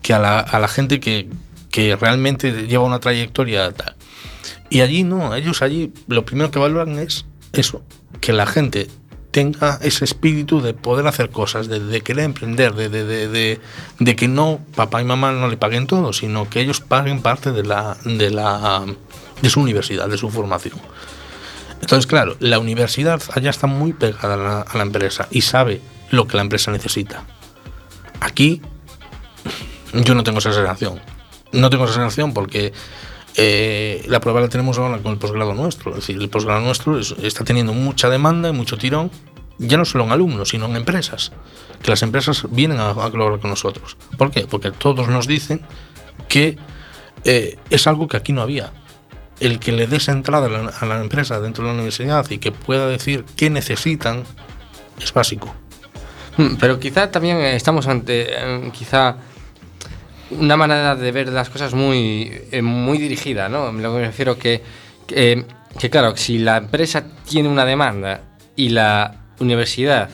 que 0.02 0.12
a 0.12 0.18
la, 0.18 0.40
a 0.40 0.58
la 0.58 0.68
gente 0.68 1.00
que, 1.00 1.28
que 1.70 1.96
realmente 1.96 2.66
lleva 2.66 2.84
una 2.84 2.98
trayectoria 3.00 3.70
tal. 3.72 3.94
Y 4.68 4.80
allí 4.82 5.02
no, 5.04 5.34
ellos 5.34 5.62
allí 5.62 5.92
lo 6.08 6.26
primero 6.26 6.50
que 6.50 6.58
valoran 6.58 6.98
es 6.98 7.24
eso, 7.52 7.82
que 8.20 8.32
la 8.32 8.46
gente 8.46 8.88
tenga 9.30 9.78
ese 9.82 10.04
espíritu 10.04 10.60
de 10.60 10.74
poder 10.74 11.06
hacer 11.06 11.30
cosas, 11.30 11.68
de, 11.68 12.00
querer 12.02 12.24
emprender, 12.24 12.74
de, 12.74 12.88
de, 12.88 13.04
de, 13.04 13.28
de- 13.28 13.60
de 14.00 14.16
que 14.16 14.26
no 14.26 14.60
papá 14.74 15.00
y 15.00 15.04
mamá 15.04 15.30
no 15.32 15.46
le 15.48 15.56
paguen 15.56 15.86
todo, 15.86 16.12
sino 16.12 16.50
que 16.50 16.60
ellos 16.60 16.80
paguen 16.80 17.22
parte 17.22 17.52
de 17.52 17.62
la, 17.62 17.96
de 18.04 18.30
la 18.30 18.84
de 19.40 19.48
su 19.50 19.60
universidad, 19.60 20.08
de 20.08 20.18
su 20.18 20.30
formación. 20.30 20.78
Entonces, 21.80 22.06
claro, 22.06 22.36
la 22.40 22.58
universidad 22.58 23.22
allá 23.32 23.50
está 23.50 23.66
muy 23.68 23.92
pegada 23.92 24.34
a 24.34 24.36
la, 24.36 24.60
a 24.62 24.76
la 24.76 24.82
empresa 24.82 25.28
y 25.30 25.42
sabe 25.42 25.80
lo 26.10 26.26
que 26.26 26.36
la 26.36 26.42
empresa 26.42 26.70
necesita. 26.72 27.24
Aquí 28.20 28.60
yo 29.94 30.14
no 30.14 30.22
tengo 30.24 30.40
esa 30.40 30.52
sensación. 30.52 31.00
No 31.52 31.70
tengo 31.70 31.84
esa 31.84 31.94
sensación 31.94 32.34
porque 32.34 32.72
eh, 33.36 34.04
la 34.08 34.20
prueba 34.20 34.40
la 34.40 34.48
tenemos 34.48 34.78
ahora 34.78 34.98
con 34.98 35.12
el 35.12 35.18
posgrado 35.18 35.54
nuestro. 35.54 35.90
Es 35.92 35.96
decir, 35.98 36.16
el 36.20 36.28
posgrado 36.28 36.60
nuestro 36.60 36.98
es- 36.98 37.14
está 37.22 37.44
teniendo 37.44 37.72
mucha 37.72 38.08
demanda 38.08 38.48
y 38.48 38.52
mucho 38.52 38.76
tirón, 38.76 39.10
ya 39.58 39.76
no 39.76 39.84
solo 39.84 40.04
en 40.04 40.12
alumnos, 40.12 40.48
sino 40.50 40.66
en 40.66 40.76
empresas. 40.76 41.32
Que 41.82 41.90
las 41.90 42.02
empresas 42.02 42.44
vienen 42.50 42.78
a, 42.80 42.90
a 42.90 43.10
colaborar 43.10 43.40
con 43.40 43.50
nosotros. 43.50 43.96
¿Por 44.18 44.30
qué? 44.30 44.46
Porque 44.46 44.70
todos 44.70 45.08
nos 45.08 45.26
dicen 45.26 45.62
que 46.28 46.56
eh, 47.24 47.58
es 47.70 47.86
algo 47.86 48.08
que 48.08 48.16
aquí 48.16 48.32
no 48.32 48.42
había. 48.42 48.72
El 49.38 49.58
que 49.58 49.72
le 49.72 49.86
des 49.86 50.08
entrada 50.08 50.46
a 50.46 50.50
la, 50.50 50.68
a 50.68 50.86
la 50.86 51.00
empresa 51.00 51.40
dentro 51.40 51.64
de 51.64 51.68
la 51.70 51.74
universidad 51.74 52.28
y 52.30 52.38
que 52.38 52.52
pueda 52.52 52.86
decir 52.88 53.24
qué 53.36 53.48
necesitan 53.48 54.24
es 55.00 55.12
básico. 55.14 55.54
Mm, 56.36 56.56
Pero 56.60 56.78
quizá 56.78 57.10
también 57.10 57.38
estamos 57.38 57.86
ante 57.86 58.26
eh, 58.30 58.70
quizá 58.72 59.16
una 60.30 60.56
manera 60.56 60.96
de 60.96 61.12
ver 61.12 61.28
las 61.28 61.50
cosas 61.50 61.74
muy, 61.74 62.32
eh, 62.50 62.62
muy 62.62 62.98
dirigida, 62.98 63.48
¿no? 63.48 63.72
Lo 63.72 63.92
que 63.92 63.98
me 64.00 64.06
refiero 64.06 64.38
que, 64.38 64.62
que, 65.06 65.32
eh, 65.32 65.44
que, 65.78 65.90
claro, 65.90 66.16
si 66.16 66.38
la 66.38 66.58
empresa 66.58 67.04
tiene 67.28 67.48
una 67.48 67.64
demanda 67.64 68.22
y 68.56 68.70
la 68.70 69.16
universidad 69.40 70.10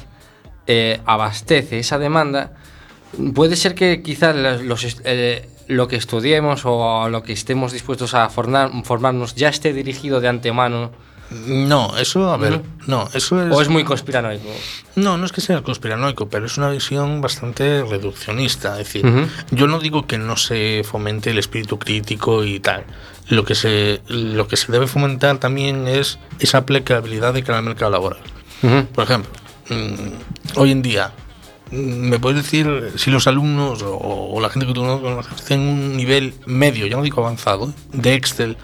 eh, 0.66 1.00
abastece 1.04 1.78
esa 1.78 1.98
demanda, 1.98 2.52
puede 3.34 3.56
ser 3.56 3.74
que 3.74 4.02
quizá 4.02 4.32
los, 4.32 5.02
lo 5.68 5.88
que 5.88 5.96
estudiemos 5.96 6.62
o 6.64 7.08
lo 7.08 7.22
que 7.22 7.32
estemos 7.32 7.72
dispuestos 7.72 8.14
a 8.14 8.28
formar, 8.28 8.70
formarnos 8.84 9.34
ya 9.34 9.48
esté 9.48 9.72
dirigido 9.72 10.20
de 10.20 10.28
antemano. 10.28 10.90
No, 11.30 11.96
eso, 11.98 12.30
a 12.30 12.36
ver, 12.36 12.62
no, 12.86 13.08
eso 13.12 13.42
es... 13.42 13.52
O 13.52 13.60
es 13.60 13.68
muy 13.68 13.84
conspiranoico. 13.84 14.48
No, 14.94 15.18
no 15.18 15.26
es 15.26 15.32
que 15.32 15.40
sea 15.40 15.62
conspiranoico, 15.62 16.28
pero 16.28 16.46
es 16.46 16.56
una 16.56 16.70
visión 16.70 17.20
bastante 17.20 17.82
reduccionista. 17.82 18.80
Es 18.80 18.86
decir, 18.86 19.04
yo 19.50 19.66
no 19.66 19.80
digo 19.80 20.06
que 20.06 20.18
no 20.18 20.36
se 20.36 20.82
fomente 20.84 21.30
el 21.30 21.38
espíritu 21.38 21.78
crítico 21.78 22.44
y 22.44 22.60
tal. 22.60 22.84
Lo 23.28 23.44
que 23.44 23.56
se, 23.56 24.02
lo 24.06 24.46
que 24.46 24.56
se 24.56 24.70
debe 24.70 24.86
fomentar 24.86 25.38
también 25.38 25.88
es 25.88 26.18
esa 26.38 26.58
aplicabilidad 26.58 27.34
de 27.34 27.42
cara 27.42 27.58
al 27.58 27.64
mercado 27.64 27.90
laboral. 27.90 28.20
Por 28.94 29.04
ejemplo, 29.04 29.30
mm, 29.68 30.58
hoy 30.58 30.70
en 30.70 30.82
día, 30.82 31.12
mm, 31.72 32.08
¿me 32.08 32.20
puedes 32.20 32.42
decir 32.42 32.92
si 32.96 33.10
los 33.10 33.26
alumnos 33.26 33.82
o, 33.82 33.96
o 33.96 34.40
la 34.40 34.48
gente 34.48 34.66
que 34.66 34.72
tú 34.72 34.84
no 34.84 35.00
conoces 35.00 35.44
tienen 35.44 35.68
un 35.68 35.96
nivel 35.96 36.34
medio, 36.46 36.86
ya 36.86 36.96
no 36.96 37.02
digo 37.02 37.20
avanzado, 37.20 37.72
de 37.92 38.14
Excel? 38.14 38.56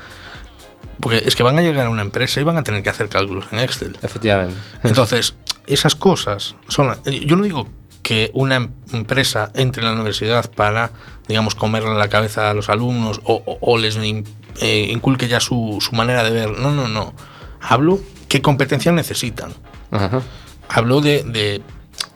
Porque 1.01 1.23
es 1.27 1.35
que 1.35 1.43
van 1.43 1.59
a 1.59 1.63
llegar 1.63 1.87
a 1.87 1.91
una 1.91 2.03
empresa 2.03 2.41
y 2.41 2.45
van 2.45 2.57
a 2.57 2.63
tener 2.63 2.83
que 2.83 2.91
hacer 2.91 3.09
cálculos 3.09 3.47
en 3.53 3.59
Excel. 3.59 3.97
Efectivamente. 4.03 4.55
Entonces, 4.85 5.35
esas 5.67 5.95
cosas 5.95 6.55
son. 6.69 6.97
Yo 7.05 7.37
no 7.37 7.43
digo 7.45 7.69
que 8.03 8.31
una 8.35 8.57
em- 8.57 8.71
empresa 8.93 9.51
entre 9.55 9.83
en 9.83 9.89
la 9.89 9.95
universidad 9.95 10.51
para, 10.51 10.91
digamos, 11.29 11.55
comerle 11.55 11.95
la 11.95 12.09
cabeza 12.09 12.51
a 12.51 12.55
los 12.55 12.69
alumnos 12.69 13.21
o, 13.25 13.43
o- 13.47 13.59
o 13.61 13.79
les 13.79 13.97
eh, 13.97 14.89
inculque 14.91 15.29
ya 15.29 15.41
su, 15.41 15.79
su 15.81 15.95
manera 15.97 16.23
de 16.25 16.31
ver. 16.31 16.59
No, 16.59 16.71
no, 16.73 16.89
no. 16.89 17.15
Hablo 17.61 18.01
qué 18.29 18.43
competencias 18.43 18.95
necesitan. 18.95 19.53
Ajá. 19.91 20.21
Hablo 20.69 21.01
de, 21.01 21.23
de 21.25 21.63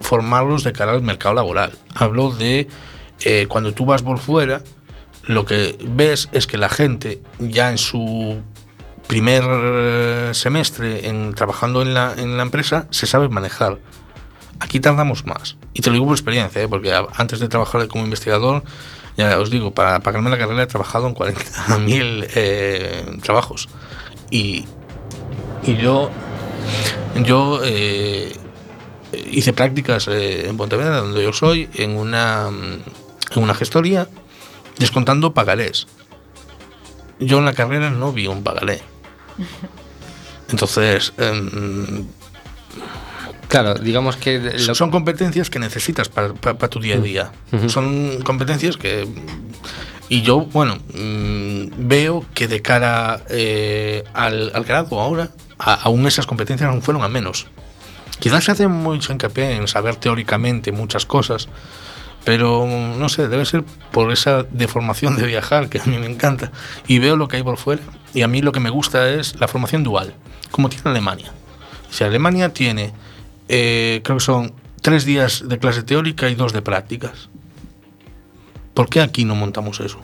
formarlos 0.00 0.64
de 0.64 0.72
cara 0.72 0.92
al 0.92 1.02
mercado 1.02 1.34
laboral. 1.34 1.72
Hablo 1.94 2.30
de 2.30 2.68
eh, 3.24 3.46
cuando 3.48 3.72
tú 3.72 3.84
vas 3.86 4.02
por 4.02 4.18
fuera, 4.18 4.60
lo 5.24 5.44
que 5.44 5.76
ves 5.88 6.28
es 6.32 6.46
que 6.46 6.56
la 6.58 6.68
gente 6.68 7.20
ya 7.38 7.70
en 7.70 7.78
su 7.78 8.40
primer 9.06 9.44
eh, 9.46 10.30
semestre 10.34 11.08
en, 11.08 11.34
trabajando 11.34 11.82
en 11.82 11.94
la, 11.94 12.14
en 12.16 12.36
la 12.36 12.42
empresa 12.42 12.86
se 12.90 13.06
sabe 13.06 13.28
manejar. 13.28 13.78
Aquí 14.58 14.80
tardamos 14.80 15.26
más. 15.26 15.56
Y 15.74 15.82
te 15.82 15.90
lo 15.90 15.94
digo 15.94 16.06
por 16.06 16.14
experiencia, 16.14 16.62
¿eh? 16.62 16.68
porque 16.68 16.92
antes 17.14 17.40
de 17.40 17.48
trabajar 17.48 17.86
como 17.88 18.04
investigador, 18.04 18.62
ya 19.16 19.38
os 19.38 19.50
digo, 19.50 19.72
para 19.72 20.00
pagarme 20.00 20.30
la 20.30 20.38
carrera 20.38 20.62
he 20.62 20.66
trabajado 20.66 21.06
en 21.08 21.14
40.000 21.14 22.28
eh, 22.34 23.18
trabajos. 23.22 23.68
Y, 24.30 24.64
y 25.62 25.76
yo, 25.76 26.10
yo 27.22 27.60
eh, 27.64 28.34
hice 29.30 29.52
prácticas 29.52 30.08
en 30.08 30.56
Pontevedra, 30.56 30.98
donde 30.98 31.22
yo 31.22 31.32
soy, 31.32 31.68
en 31.74 31.96
una, 31.96 32.48
en 32.48 33.42
una 33.42 33.54
gestoría, 33.54 34.08
descontando 34.78 35.34
pagarés. 35.34 35.86
Yo 37.18 37.38
en 37.38 37.46
la 37.46 37.54
carrera 37.54 37.90
no 37.90 38.12
vi 38.12 38.26
un 38.26 38.42
pagaré. 38.42 38.82
Entonces, 40.50 41.12
em, 41.18 42.06
Claro, 43.48 43.74
digamos 43.74 44.16
que 44.16 44.40
lo- 44.40 44.74
son 44.74 44.90
competencias 44.90 45.50
que 45.50 45.60
necesitas 45.60 46.08
para, 46.08 46.34
para- 46.34 46.58
para 46.58 46.68
tu 46.68 46.80
día 46.80 46.96
a 46.96 46.98
día. 46.98 47.32
Son 47.68 48.20
competencias 48.22 48.76
que... 48.76 49.06
Y 50.08 50.22
yo, 50.22 50.40
bueno, 50.46 50.78
mm, 50.94 51.66
veo 51.88 52.24
que 52.34 52.48
de 52.48 52.60
cara 52.62 53.22
eh, 53.28 54.02
al, 54.14 54.50
al 54.52 54.64
grado 54.64 55.00
ahora, 55.00 55.30
a- 55.60 55.74
aún 55.74 56.06
esas 56.08 56.26
competencias 56.26 56.68
aún 56.70 56.82
fueron 56.82 57.04
a 57.04 57.08
menos. 57.08 57.46
Quizás 58.18 58.44
se 58.44 58.50
hace 58.52 58.66
mucho 58.66 59.12
hincapié 59.12 59.52
en 59.56 59.68
saber 59.68 59.94
teóricamente 59.96 60.72
muchas 60.72 61.06
cosas, 61.06 61.48
pero 62.26 62.66
no 62.66 63.08
sé, 63.08 63.28
debe 63.28 63.44
ser 63.46 63.62
por 63.92 64.10
esa 64.10 64.42
deformación 64.42 65.16
de 65.16 65.26
viajar 65.26 65.68
que 65.68 65.78
a 65.78 65.84
mí 65.84 65.96
me 65.96 66.06
encanta. 66.06 66.50
Y 66.88 66.98
veo 66.98 67.16
lo 67.16 67.28
que 67.28 67.36
hay 67.36 67.44
por 67.44 67.56
fuera. 67.56 67.84
Y 68.14 68.22
a 68.22 68.28
mí 68.28 68.42
lo 68.42 68.50
que 68.50 68.58
me 68.58 68.68
gusta 68.68 69.08
es 69.08 69.38
la 69.38 69.46
formación 69.46 69.84
dual, 69.84 70.12
como 70.50 70.68
tiene 70.68 70.90
Alemania. 70.90 71.32
O 71.88 71.92
sea, 71.92 72.08
Alemania 72.08 72.52
tiene, 72.52 72.92
eh, 73.48 74.00
creo 74.02 74.16
que 74.16 74.24
son 74.24 74.52
tres 74.82 75.04
días 75.04 75.44
de 75.46 75.60
clase 75.60 75.84
teórica 75.84 76.28
y 76.28 76.34
dos 76.34 76.52
de 76.52 76.62
prácticas. 76.62 77.28
¿Por 78.74 78.88
qué 78.88 79.02
aquí 79.02 79.24
no 79.24 79.36
montamos 79.36 79.78
eso? 79.78 80.00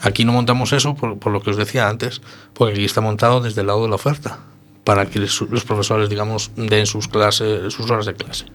Aquí 0.00 0.24
no 0.24 0.32
montamos 0.32 0.72
eso 0.72 0.96
por, 0.96 1.20
por 1.20 1.30
lo 1.30 1.42
que 1.42 1.50
os 1.50 1.56
decía 1.56 1.88
antes, 1.88 2.22
porque 2.54 2.74
aquí 2.74 2.84
está 2.84 3.02
montado 3.02 3.40
desde 3.40 3.60
el 3.60 3.68
lado 3.68 3.84
de 3.84 3.88
la 3.88 3.94
oferta, 3.94 4.40
para 4.82 5.06
que 5.06 5.20
los 5.20 5.42
los 5.42 5.62
profesores, 5.62 6.08
digamos, 6.08 6.50
den 6.56 6.86
sus 6.86 7.06
clases, 7.06 7.72
sus 7.72 7.88
horas 7.88 8.06
de 8.06 8.14
clase. 8.14 8.46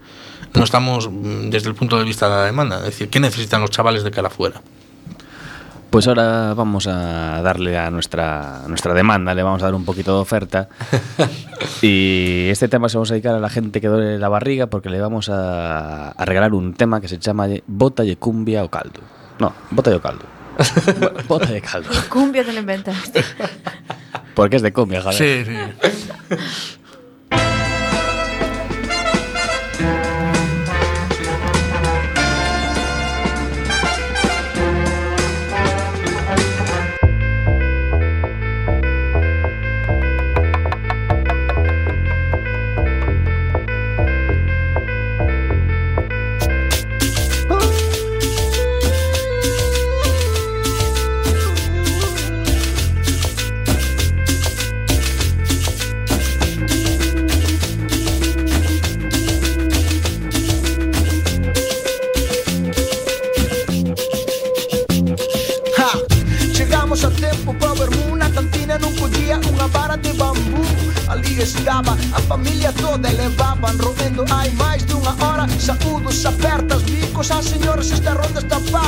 No 0.56 0.64
estamos 0.64 1.10
mm, 1.12 1.50
desde 1.50 1.70
el 1.70 1.76
punto 1.76 1.98
de 1.98 2.04
vista 2.06 2.28
de 2.30 2.36
la 2.36 2.46
demanda, 2.46 2.78
es 2.80 2.86
decir, 2.86 3.10
¿qué 3.10 3.20
necesitan 3.20 3.62
los 3.62 3.70
chavales 3.72 4.04
de 4.04 4.12
cara 4.12 4.28
afuera? 4.28 4.62
Pues 5.90 6.08
ahora 6.10 6.54
vamos 6.54 6.88
a 6.88 7.42
darle 7.42 7.78
a 7.78 7.90
nuestra, 7.90 8.66
a 8.66 8.68
nuestra 8.68 8.94
demanda, 8.94 9.34
le 9.34 9.44
vamos 9.44 9.62
a 9.62 9.66
dar 9.66 9.76
un 9.76 9.86
poquito 9.86 10.14
de 10.16 10.22
oferta. 10.22 10.68
y 11.82 12.48
este 12.50 12.68
tema 12.68 12.90
se 12.90 12.98
vamos 12.98 13.12
a 13.12 13.14
dedicar 13.14 13.36
a 13.36 13.40
la 13.40 13.50
gente 13.50 13.80
que 13.80 13.88
duele 13.88 14.20
la 14.20 14.28
barriga 14.28 14.68
porque 14.68 14.90
le 14.90 15.00
vamos 15.00 15.30
a, 15.30 16.10
a 16.12 16.26
regalar 16.26 16.54
un 16.54 16.74
tema 16.74 17.00
que 17.00 17.08
se 17.08 17.18
llama 17.18 17.48
Bota 17.68 18.04
de 18.04 18.18
cumbia 18.18 18.64
o 18.64 18.70
caldo. 18.70 19.00
No, 19.40 19.54
bota 19.72 19.90
de 19.92 20.00
caldo. 20.02 20.26
Bo- 21.00 21.12
Bota 21.28 21.46
de 21.52 21.62
caldo. 21.62 21.90
Cumbia 22.10 22.44
te 22.44 22.52
lo 22.54 22.60
inventaste. 22.60 23.24
Porque 24.34 24.58
es 24.58 24.62
de 24.62 24.74
cumbia, 24.74 25.02
joder. 25.02 25.16
Sí, 25.16 25.46
sí. 25.46 26.38
as 77.32 77.46
señoras 77.46 77.92
esta 77.92 78.14
ronda 78.14 78.40
está 78.40 78.60
pa 78.72 78.85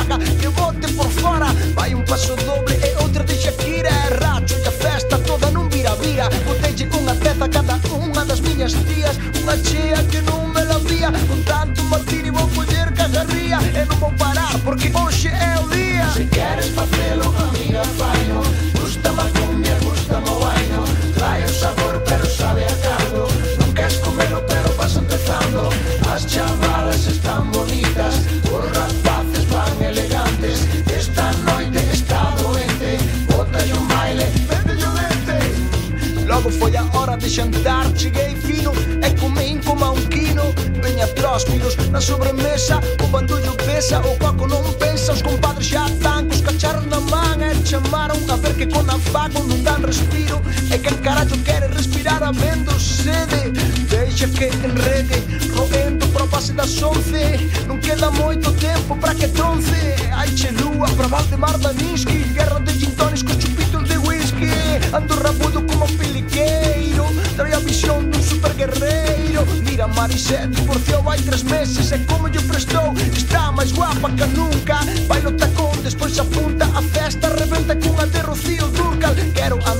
foi 36.50 36.76
a 36.76 36.84
hora 36.94 37.16
de 37.16 37.28
xantar 37.28 37.92
Cheguei 37.94 38.34
fino 38.36 38.72
e 39.02 39.10
comín 39.20 39.60
como 39.64 39.84
a 39.84 39.90
un 39.92 40.06
quino 40.08 40.44
Veña 40.82 41.06
tróspidos 41.08 41.76
na 41.90 42.00
sobremesa 42.00 42.80
O 43.02 43.06
bandullo 43.08 43.52
pesa, 43.66 44.00
o 44.00 44.16
coco 44.18 44.46
non 44.46 44.62
pensa. 44.78 45.12
Os 45.12 45.22
compadres 45.22 45.68
xa 45.68 45.86
tan 46.02 46.28
cos 46.28 46.40
cacharros 46.40 46.86
na 46.86 47.00
man 47.00 47.42
E 47.42 47.54
chamaron 47.64 48.18
a 48.30 48.36
ver 48.36 48.54
que 48.54 48.66
con 48.66 48.88
afago 48.88 49.42
non 49.44 49.62
dan 49.62 49.82
respiro. 49.82 50.40
E 50.70 50.78
que 50.78 50.94
carallo 51.02 51.36
quere 51.44 51.68
respirar 51.68 52.22
amendo 52.22 52.72
sede. 52.78 53.52
Deixa 53.88 54.28
que 54.28 54.46
enrede 54.64 55.22
Roendo 55.54 56.06
pro 56.08 56.26
pase 56.26 56.52
das 56.52 56.82
once 56.82 57.48
Non 57.66 57.78
queda 57.78 58.10
moito 58.10 58.52
tempo 58.52 58.96
para 58.96 59.14
que 59.14 59.28
tronce 59.28 59.96
Ai, 60.12 60.28
che 60.34 60.50
lúa 60.50 60.88
pra 60.96 61.08
Valdemar 61.08 61.58
Daninsky 61.58 62.24
Guerra 62.34 62.60
de 62.60 62.72
gintones 62.72 63.22
com 63.22 63.32
chupitos 63.38 63.88
de 63.88 63.98
whisky. 63.98 64.50
Ando 64.92 65.14
rabudo 65.16 65.64
como 65.66 65.84
un 65.84 65.96
vaqueiro 66.28 67.06
Trae 67.36 67.54
a 67.54 67.58
visión 67.58 68.10
dun 68.10 68.22
super 68.22 68.52
guerreiro 68.54 69.44
Mira 69.64 69.88
Marisette 69.88 70.48
divorciou 70.48 71.08
hai 71.08 71.20
tres 71.22 71.42
meses 71.42 71.92
E 71.92 71.98
como 72.04 72.28
lle 72.28 72.40
prestou 72.40 72.92
Está 73.16 73.50
máis 73.52 73.72
guapa 73.72 74.10
que 74.10 74.26
nunca. 74.26 74.78
Bailo 75.08 75.32
tacón, 75.32 75.82
despois 75.82 76.18
apunta 76.18 76.66
a 76.66 76.82
festa 76.82 77.28
Reventa 77.28 77.74
cunha 77.74 78.06
de 78.06 78.20
Rocío 78.22 78.68
Durcal. 78.68 79.14
Quero 79.34 79.58
a 79.66 79.74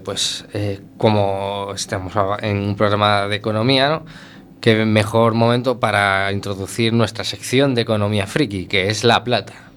pues 0.00 0.44
eh, 0.52 0.80
como 0.98 1.72
estamos 1.74 2.12
en 2.42 2.58
un 2.58 2.76
programa 2.76 3.26
de 3.28 3.36
economía, 3.36 3.88
¿no? 3.88 4.04
Qué 4.60 4.84
mejor 4.84 5.34
momento 5.34 5.80
para 5.80 6.30
introducir 6.32 6.92
nuestra 6.92 7.24
sección 7.24 7.74
de 7.74 7.82
economía 7.82 8.26
friki, 8.26 8.66
que 8.66 8.88
es 8.88 9.04
la 9.04 9.24
plata. 9.24 9.69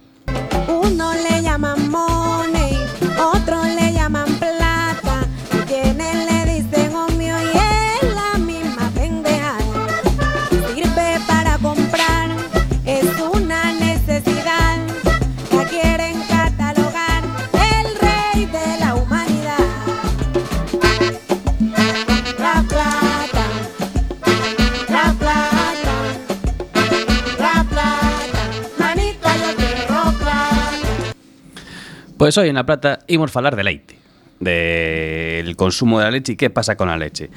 Pues 32.24 32.38
hoy 32.38 32.48
en 32.48 32.56
La 32.56 32.66
Plata 32.66 33.00
íbamos 33.08 33.36
a 33.36 33.40
hablar 33.40 33.58
de 33.58 33.66
leite, 33.66 33.98
del 34.40 35.58
consumo 35.58 36.00
de 36.00 36.06
la 36.06 36.12
leche 36.12 36.32
y 36.32 36.36
qué 36.38 36.50
pasa 36.50 36.78
con 36.78 36.88
la 36.88 36.96
leche. 36.96 37.30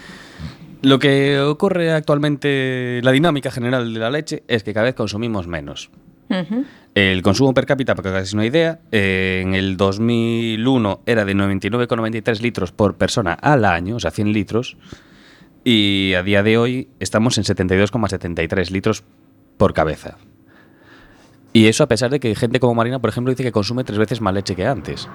Lo 0.83 1.01
que 1.01 1.41
ocurre 1.41 1.91
actualmente, 1.91 3.01
la 3.03 3.11
dinámica 3.11 3.51
general 3.51 3.93
de 3.93 3.99
la 3.99 4.11
leche 4.11 4.45
es 4.47 4.63
que 4.63 4.73
cada 4.73 4.85
vez 4.85 4.95
consumimos 4.95 5.49
menos. 5.49 5.91
El 6.95 7.21
consumo 7.23 7.53
per 7.53 7.67
cápita, 7.67 7.97
para 7.97 8.05
que 8.05 8.09
os 8.11 8.15
hagáis 8.15 8.33
una 8.33 8.47
idea, 8.47 8.79
eh, 8.93 9.41
en 9.45 9.55
el 9.55 9.77
2001 9.77 11.01
era 11.05 11.25
de 11.25 11.35
99,93 11.35 12.41
litros 12.41 12.71
por 12.71 12.95
persona 12.95 13.33
al 13.33 13.65
año, 13.65 13.97
o 13.97 13.99
sea, 13.99 14.13
100 14.13 14.33
litros, 14.33 14.77
y 15.65 16.15
a 16.15 16.23
día 16.23 16.45
de 16.45 16.59
hoy 16.59 16.91
estamos 17.01 17.39
en 17.39 17.43
72,73 17.43 18.71
litros 18.71 19.03
por 19.57 19.75
cabeza. 19.75 20.17
Y 21.57 21.69
eso 21.69 21.85
a 21.85 21.89
pesar 21.89 22.11
de 22.11 22.21
que 22.21 22.35
gente 22.35 22.61
como 22.61 22.75
Marina, 22.75 22.99
por 22.99 23.09
ejemplo, 23.09 23.31
dice 23.33 23.43
que 23.43 23.51
consume 23.51 23.83
tres 23.83 23.97
veces 23.99 24.21
más 24.21 24.35
leche 24.35 24.55
que 24.55 24.67
antes. 24.67 25.09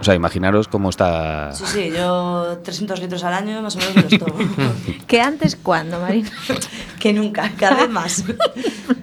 O 0.00 0.04
sea, 0.04 0.14
imaginaros 0.14 0.68
cómo 0.68 0.88
está... 0.88 1.52
Sí, 1.52 1.64
sí, 1.66 1.90
yo 1.92 2.58
300 2.62 3.00
litros 3.00 3.24
al 3.24 3.34
año 3.34 3.60
más 3.60 3.74
o 3.74 3.80
menos 3.80 3.96
me 3.96 4.02
los 4.02 4.18
tomo. 4.18 4.34
¿Que 5.08 5.20
antes 5.20 5.56
cuándo, 5.56 5.98
Marina? 6.00 6.30
que 7.00 7.12
nunca, 7.12 7.50
cada 7.58 7.74
vez 7.82 7.90
más. 7.90 8.24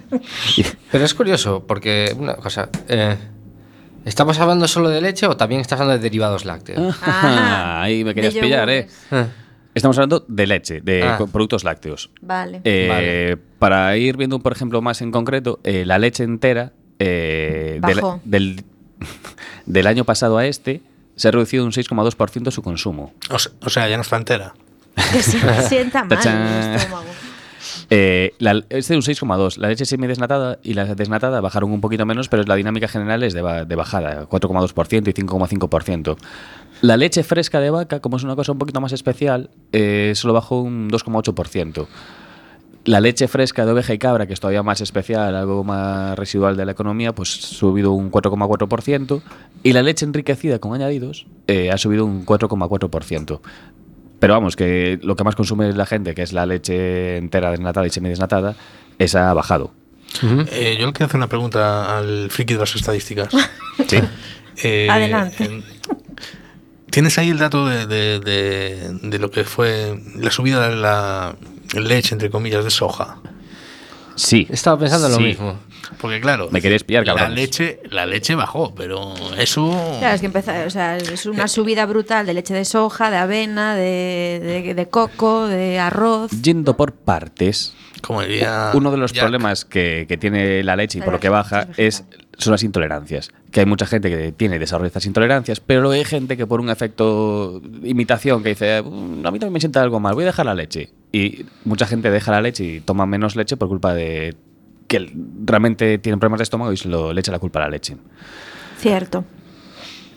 Pero 0.90 1.04
es 1.04 1.12
curioso, 1.12 1.64
porque 1.68 2.16
una 2.18 2.36
cosa, 2.36 2.70
eh, 2.88 3.16
¿estamos 4.06 4.38
hablando 4.40 4.66
solo 4.66 4.88
de 4.88 5.02
leche 5.02 5.26
o 5.26 5.36
también 5.36 5.60
estás 5.60 5.78
hablando 5.80 5.98
de 5.98 6.02
derivados 6.02 6.46
lácteos? 6.46 6.96
Ajá. 7.02 7.82
Ahí 7.82 8.02
me 8.02 8.14
querías 8.14 8.34
pillar, 8.34 8.70
¿eh? 8.70 8.88
Estamos 9.74 9.96
hablando 9.98 10.24
de 10.26 10.46
leche, 10.46 10.80
de 10.80 11.02
Ah. 11.04 11.18
productos 11.30 11.62
lácteos. 11.62 12.10
Vale. 12.22 12.62
Eh, 12.64 13.36
Para 13.58 13.96
ir 13.96 14.16
viendo, 14.16 14.38
por 14.40 14.52
ejemplo, 14.52 14.80
más 14.82 15.02
en 15.02 15.10
concreto, 15.12 15.60
eh, 15.62 15.84
la 15.84 15.98
leche 15.98 16.24
entera 16.24 16.72
eh, 16.98 17.80
del, 17.86 18.00
del, 18.24 18.64
del 19.66 19.86
año 19.86 20.04
pasado 20.04 20.38
a 20.38 20.46
este 20.46 20.80
se 21.16 21.28
ha 21.28 21.30
reducido 21.30 21.64
un 21.64 21.72
6,2% 21.72 22.50
su 22.50 22.62
consumo. 22.62 23.12
O 23.30 23.38
se- 23.38 23.50
o 23.60 23.68
sea, 23.70 23.88
ya 23.88 23.96
no 23.96 24.02
está 24.02 24.16
entera. 24.16 24.54
Que 25.12 25.22
se 25.22 25.38
sienta 25.68 26.04
mal 26.04 26.18
en 26.26 26.36
el 26.36 26.74
estómago. 26.76 27.04
Eh, 27.90 28.34
la, 28.38 28.62
este 28.70 28.94
un 28.94 29.02
6,2. 29.02 29.56
La 29.56 29.68
leche 29.68 29.84
semidesnatada 29.84 30.58
y 30.62 30.74
la 30.74 30.84
desnatada 30.94 31.40
bajaron 31.40 31.72
un 31.72 31.80
poquito 31.80 32.04
menos, 32.06 32.28
pero 32.28 32.42
la 32.44 32.54
dinámica 32.54 32.86
general 32.88 33.22
es 33.22 33.32
de, 33.34 33.42
ba- 33.42 33.64
de 33.64 33.74
bajada, 33.76 34.28
4,2% 34.28 35.08
y 35.08 35.12
5,5%. 35.12 36.16
La 36.82 36.96
leche 36.96 37.22
fresca 37.24 37.60
de 37.60 37.70
vaca, 37.70 38.00
como 38.00 38.16
es 38.18 38.22
una 38.24 38.36
cosa 38.36 38.52
un 38.52 38.58
poquito 38.58 38.80
más 38.80 38.92
especial, 38.92 39.50
eh, 39.72 40.12
solo 40.14 40.34
bajó 40.34 40.60
un 40.60 40.88
2,8%. 40.90 41.86
La 42.88 43.00
leche 43.00 43.28
fresca 43.28 43.66
de 43.66 43.72
oveja 43.72 43.92
y 43.92 43.98
cabra, 43.98 44.26
que 44.26 44.32
es 44.32 44.40
todavía 44.40 44.62
más 44.62 44.80
especial, 44.80 45.36
algo 45.36 45.62
más 45.62 46.16
residual 46.18 46.56
de 46.56 46.64
la 46.64 46.72
economía, 46.72 47.12
pues 47.14 47.34
ha 47.36 47.46
subido 47.54 47.92
un 47.92 48.10
4,4%. 48.10 49.20
Y 49.62 49.72
la 49.74 49.82
leche 49.82 50.06
enriquecida 50.06 50.58
con 50.58 50.72
añadidos 50.72 51.26
eh, 51.48 51.70
ha 51.70 51.76
subido 51.76 52.06
un 52.06 52.24
4,4%. 52.24 53.40
Pero 54.20 54.32
vamos, 54.32 54.56
que 54.56 54.98
lo 55.02 55.16
que 55.16 55.24
más 55.24 55.34
consume 55.36 55.70
la 55.74 55.84
gente, 55.84 56.14
que 56.14 56.22
es 56.22 56.32
la 56.32 56.46
leche 56.46 57.18
entera 57.18 57.50
desnatada 57.50 57.86
y 57.86 57.90
semidesnatada, 57.90 58.56
esa 58.98 59.30
ha 59.30 59.34
bajado. 59.34 59.70
Eh, 60.50 60.78
yo 60.80 60.86
le 60.86 60.92
quiero 60.94 61.06
hacer 61.06 61.16
una 61.18 61.28
pregunta 61.28 61.98
al 61.98 62.30
friki 62.30 62.54
de 62.54 62.60
las 62.60 62.74
estadísticas. 62.74 63.28
Sí. 63.86 63.98
Eh, 64.64 64.88
Adelante. 64.90 65.44
en- 65.44 65.62
¿Tienes 66.90 67.16
ahí 67.18 67.28
el 67.28 67.38
dato 67.38 67.66
de, 67.66 67.86
de- 67.86 68.18
de- 68.18 68.98
de 69.02 69.18
lo 69.18 69.30
que 69.30 69.44
fue 69.44 70.02
la 70.16 70.30
subida 70.32 70.68
de 70.68 70.74
la 70.76 71.36
leche, 71.74 72.14
entre 72.14 72.30
comillas, 72.30 72.64
de 72.64 72.70
soja? 72.70 73.18
Sí. 74.14 74.46
Estaba 74.50 74.78
pensando 74.78 75.06
en 75.06 75.12
lo 75.12 75.18
Sí. 75.18 75.24
mismo. 75.24 75.58
Porque 76.00 76.20
claro, 76.20 76.48
Me 76.50 76.60
queréis 76.60 76.82
pillar, 76.84 77.06
la 77.06 77.14
cabrones. 77.14 77.36
leche, 77.38 77.80
la 77.90 78.04
leche 78.04 78.34
bajó, 78.34 78.74
pero 78.74 79.14
eso... 79.38 79.70
Claro, 80.00 80.14
es 80.14 80.20
que 80.20 80.26
empezó, 80.26 80.52
o 80.66 80.70
sea, 80.70 80.96
es 80.96 81.24
una 81.26 81.48
subida 81.48 81.86
brutal 81.86 82.26
de 82.26 82.34
leche 82.34 82.52
de 82.52 82.64
soja, 82.64 83.10
de 83.10 83.16
avena, 83.16 83.74
de, 83.74 84.62
de- 84.64 84.74
de 84.74 84.88
coco, 84.88 85.46
de 85.46 85.78
arroz. 85.78 86.30
Yendo 86.42 86.76
por 86.76 86.92
partes, 86.92 87.74
Como 88.02 88.22
diría 88.22 88.72
uno 88.74 88.90
de 88.90 88.96
los 88.98 89.12
Jack. 89.12 89.22
problemas 89.24 89.64
que, 89.64 90.04
que 90.08 90.16
tiene 90.18 90.62
la 90.62 90.76
leche 90.76 90.98
y 90.98 91.02
por 91.02 91.12
lo 91.14 91.20
que 91.20 91.28
baja 91.30 91.68
es 91.76 92.04
son 92.38 92.52
las 92.52 92.62
intolerancias. 92.62 93.30
Que 93.50 93.60
hay 93.60 93.66
mucha 93.66 93.84
gente 93.84 94.08
que 94.08 94.32
tiene 94.32 94.58
desarrollo 94.58 94.84
de 94.84 94.88
estas 94.88 95.06
intolerancias, 95.06 95.60
pero 95.60 95.80
luego 95.82 95.94
hay 95.94 96.04
gente 96.04 96.36
que 96.36 96.46
por 96.46 96.60
un 96.60 96.70
efecto 96.70 97.60
imitación 97.82 98.42
que 98.42 98.50
dice, 98.50 98.80
"Mm, 98.82 99.26
a 99.26 99.30
mí 99.30 99.38
también 99.38 99.52
me 99.52 99.60
sienta 99.60 99.82
algo 99.82 100.00
mal, 100.00 100.14
voy 100.14 100.22
a 100.24 100.26
dejar 100.28 100.46
la 100.46 100.54
leche. 100.54 100.90
Y 101.12 101.44
mucha 101.64 101.86
gente 101.86 102.10
deja 102.10 102.30
la 102.32 102.40
leche 102.40 102.64
y 102.64 102.80
toma 102.80 103.04
menos 103.06 103.36
leche 103.36 103.56
por 103.56 103.68
culpa 103.68 103.92
de 103.94 104.34
que 104.86 105.12
realmente 105.44 105.98
tienen 105.98 106.18
problemas 106.20 106.38
de 106.38 106.44
estómago 106.44 106.72
y 106.72 106.76
se 106.78 106.88
lo, 106.88 107.12
le 107.12 107.20
echa 107.20 107.32
la 107.32 107.38
culpa 107.38 107.58
a 107.58 107.62
la 107.64 107.68
leche. 107.70 107.96
Cierto. 108.78 109.24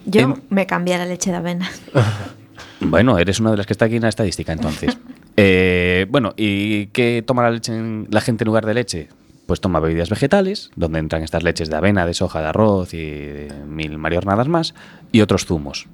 Yo 0.06 0.22
En- 0.22 0.44
me 0.50 0.66
cambié 0.66 0.98
la 0.98 1.06
leche 1.06 1.30
de 1.32 1.38
avena. 1.38 1.70
Bueno, 2.84 3.18
eres 3.20 3.40
una 3.40 3.52
de 3.52 3.58
las 3.58 3.66
que 3.68 3.74
está 3.74 3.86
aquí 3.86 3.96
en 3.98 4.02
la 4.04 4.10
estadística, 4.10 4.52
entonces. 4.54 4.98
Eh, 5.38 6.06
bueno, 6.10 6.34
¿y 6.36 6.88
qué 6.88 7.24
toma 7.26 7.44
la, 7.44 7.52
leche 7.52 7.74
en- 7.74 8.06
la 8.12 8.20
gente 8.20 8.44
en 8.44 8.48
lugar 8.48 8.66
de 8.66 8.74
leche? 8.74 9.08
Pues 9.52 9.60
toma 9.60 9.82
bebidas 9.82 10.10
vegetales, 10.10 10.72
donde 10.78 10.99
entran 10.99 11.24
estas 11.24 11.43
leches 11.43 11.70
de 11.70 11.76
avena, 11.76 12.06
de 12.06 12.14
soja, 12.14 12.39
de 12.39 12.47
arroz 12.47 12.93
y 12.93 13.49
mil 13.68 13.97
mariornadas 13.97 14.47
más, 14.47 14.74
y 15.12 15.20
otros 15.20 15.45
zumos. 15.45 15.88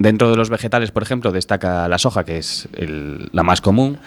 Dentro 0.00 0.28
de 0.28 0.36
los 0.36 0.50
vegetales, 0.50 0.90
por 0.90 1.04
ejemplo, 1.04 1.30
destaca 1.30 1.86
la 1.86 1.98
soja, 1.98 2.24
que 2.24 2.38
es 2.38 2.68
el- 2.72 3.28
la 3.30 3.44
más 3.44 3.60
común, 3.60 3.98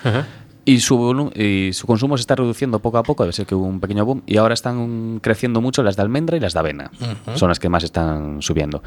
y 0.65 0.81
su, 0.81 1.31
y 1.33 1.71
su 1.71 1.87
consumo 1.87 2.17
se 2.17 2.21
está 2.23 2.35
reduciendo 2.35 2.79
poco 2.79 2.97
a 2.97 3.03
poco, 3.03 3.23
debe 3.23 3.31
ser 3.31 3.45
que 3.45 3.55
hubo 3.55 3.65
un 3.67 3.79
pequeño 3.79 4.03
boom, 4.03 4.21
y 4.25 4.35
ahora 4.35 4.53
están 4.53 5.19
creciendo 5.21 5.61
mucho 5.61 5.81
las 5.81 5.95
de 5.95 6.01
almendra 6.01 6.35
y 6.35 6.41
las 6.41 6.51
de 6.51 6.59
avena. 6.59 6.91
Son 7.35 7.47
las 7.47 7.59
que 7.59 7.69
más 7.69 7.85
están 7.85 8.41
subiendo. 8.41 8.83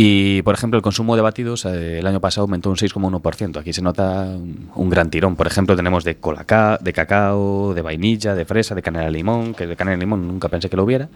Y, 0.00 0.42
por 0.42 0.54
ejemplo, 0.54 0.76
el 0.76 0.82
consumo 0.82 1.16
de 1.16 1.22
batidos 1.22 1.64
eh, 1.64 1.98
el 1.98 2.06
año 2.06 2.20
pasado 2.20 2.42
aumentó 2.42 2.70
un 2.70 2.76
6,1%. 2.76 3.58
Aquí 3.58 3.72
se 3.72 3.82
nota 3.82 4.28
un, 4.76 4.90
gran 4.90 5.10
tirón. 5.10 5.34
Por 5.34 5.48
ejemplo, 5.48 5.74
tenemos 5.74 6.04
de, 6.04 6.18
colaca, 6.18 6.78
de 6.80 6.92
cacao, 6.92 7.74
de 7.74 7.82
vainilla, 7.82 8.36
de 8.36 8.44
fresa, 8.44 8.76
de 8.76 8.82
canela 8.82 9.06
de 9.06 9.10
limón, 9.10 9.54
que 9.54 9.66
de 9.66 9.74
canela 9.74 9.96
de 9.96 10.02
limón 10.02 10.28
nunca 10.28 10.48
pensé 10.48 10.70
que 10.70 10.76
lo 10.76 10.84
hubiera. 10.84 11.08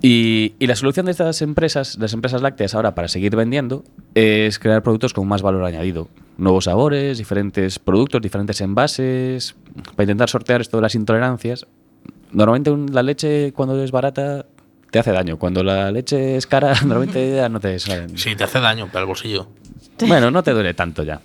Y, 0.00 0.54
la 0.60 0.74
solución 0.74 1.04
de 1.04 1.12
estas 1.12 1.42
empresas, 1.42 1.98
las 1.98 2.14
empresas 2.14 2.40
lácteas 2.40 2.74
ahora 2.74 2.94
para 2.94 3.08
seguir 3.08 3.36
vendiendo, 3.36 3.84
es 4.14 4.58
crear 4.58 4.82
productos 4.82 5.12
con 5.12 5.28
más 5.28 5.42
valor 5.42 5.64
añadido. 5.64 6.08
Nuevos 6.38 6.64
sabores, 6.64 7.18
diferentes 7.18 7.78
productos, 7.78 8.22
diferentes 8.22 8.62
envases, 8.62 9.56
para 9.94 10.04
intentar 10.04 10.30
sortear 10.30 10.62
esto 10.62 10.78
de 10.78 10.84
las 10.84 10.94
intolerancias. 10.94 11.66
Normalmente 12.32 12.94
la 12.94 13.02
leche 13.02 13.52
cuando 13.52 13.78
es 13.84 13.90
barata 13.90 14.46
te 14.92 15.00
hace 15.00 15.10
daño. 15.10 15.38
Cuando 15.38 15.64
la 15.64 15.90
leche 15.90 16.36
es 16.36 16.46
cara, 16.46 16.72
normalmente 16.84 17.34
ya 17.34 17.48
no 17.48 17.58
te... 17.58 17.78
Sí, 17.80 18.36
te 18.36 18.44
hace 18.44 18.60
daño 18.60 18.86
para 18.86 19.00
el 19.00 19.06
bolsillo. 19.06 19.48
Bueno, 20.06 20.30
no 20.30 20.42
te 20.44 20.52
duele 20.52 20.74
tanto 20.74 21.02
ya. 21.02 21.20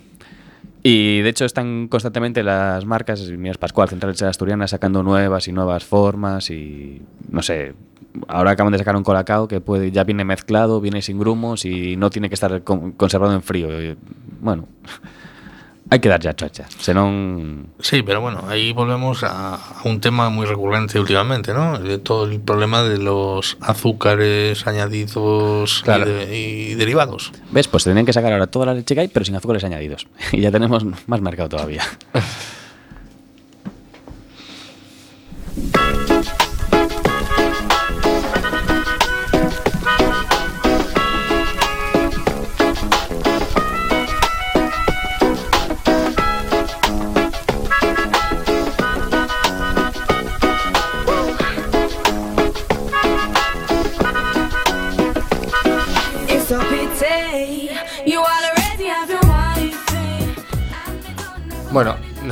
Y 0.83 1.19
de 1.21 1.29
hecho 1.29 1.43
están 1.45 1.87
constantemente 1.89 2.43
las 2.43 2.85
marcas, 2.85 3.21
Mías 3.29 3.57
Pascual, 3.57 3.89
Central 3.89 4.13
Leche 4.13 4.25
Asturiana, 4.25 4.67
sacando 4.67 5.03
nuevas 5.03 5.47
y 5.47 5.51
nuevas 5.51 5.83
formas 5.83 6.49
y 6.49 7.01
no 7.29 7.41
sé. 7.41 7.73
Ahora 8.27 8.51
acaban 8.51 8.71
de 8.71 8.79
sacar 8.79 8.95
un 8.95 9.03
colacao 9.03 9.47
que 9.47 9.59
puede, 9.59 9.91
ya 9.91 10.03
viene 10.03 10.23
mezclado, 10.23 10.79
viene 10.79 11.01
sin 11.01 11.19
grumos 11.19 11.65
y 11.65 11.95
no 11.97 12.09
tiene 12.09 12.29
que 12.29 12.35
estar 12.35 12.63
con- 12.63 12.93
conservado 12.93 13.33
en 13.33 13.43
frío. 13.43 13.67
Bueno, 14.39 14.67
hay 15.89 15.99
que 15.99 16.09
dar 16.09 16.19
ya 16.21 16.35
chocha. 16.35 16.65
Senón... 16.79 17.67
Sí, 17.79 18.03
pero 18.03 18.21
bueno, 18.21 18.43
ahí 18.47 18.73
volvemos 18.73 19.23
a, 19.23 19.55
a 19.55 19.81
un 19.85 19.99
tema 20.01 20.29
muy 20.29 20.45
recurrente 20.45 20.99
últimamente, 20.99 21.53
¿no? 21.53 21.79
De 21.79 21.97
todo 21.97 22.25
el 22.25 22.39
problema 22.39 22.83
de 22.83 22.97
los 22.97 23.57
azúcares 23.61 24.65
añadidos 24.67 25.79
y 25.79 25.83
Claro. 25.83 26.05
de- 26.05 26.37
y, 26.37 26.75
derivados. 26.75 27.31
¿Ves? 27.51 27.67
Pues 27.67 27.83
tendrían 27.83 28.05
que 28.05 28.13
sacar 28.13 28.33
ahora 28.33 28.47
toda 28.47 28.65
la 28.67 28.73
leche 28.73 28.95
que 28.95 29.01
hay, 29.01 29.07
pero 29.07 29.25
sin 29.25 29.35
azúcares 29.35 29.63
añadidos. 29.63 30.07
Y 30.31 30.41
ya 30.41 30.51
tenemos 30.51 30.83
más 31.07 31.21
mercado 31.21 31.49
todavía. 31.49 31.83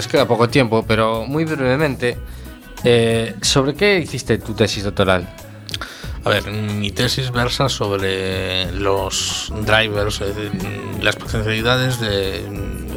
nos 0.06 0.12
queda 0.12 0.28
poco 0.28 0.47
tiempo, 0.47 0.86
pero 0.88 1.26
muy 1.26 1.45
brevemente, 1.45 2.16
eh, 2.84 3.36
¿sobre 3.41 3.74
qué 3.74 3.97
hiciste 3.97 4.38
tu 4.38 4.53
tesis 4.53 4.84
doctoral? 4.84 5.28
A 6.24 6.30
ver, 6.30 6.51
mi 6.51 6.91
tesis 6.91 7.32
versa 7.32 7.70
sobre 7.70 8.72
los 8.72 9.51
drivers, 9.66 10.22
es 10.22 10.36
decir, 10.36 10.51
las 11.01 11.16
potencialidades 11.16 11.99
de, 11.99 12.43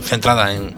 centrada 0.02 0.54
en 0.54 0.74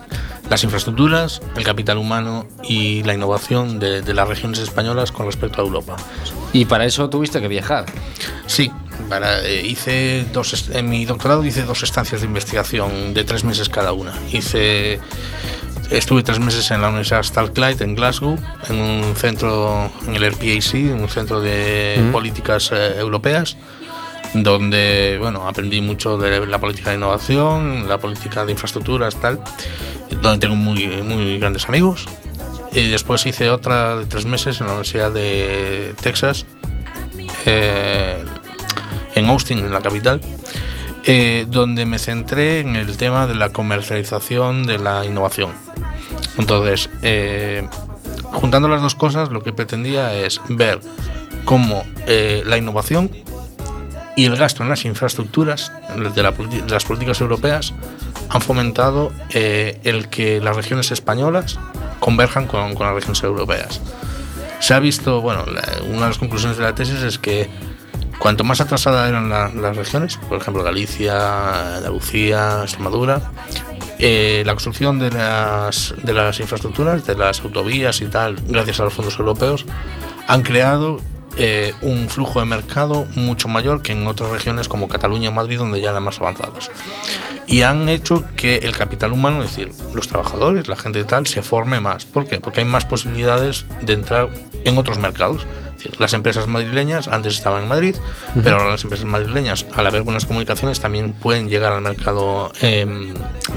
las 0.48 0.62
infraestructuras, 0.62 1.40
el 1.56 1.64
capital 1.64 1.98
humano 1.98 2.46
y 2.62 3.02
la 3.02 3.14
innovación 3.14 3.80
de, 3.80 4.02
de 4.02 4.14
las 4.14 4.28
regiones 4.28 4.60
españolas 4.60 5.10
con 5.10 5.26
respecto 5.26 5.60
a 5.60 5.64
Europa. 5.64 5.96
Y 6.52 6.64
para 6.66 6.84
eso 6.84 7.10
tuviste 7.10 7.40
que 7.40 7.48
viajar. 7.48 7.86
Sí, 8.46 8.70
para, 9.08 9.44
eh, 9.44 9.66
hice 9.66 10.26
dos, 10.32 10.70
en 10.70 10.88
mi 10.88 11.04
doctorado 11.04 11.44
hice 11.44 11.62
dos 11.62 11.82
estancias 11.82 12.20
de 12.20 12.26
investigación 12.26 13.14
de 13.14 13.24
tres 13.24 13.44
meses 13.44 13.68
cada 13.68 13.92
una. 13.92 14.12
Hice, 14.32 15.00
estuve 15.90 16.22
tres 16.22 16.38
meses 16.38 16.70
en 16.70 16.80
la 16.80 16.88
Universidad 16.88 17.22
Strathclyde 17.22 17.84
en 17.84 17.94
Glasgow, 17.94 18.38
en 18.68 18.80
un 18.80 19.16
centro, 19.16 19.90
en 20.06 20.14
el 20.14 20.32
RPAC, 20.32 20.74
un 20.98 21.08
centro 21.08 21.40
de 21.40 22.08
políticas 22.12 22.70
eh, 22.72 22.98
europeas, 22.98 23.56
donde 24.34 25.16
bueno 25.18 25.48
aprendí 25.48 25.80
mucho 25.80 26.16
de 26.16 26.46
la 26.46 26.58
política 26.58 26.90
de 26.90 26.96
innovación, 26.96 27.88
la 27.88 27.98
política 27.98 28.44
de 28.44 28.52
infraestructuras, 28.52 29.16
tal, 29.16 29.40
donde 30.22 30.38
tengo 30.38 30.56
muy, 30.56 30.86
muy 31.02 31.38
grandes 31.38 31.68
amigos. 31.68 32.06
Y 32.72 32.88
después 32.88 33.26
hice 33.26 33.50
otra 33.50 33.96
de 33.96 34.06
tres 34.06 34.26
meses 34.26 34.60
en 34.60 34.66
la 34.66 34.74
Universidad 34.74 35.10
de 35.10 35.94
Texas, 36.00 36.46
eh, 37.46 38.24
en 39.14 39.26
Austin, 39.26 39.58
en 39.58 39.72
la 39.72 39.80
capital, 39.80 40.20
eh, 41.04 41.46
donde 41.48 41.86
me 41.86 41.98
centré 41.98 42.60
en 42.60 42.76
el 42.76 42.96
tema 42.96 43.26
de 43.26 43.34
la 43.34 43.50
comercialización 43.50 44.64
de 44.66 44.78
la 44.78 45.04
innovación. 45.04 45.50
Entonces, 46.38 46.90
eh, 47.02 47.66
juntando 48.22 48.68
las 48.68 48.82
dos 48.82 48.94
cosas, 48.94 49.30
lo 49.30 49.42
que 49.42 49.52
pretendía 49.52 50.14
es 50.14 50.40
ver 50.48 50.80
cómo 51.44 51.84
eh, 52.06 52.42
la 52.46 52.56
innovación 52.58 53.10
y 54.16 54.26
el 54.26 54.36
gasto 54.36 54.62
en 54.62 54.68
las 54.68 54.84
infraestructuras 54.84 55.72
de, 56.14 56.22
la 56.22 56.32
de 56.32 56.70
las 56.70 56.84
políticas 56.84 57.20
europeas 57.20 57.72
han 58.28 58.40
fomentado 58.40 59.12
eh, 59.30 59.80
el 59.84 60.08
que 60.08 60.40
las 60.40 60.54
regiones 60.56 60.90
españolas 60.92 61.58
converjan 62.00 62.46
con, 62.46 62.74
con 62.74 62.86
las 62.86 62.94
regiones 62.94 63.22
europeas. 63.22 63.80
Se 64.60 64.74
ha 64.74 64.78
visto, 64.78 65.20
bueno, 65.22 65.44
la- 65.46 65.82
una 65.84 66.02
de 66.02 66.08
las 66.08 66.18
conclusiones 66.18 66.58
de 66.58 66.64
la 66.64 66.74
tesis 66.74 67.02
es 67.02 67.18
que 67.18 67.48
cuanto 68.20 68.44
más 68.44 68.60
atrasadas 68.60 69.08
eran 69.08 69.28
la- 69.28 69.48
las 69.48 69.76
regiones, 69.76 70.16
por 70.28 70.38
ejemplo 70.40 70.62
Galicia, 70.62 71.76
Andalucía, 71.78 72.60
Extremadura, 72.62 73.32
eh, 73.98 74.42
la 74.46 74.52
construcción 74.52 74.98
de 75.00 75.10
las, 75.10 75.94
de 76.02 76.12
las 76.12 76.38
infraestructuras, 76.38 77.04
de 77.06 77.16
las 77.16 77.40
autovías 77.40 78.00
y 78.00 78.06
tal, 78.06 78.36
gracias 78.46 78.78
a 78.80 78.84
los 78.84 78.94
fondos 78.94 79.18
europeos, 79.18 79.66
han 80.28 80.42
creado 80.42 81.00
eh, 81.36 81.72
un 81.82 82.08
flujo 82.08 82.40
de 82.40 82.46
mercado 82.46 83.06
mucho 83.14 83.46
mayor 83.48 83.82
que 83.82 83.92
en 83.92 84.06
otras 84.06 84.30
regiones 84.30 84.68
como 84.68 84.88
Cataluña 84.88 85.28
o 85.30 85.32
Madrid, 85.32 85.58
donde 85.58 85.80
ya 85.80 85.90
eran 85.90 86.02
más 86.02 86.20
avanzadas. 86.20 86.70
Y 87.46 87.62
han 87.62 87.88
hecho 87.88 88.24
que 88.36 88.56
el 88.56 88.76
capital 88.76 89.12
humano, 89.12 89.42
es 89.42 89.50
decir, 89.50 89.72
los 89.94 90.08
trabajadores, 90.08 90.68
la 90.68 90.76
gente 90.76 91.00
y 91.00 91.04
tal, 91.04 91.26
se 91.26 91.42
forme 91.42 91.80
más. 91.80 92.04
¿Por 92.04 92.26
qué? 92.26 92.40
Porque 92.40 92.60
hay 92.60 92.66
más 92.66 92.84
posibilidades 92.84 93.64
de 93.82 93.92
entrar 93.94 94.28
en 94.64 94.76
otros 94.76 94.98
mercados. 94.98 95.46
Decir, 95.82 95.98
las 96.00 96.12
empresas 96.12 96.46
madrileñas 96.46 97.08
antes 97.08 97.34
estaban 97.34 97.62
en 97.62 97.68
Madrid, 97.68 97.96
pero 98.42 98.56
ahora 98.58 98.70
las 98.72 98.84
empresas 98.84 99.06
madrileñas, 99.06 99.64
al 99.74 99.86
haber 99.86 100.02
buenas 100.02 100.26
comunicaciones, 100.26 100.78
también 100.80 101.12
pueden 101.14 101.48
llegar 101.48 101.72
al 101.72 101.80
mercado 101.80 102.52
eh, 102.60 103.14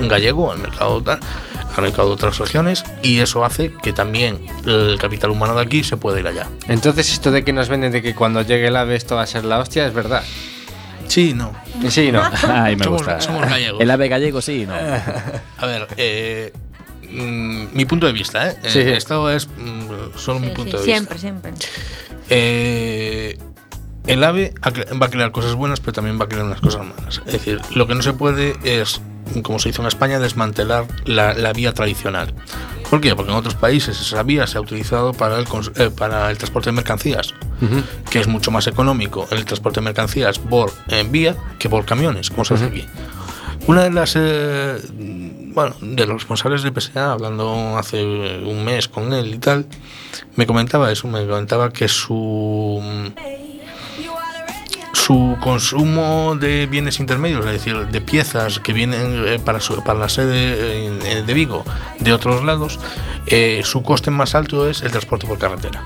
gallego, 0.07 0.51
al 0.51 0.59
mercado, 0.59 1.03
al 1.75 1.81
mercado 1.81 2.07
de 2.07 2.13
otras 2.13 2.37
regiones, 2.37 2.83
y 3.01 3.19
eso 3.19 3.43
hace 3.43 3.73
que 3.73 3.91
también 3.91 4.45
el 4.65 4.97
capital 4.99 5.31
humano 5.31 5.53
de 5.55 5.63
aquí 5.63 5.83
se 5.83 5.97
pueda 5.97 6.19
ir 6.19 6.27
allá. 6.27 6.47
Entonces, 6.69 7.11
esto 7.11 7.29
de 7.31 7.43
que 7.43 7.51
nos 7.51 7.67
venden 7.67 7.91
de 7.91 8.01
que 8.01 8.15
cuando 8.15 8.41
llegue 8.41 8.67
el 8.67 8.75
ave 8.77 8.95
esto 8.95 9.15
va 9.15 9.23
a 9.23 9.27
ser 9.27 9.43
la 9.43 9.59
hostia, 9.59 9.85
¿es 9.85 9.93
verdad? 9.93 10.23
Sí, 11.07 11.33
no. 11.33 11.51
Sí, 11.89 12.11
no. 12.11 12.21
Ay, 12.47 12.77
me 12.77 12.85
Somos- 12.85 12.99
gusta. 13.01 13.19
somos 13.19 13.41
gallegos. 13.49 13.81
El 13.81 13.91
ave 13.91 14.07
gallego 14.07 14.41
sí, 14.41 14.65
no. 14.65 14.73
A 15.57 15.65
ver, 15.65 15.87
eh, 15.97 16.53
mm, 17.11 17.65
mi 17.73 17.83
punto 17.85 18.05
de 18.07 18.13
vista, 18.13 18.49
¿eh? 18.49 18.57
Sí. 18.67 18.79
Eh, 18.79 18.95
Esto 18.95 19.29
es 19.29 19.47
mm, 19.47 20.17
solo 20.17 20.39
mi 20.39 20.49
punto 20.49 20.77
sí, 20.77 20.85
de 20.87 20.93
siempre, 20.93 21.15
vista. 21.15 21.27
siempre. 21.27 21.51
Eh, 22.29 23.37
el 24.07 24.23
AVE 24.23 24.53
va 25.01 25.05
a 25.05 25.09
crear 25.09 25.31
cosas 25.31 25.55
buenas, 25.55 25.79
pero 25.79 25.93
también 25.93 26.19
va 26.19 26.25
a 26.25 26.27
crear 26.27 26.45
unas 26.45 26.61
cosas 26.61 26.85
malas. 26.85 27.21
Es 27.25 27.33
decir, 27.33 27.61
lo 27.73 27.87
que 27.87 27.95
no 27.95 28.01
se 28.01 28.13
puede 28.13 28.55
es, 28.63 29.01
como 29.43 29.59
se 29.59 29.69
hizo 29.69 29.81
en 29.81 29.87
España, 29.87 30.19
desmantelar 30.19 30.87
la, 31.05 31.33
la 31.33 31.53
vía 31.53 31.73
tradicional. 31.73 32.33
¿Por 32.89 33.01
qué? 33.01 33.15
Porque 33.15 33.31
en 33.31 33.37
otros 33.37 33.55
países 33.55 33.99
esa 33.99 34.21
vía 34.21 34.45
se 34.45 34.57
ha 34.57 34.61
utilizado 34.61 35.13
para 35.13 35.39
el, 35.39 35.47
eh, 35.77 35.89
para 35.89 36.29
el 36.29 36.37
transporte 36.37 36.69
de 36.69 36.73
mercancías, 36.73 37.33
que 38.11 38.19
es 38.19 38.27
mucho 38.27 38.51
más 38.51 38.67
económico 38.67 39.27
el 39.31 39.45
transporte 39.45 39.79
de 39.79 39.85
mercancías 39.85 40.37
por 40.37 40.71
eh, 40.89 41.03
vía 41.09 41.35
que 41.57 41.69
por 41.69 41.85
camiones, 41.85 42.29
como 42.29 42.45
se 42.45 42.55
hace 42.55 42.65
aquí. 42.65 42.85
Una 43.65 43.83
de 43.83 43.91
las 43.91 44.13
eh, 44.17 44.77
bueno, 45.53 45.75
de 45.81 46.05
los 46.05 46.15
responsables 46.17 46.63
de 46.63 46.71
PSA, 46.71 47.13
hablando 47.13 47.77
hace 47.77 48.03
un 48.03 48.65
mes 48.65 48.87
con 48.89 49.13
él 49.13 49.33
y 49.33 49.37
tal, 49.37 49.65
me 50.35 50.45
comentaba 50.45 50.91
eso, 50.91 51.07
me 51.07 51.25
comentaba 51.25 51.71
que 51.71 51.87
su 51.87 52.81
su 54.93 55.35
consumo 55.41 56.35
de 56.39 56.65
bienes 56.65 56.99
intermedios, 56.99 57.45
es 57.45 57.51
decir, 57.51 57.87
de 57.87 57.99
piezas 58.01 58.59
que 58.59 58.71
vienen 58.73 59.23
eh, 59.27 59.39
para, 59.43 59.59
su- 59.59 59.83
para 59.83 59.99
la 59.99 60.07
sede 60.07 60.87
eh, 60.87 61.23
de 61.25 61.33
Vigo 61.33 61.63
de 61.99 62.13
otros 62.13 62.43
lados, 62.43 62.79
su 63.63 63.81
coste 63.83 64.11
más 64.11 64.35
alto 64.35 64.69
es 64.69 64.81
el 64.81 64.91
transporte 64.91 65.25
por 65.27 65.37
carretera. 65.39 65.83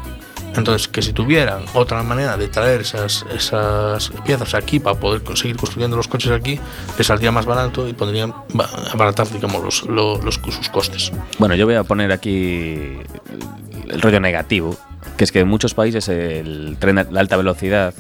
Entonces, 0.58 0.88
que 0.88 1.02
si 1.02 1.14
tuvieran 1.14 1.64
otra 1.74 2.02
manera 2.04 2.36
de 2.36 2.48
traer 2.48 2.82
esas, 2.82 3.26
esas 3.34 4.12
piezas 4.26 4.54
aquí 4.56 4.80
para 4.80 5.00
poder 5.00 5.22
seguir 5.38 5.56
construyendo 5.56 5.96
los 5.96 6.08
coches 6.08 6.32
aquí, 6.32 6.60
les 6.98 7.08
saldría 7.08 7.32
más 7.32 7.46
barato 7.46 7.88
y 7.88 7.94
podrían 7.94 8.34
ba- 8.54 8.70
abaratar, 8.92 9.30
digamos, 9.32 9.64
los, 9.64 9.84
lo- 9.86 10.18
los- 10.22 10.36
sus 10.50 10.70
costes. 10.70 11.12
Bueno, 11.38 11.56
yo 11.56 11.66
voy 11.66 11.76
a 11.76 11.84
poner 11.84 12.12
aquí 12.12 12.98
el 13.90 14.02
rollo 14.02 14.20
negativo, 14.20 14.76
que 15.16 15.24
es 15.24 15.32
que 15.32 15.40
en 15.42 15.48
muchos 15.48 15.74
países 15.74 16.10
el 16.10 16.78
tren 16.80 16.96
de 17.10 17.20
alta 17.20 17.38
velocidad 17.38 17.94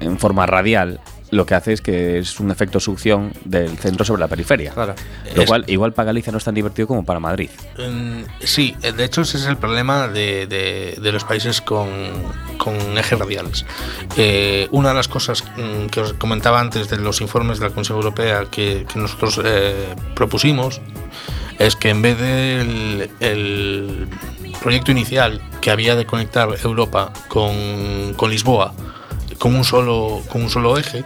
en 0.00 0.18
forma 0.18 0.46
radial 0.46 1.00
lo 1.30 1.46
que 1.46 1.54
hace 1.54 1.72
es 1.72 1.80
que 1.80 2.18
es 2.18 2.40
un 2.40 2.50
efecto 2.50 2.80
succión 2.80 3.32
del 3.44 3.78
centro 3.78 4.04
sobre 4.04 4.20
la 4.20 4.28
periferia. 4.28 4.72
Lo 5.34 5.42
Es- 5.42 5.48
cual, 5.48 5.64
igual 5.68 5.92
para 5.92 6.06
Galicia 6.06 6.32
no 6.32 6.38
es 6.38 6.44
tan 6.44 6.54
divertido 6.54 6.88
como 6.88 7.04
para 7.04 7.20
Madrid. 7.20 7.50
Mm, 7.78 8.22
Sí, 8.42 8.74
eh, 8.82 8.92
de 8.92 9.04
hecho 9.04 9.20
ese 9.22 9.36
es 9.38 9.46
el 9.46 9.56
problema 9.56 10.08
de, 10.08 10.46
de- 10.46 10.98
de 11.00 11.12
los 11.12 11.24
países 11.24 11.60
con, 11.60 11.88
con 12.58 12.74
ejes 12.98 13.18
radiales. 13.18 13.64
Eh, 14.16 14.66
una 14.72 14.88
de 14.90 14.94
las 14.96 15.08
cosas 15.08 15.44
mm, 15.56 15.86
que 15.86 16.00
os 16.00 16.12
comentaba 16.14 16.60
antes 16.60 16.88
de 16.90 16.96
los 16.96 17.20
informes 17.20 17.60
de 17.60 17.68
la 17.68 17.74
Comisión 17.74 17.96
Europea 17.98 18.46
que, 18.50 18.86
que 18.92 18.98
nosotros 18.98 19.40
eh, 19.44 19.94
propusimos 20.16 20.80
es 21.58 21.76
que 21.76 21.90
en 21.90 22.02
vez 22.02 22.18
del 22.18 23.10
el 23.20 24.08
proyecto 24.62 24.90
inicial 24.90 25.40
que 25.60 25.70
había 25.70 25.94
de 25.94 26.06
conectar 26.06 26.48
Europa 26.64 27.12
con, 27.28 28.14
con 28.16 28.30
Lisboa 28.30 28.72
con 29.40 29.56
un 29.56 29.64
solo, 29.64 30.22
con 30.30 30.42
un 30.42 30.50
solo 30.50 30.78
eje 30.78 31.02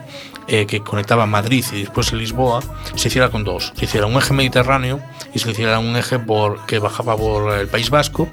eh, 0.48 0.66
que 0.66 0.80
conectaba 0.80 1.24
Madrid 1.24 1.64
y 1.72 1.80
después 1.82 2.12
Lisboa, 2.12 2.60
se 2.96 3.08
hiciera 3.08 3.30
con 3.30 3.44
dos. 3.44 3.72
Se 3.76 3.86
hiciera 3.86 4.06
un 4.06 4.16
eje 4.16 4.34
mediterráneo 4.34 5.00
y 5.32 5.38
se 5.38 5.50
hiciera 5.50 5.78
un 5.78 5.96
eje 5.96 6.18
por, 6.18 6.66
que 6.66 6.78
bajaba 6.80 7.16
por 7.16 7.54
el 7.54 7.68
País 7.68 7.88
Vasco, 7.90 8.28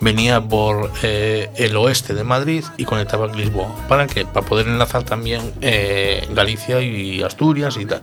venía 0.00 0.40
por 0.40 0.90
eh, 1.02 1.50
el 1.56 1.76
oeste 1.76 2.14
de 2.14 2.24
Madrid 2.24 2.64
y 2.76 2.84
conectaba 2.84 3.28
con 3.28 3.38
Lisboa. 3.38 3.74
¿Para 3.88 4.06
qué? 4.08 4.26
Para 4.26 4.44
poder 4.44 4.66
enlazar 4.66 5.04
también 5.04 5.52
eh, 5.60 6.26
Galicia 6.32 6.82
y 6.82 7.22
Asturias 7.22 7.76
y 7.78 7.86
tal. 7.86 8.02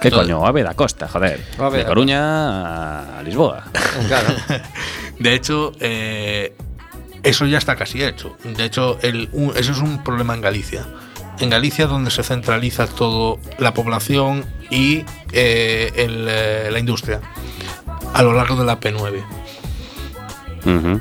¿Qué 0.00 0.08
Entonces- 0.08 0.32
coño? 0.34 0.46
Ave 0.46 0.62
da 0.62 0.72
Costa, 0.74 1.06
joder. 1.08 1.44
Ave 1.58 1.78
de 1.78 1.84
Coruña 1.84 3.18
a 3.18 3.22
Lisboa. 3.22 3.64
De 5.18 5.34
hecho, 5.34 5.72
eh, 5.78 6.54
eso 7.22 7.46
ya 7.46 7.58
está 7.58 7.76
casi 7.76 8.02
hecho. 8.02 8.36
De 8.44 8.64
hecho, 8.64 8.98
el- 9.02 9.28
un- 9.32 9.52
eso 9.56 9.72
es 9.72 9.78
un 9.78 10.02
problema 10.04 10.34
en 10.34 10.40
Galicia. 10.40 10.86
En 11.38 11.48
Galicia 11.50 11.86
donde 11.86 12.10
se 12.10 12.22
centraliza 12.22 12.86
todo 12.86 13.38
la 13.58 13.72
población 13.74 14.44
y 14.70 15.04
eh, 15.32 15.90
el, 15.96 16.26
eh, 16.28 16.68
la 16.70 16.78
industria 16.78 17.20
a 18.12 18.22
lo 18.22 18.32
largo 18.34 18.56
de 18.56 18.64
la 18.64 18.78
P9. 18.78 19.22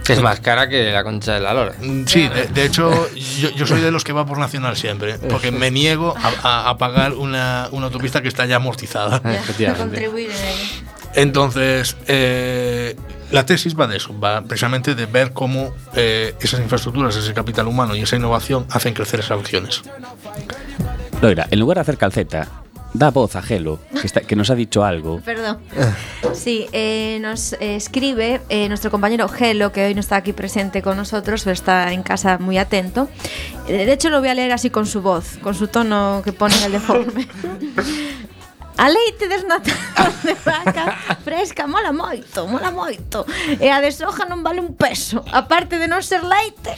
Que 0.06 0.14
es 0.14 0.22
más 0.22 0.40
cara 0.40 0.70
que 0.70 0.92
la 0.92 1.04
concha 1.04 1.34
de 1.34 1.42
la 1.42 1.54
lora. 1.54 1.74
Mm, 1.82 2.06
Sí, 2.06 2.30
de, 2.30 2.48
de 2.48 2.64
hecho, 2.66 3.10
yo, 3.42 3.50
yo 3.50 3.68
soy 3.68 3.82
de 3.82 3.92
los 3.92 4.06
que 4.06 4.14
va 4.14 4.26
por 4.26 4.38
Nacional 4.38 4.78
siempre, 4.78 5.18
porque 5.30 5.52
me 5.52 5.70
niego 5.70 6.16
a, 6.18 6.32
a- 6.48 6.70
a 6.70 6.78
pagar 6.78 7.12
una, 7.14 7.68
una 7.72 7.88
autopista 7.88 8.22
que 8.22 8.30
está 8.30 8.46
ya 8.46 8.56
amortizada. 8.56 9.22
Entonces, 11.16 11.98
eh, 12.08 12.96
la 13.32 13.46
tesis 13.46 13.78
va 13.80 13.88
de 13.88 13.98
eso, 13.98 14.18
va 14.20 14.42
precisamente 14.42 14.96
de 14.96 15.06
ver 15.06 15.34
cómo 15.34 15.74
eh, 15.96 16.34
esas 16.42 16.60
infraestructuras, 16.60 17.16
ese 17.16 17.34
capital 17.34 17.68
humano 17.68 17.96
y 17.96 18.02
esa 18.02 18.16
innovación 18.16 18.66
hacen 18.72 18.94
crecer 18.94 19.20
esas 19.20 19.40
regiones. 19.40 19.82
Loira, 21.22 21.48
en 21.52 21.60
lugar 21.60 21.76
de 21.78 21.82
hacer 21.82 21.98
calceta, 21.98 22.48
da 22.94 23.12
voz 23.12 23.36
a 23.36 23.42
Gelo, 23.44 23.80
que, 24.02 24.08
está- 24.08 24.22
que 24.22 24.36
nos 24.36 24.50
ha 24.50 24.56
dicho 24.56 24.84
algo. 24.84 25.22
Perdón. 25.22 25.60
Sí, 26.34 26.68
eh, 26.72 27.18
nos 27.22 27.54
eh, 27.54 27.76
escribe 27.76 28.40
eh, 28.50 28.68
nuestro 28.70 28.92
compañero 28.92 29.28
Gelo, 29.28 29.72
que 29.74 29.86
hoy 29.86 29.94
no 29.94 30.00
está 30.00 30.16
aquí 30.16 30.32
presente 30.32 30.82
con 30.82 30.96
nosotros, 30.96 31.42
pero 31.44 31.54
está 31.54 31.92
en 31.92 32.02
casa 32.04 32.38
muy 32.38 32.58
atento. 32.58 33.10
Eh, 33.68 33.86
De 33.86 33.92
hecho, 33.92 34.10
lo 34.10 34.20
voy 34.20 34.30
a 34.30 34.36
leer 34.36 34.52
así 34.54 34.70
con 34.70 34.86
su 34.86 35.02
voz, 35.02 35.38
con 35.42 35.54
su 35.56 35.68
tono 35.68 36.22
que 36.24 36.32
pone 36.32 36.56
en 36.58 36.64
el 36.66 36.72
deforme. 36.74 37.28
A 38.78 38.88
leite 38.90 39.28
desnatado 39.28 39.76
de 40.24 40.36
vaca 40.46 40.96
fresca 41.24 41.68
mola 41.68 41.92
moito, 41.92 42.48
mola 42.48 42.72
moito. 42.72 43.26
E 43.60 43.68
a 43.72 43.82
de 43.82 43.92
soja 43.92 44.24
non 44.30 44.40
vale 44.44 44.62
un 44.64 44.76
peso, 44.78 45.24
aparte 45.32 45.76
de 45.80 45.88
non 45.92 46.00
ser 46.02 46.24
leite. 46.24 46.76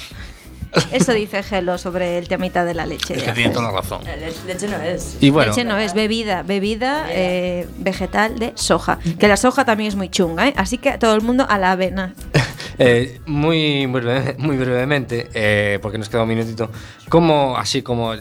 Eso 0.95 1.11
dice 1.11 1.43
Gelo 1.43 1.75
sobre 1.77 2.17
el 2.17 2.31
temita 2.31 2.63
de 2.63 2.73
la 2.73 2.85
leche. 2.87 3.13
Es 3.19 3.23
que 3.23 3.33
tiene 3.33 3.51
toda 3.51 3.69
la 3.69 3.81
razón. 3.83 4.01
Leche 4.47 4.67
no 4.71 4.79
es. 4.81 5.17
Y 5.19 5.29
bueno, 5.29 5.51
Leche 5.51 5.65
no 5.67 5.77
es 5.77 5.93
bebida, 5.93 6.43
bebida 6.43 7.07
eh, 7.11 7.67
vegetal 7.77 8.39
de 8.39 8.53
soja. 8.55 8.97
Que 9.19 9.27
la 9.27 9.35
soja 9.35 9.65
también 9.65 9.89
es 9.89 9.95
muy 9.99 10.07
chunga, 10.09 10.47
¿eh? 10.47 10.53
Así 10.55 10.77
que 10.79 10.97
todo 10.97 11.13
el 11.13 11.21
mundo 11.21 11.45
a 11.49 11.57
la 11.59 11.73
avena. 11.73 12.15
eh, 12.79 13.19
muy, 13.27 13.85
muy, 13.85 13.99
breve- 13.99 14.35
muy 14.39 14.55
brevemente, 14.55 15.27
eh, 15.33 15.77
porque 15.81 15.97
nos 15.97 16.07
queda 16.07 16.23
un 16.23 16.29
minutito, 16.29 16.71
¿cómo, 17.09 17.57
así 17.57 17.81
como, 17.83 18.15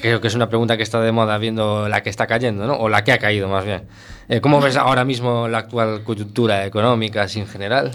creo 0.00 0.20
que 0.20 0.28
es 0.28 0.34
una 0.34 0.48
pregunta 0.48 0.76
que 0.76 0.82
está 0.82 1.00
de 1.00 1.12
moda 1.12 1.38
viendo 1.38 1.88
la 1.88 2.02
que 2.02 2.10
está 2.10 2.26
cayendo, 2.26 2.66
¿no? 2.66 2.74
O 2.74 2.88
la 2.88 3.04
que 3.04 3.12
ha 3.12 3.18
caído 3.18 3.48
más 3.48 3.64
bien. 3.64 3.82
Eh, 4.28 4.40
¿Cómo 4.40 4.60
ves 4.60 4.76
ahora 4.76 5.04
mismo 5.04 5.48
la 5.48 5.58
actual 5.58 6.02
coyuntura 6.02 6.64
económica 6.66 7.22
así 7.22 7.40
en 7.40 7.46
general? 7.46 7.92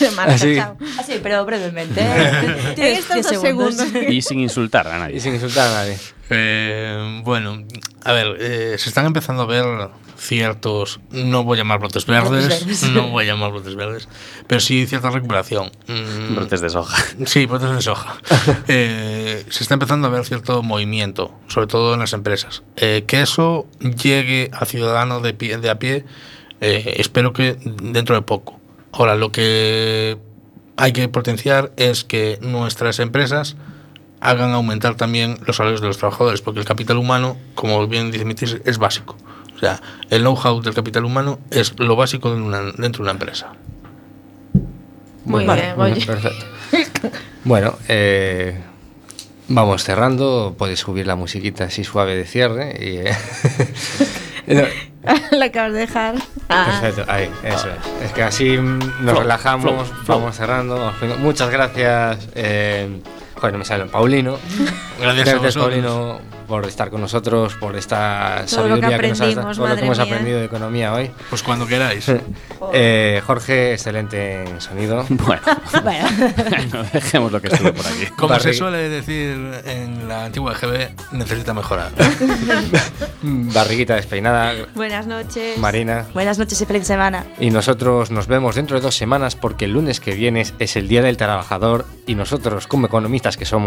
Así. 0.18 0.56
chao. 0.56 0.76
Ah, 0.98 1.02
sí, 1.04 1.14
pero 1.22 1.44
brevemente. 1.44 2.00
En 2.68 2.74
Tienes 2.74 2.98
estos 3.00 3.14
10 3.16 3.24
dos 3.32 3.40
segundos. 3.42 3.86
Y 4.08 4.22
sin 4.22 4.40
insultar 4.40 4.86
a 4.88 4.98
nadie. 4.98 5.16
Y 5.16 5.20
sin 5.20 5.34
insultar 5.34 5.68
a 5.68 5.72
nadie. 5.74 5.98
Eh, 6.30 7.20
bueno, 7.24 7.64
a 8.04 8.12
ver, 8.12 8.36
eh, 8.40 8.74
se 8.78 8.88
están 8.88 9.06
empezando 9.06 9.42
a 9.42 9.46
ver 9.46 9.64
ciertos, 10.18 10.98
no 11.10 11.44
voy 11.44 11.56
a 11.56 11.62
llamar 11.62 11.78
brotes 11.78 12.04
verdes, 12.04 12.28
Brotes 12.48 12.60
verdes. 12.60 12.82
no 12.90 13.08
voy 13.08 13.24
a 13.24 13.26
llamar 13.28 13.52
brotes 13.52 13.76
verdes, 13.76 14.08
pero 14.46 14.60
sí 14.60 14.84
cierta 14.86 15.10
recuperación. 15.10 15.70
Mm, 15.86 16.34
Brotes 16.34 16.60
de 16.60 16.68
soja. 16.70 16.96
Sí, 17.24 17.46
brotes 17.46 17.70
de 17.70 17.80
soja. 17.82 18.16
Eh, 18.68 19.44
se 19.48 19.62
está 19.62 19.74
empezando 19.74 20.08
a 20.08 20.10
ver 20.10 20.24
cierto 20.24 20.62
movimiento, 20.62 21.32
sobre 21.48 21.66
todo 21.68 21.94
en 21.94 22.00
las 22.00 22.12
empresas. 22.12 22.62
Eh, 22.76 23.04
que 23.06 23.22
eso 23.22 23.66
llegue 23.80 24.50
al 24.52 24.66
ciudadano 24.66 25.20
de, 25.20 25.32
pie, 25.34 25.56
de 25.58 25.70
a 25.70 25.78
pie, 25.78 26.04
eh, 26.60 26.94
espero 26.98 27.32
que 27.32 27.56
dentro 27.64 28.14
de 28.16 28.22
poco. 28.22 28.57
Ahora, 28.92 29.14
lo 29.16 29.30
que 29.32 30.16
hay 30.76 30.92
que 30.92 31.08
potenciar 31.08 31.72
es 31.76 32.04
que 32.04 32.38
nuestras 32.40 32.98
empresas 33.00 33.56
hagan 34.20 34.50
aumentar 34.52 34.96
también 34.96 35.38
los 35.46 35.56
salarios 35.56 35.80
de 35.80 35.86
los 35.88 35.98
trabajadores, 35.98 36.40
porque 36.40 36.60
el 36.60 36.66
capital 36.66 36.96
humano, 36.96 37.36
como 37.54 37.86
bien 37.86 38.10
dice 38.10 38.24
Mitis, 38.24 38.56
es 38.64 38.78
básico. 38.78 39.16
O 39.54 39.58
sea, 39.60 39.80
el 40.10 40.22
know-how 40.22 40.60
del 40.62 40.74
capital 40.74 41.04
humano 41.04 41.38
es 41.50 41.78
lo 41.78 41.96
básico 41.96 42.34
de 42.34 42.40
una- 42.40 42.62
dentro 42.76 42.98
de 42.98 43.02
una 43.02 43.10
empresa. 43.12 43.52
Muy 45.24 45.44
Vale, 45.44 45.62
bien, 45.62 45.80
oye. 45.80 46.06
Perfecto. 46.06 46.46
Bueno, 47.44 47.76
eh, 47.88 48.60
vamos 49.48 49.82
cerrando. 49.84 50.54
Puedes 50.58 50.80
subir 50.80 51.06
la 51.06 51.16
musiquita 51.16 51.64
así 51.64 51.82
suave 51.82 52.14
de 52.14 52.24
cierre. 52.26 52.76
Y, 52.78 52.96
eh, 52.98 53.16
no, 54.48 54.62
la 55.30 55.44
acabas 55.46 55.72
de 55.72 55.78
dejar. 55.80 56.14
Ah. 56.48 56.78
Perfecto, 56.80 57.10
ahí, 57.10 57.30
eso 57.42 57.68
es. 57.68 58.04
Es 58.06 58.12
que 58.12 58.22
así 58.22 58.56
nos 58.56 58.84
Flow, 59.00 59.20
relajamos, 59.20 59.62
flow, 59.64 59.84
flow. 60.04 60.18
vamos 60.20 60.36
cerrando. 60.36 60.92
Muchas 61.18 61.50
gracias. 61.50 62.28
Eh, 62.34 63.00
joder, 63.36 63.52
no 63.52 63.58
me 63.58 63.64
sale 63.64 63.86
Paulino. 63.86 64.38
Gracias 65.00 65.28
a 65.28 65.32
vosotros. 65.36 65.56
Paulino, 65.56 66.20
por 66.48 66.66
estar 66.66 66.90
con 66.90 67.00
nosotros, 67.02 67.54
por 67.54 67.76
esta 67.76 68.44
Todo 68.50 68.66
lo 68.68 68.74
que 68.76 68.80
sabiduría 68.80 68.98
que, 68.98 69.08
nos 69.08 69.20
has 69.20 69.34
dado, 69.34 69.52
todo 69.54 69.68
lo 69.68 69.76
que 69.76 69.82
hemos 69.84 69.98
mía. 69.98 70.06
aprendido 70.06 70.38
de 70.38 70.44
economía 70.46 70.92
hoy. 70.94 71.10
Pues 71.30 71.42
cuando 71.42 71.66
queráis. 71.66 72.10
Eh, 72.72 73.22
Jorge, 73.24 73.72
excelente 73.72 74.42
en 74.44 74.60
sonido. 74.60 75.06
Bueno, 75.10 75.42
Bueno. 75.84 76.08
no 76.72 76.82
dejemos 76.92 77.30
lo 77.32 77.40
que 77.40 77.48
estuvo 77.48 77.72
por 77.72 77.86
aquí. 77.86 78.06
Como 78.16 78.38
se 78.40 78.50
Barri- 78.50 78.54
suele 78.58 78.88
decir 78.88 79.52
en 79.64 80.08
la 80.08 80.24
antigua 80.26 80.54
GB, 80.54 80.90
necesita 81.12 81.54
mejorar. 81.54 81.92
Barriguita 83.22 83.94
despeinada, 83.94 84.54
Buenas 84.74 85.06
noches. 85.06 85.58
Marina. 85.58 86.06
Buenas 86.14 86.38
noches 86.38 86.60
y 86.60 86.66
feliz 86.66 86.86
semana. 86.86 87.24
Y 87.38 87.50
nosotros 87.50 88.10
nos 88.10 88.26
vemos 88.26 88.54
dentro 88.56 88.76
de 88.76 88.82
dos 88.82 88.96
semanas 88.96 89.36
porque 89.36 89.64
el 89.66 89.72
lunes 89.72 90.00
que 90.00 90.14
viene 90.14 90.44
es 90.58 90.76
el 90.76 90.88
Día 90.88 91.02
del 91.02 91.16
Trabajador 91.16 91.86
y 92.06 92.14
nosotros 92.14 92.66
como 92.66 92.86
economistas 92.86 93.36
que 93.36 93.44
somos 93.44 93.48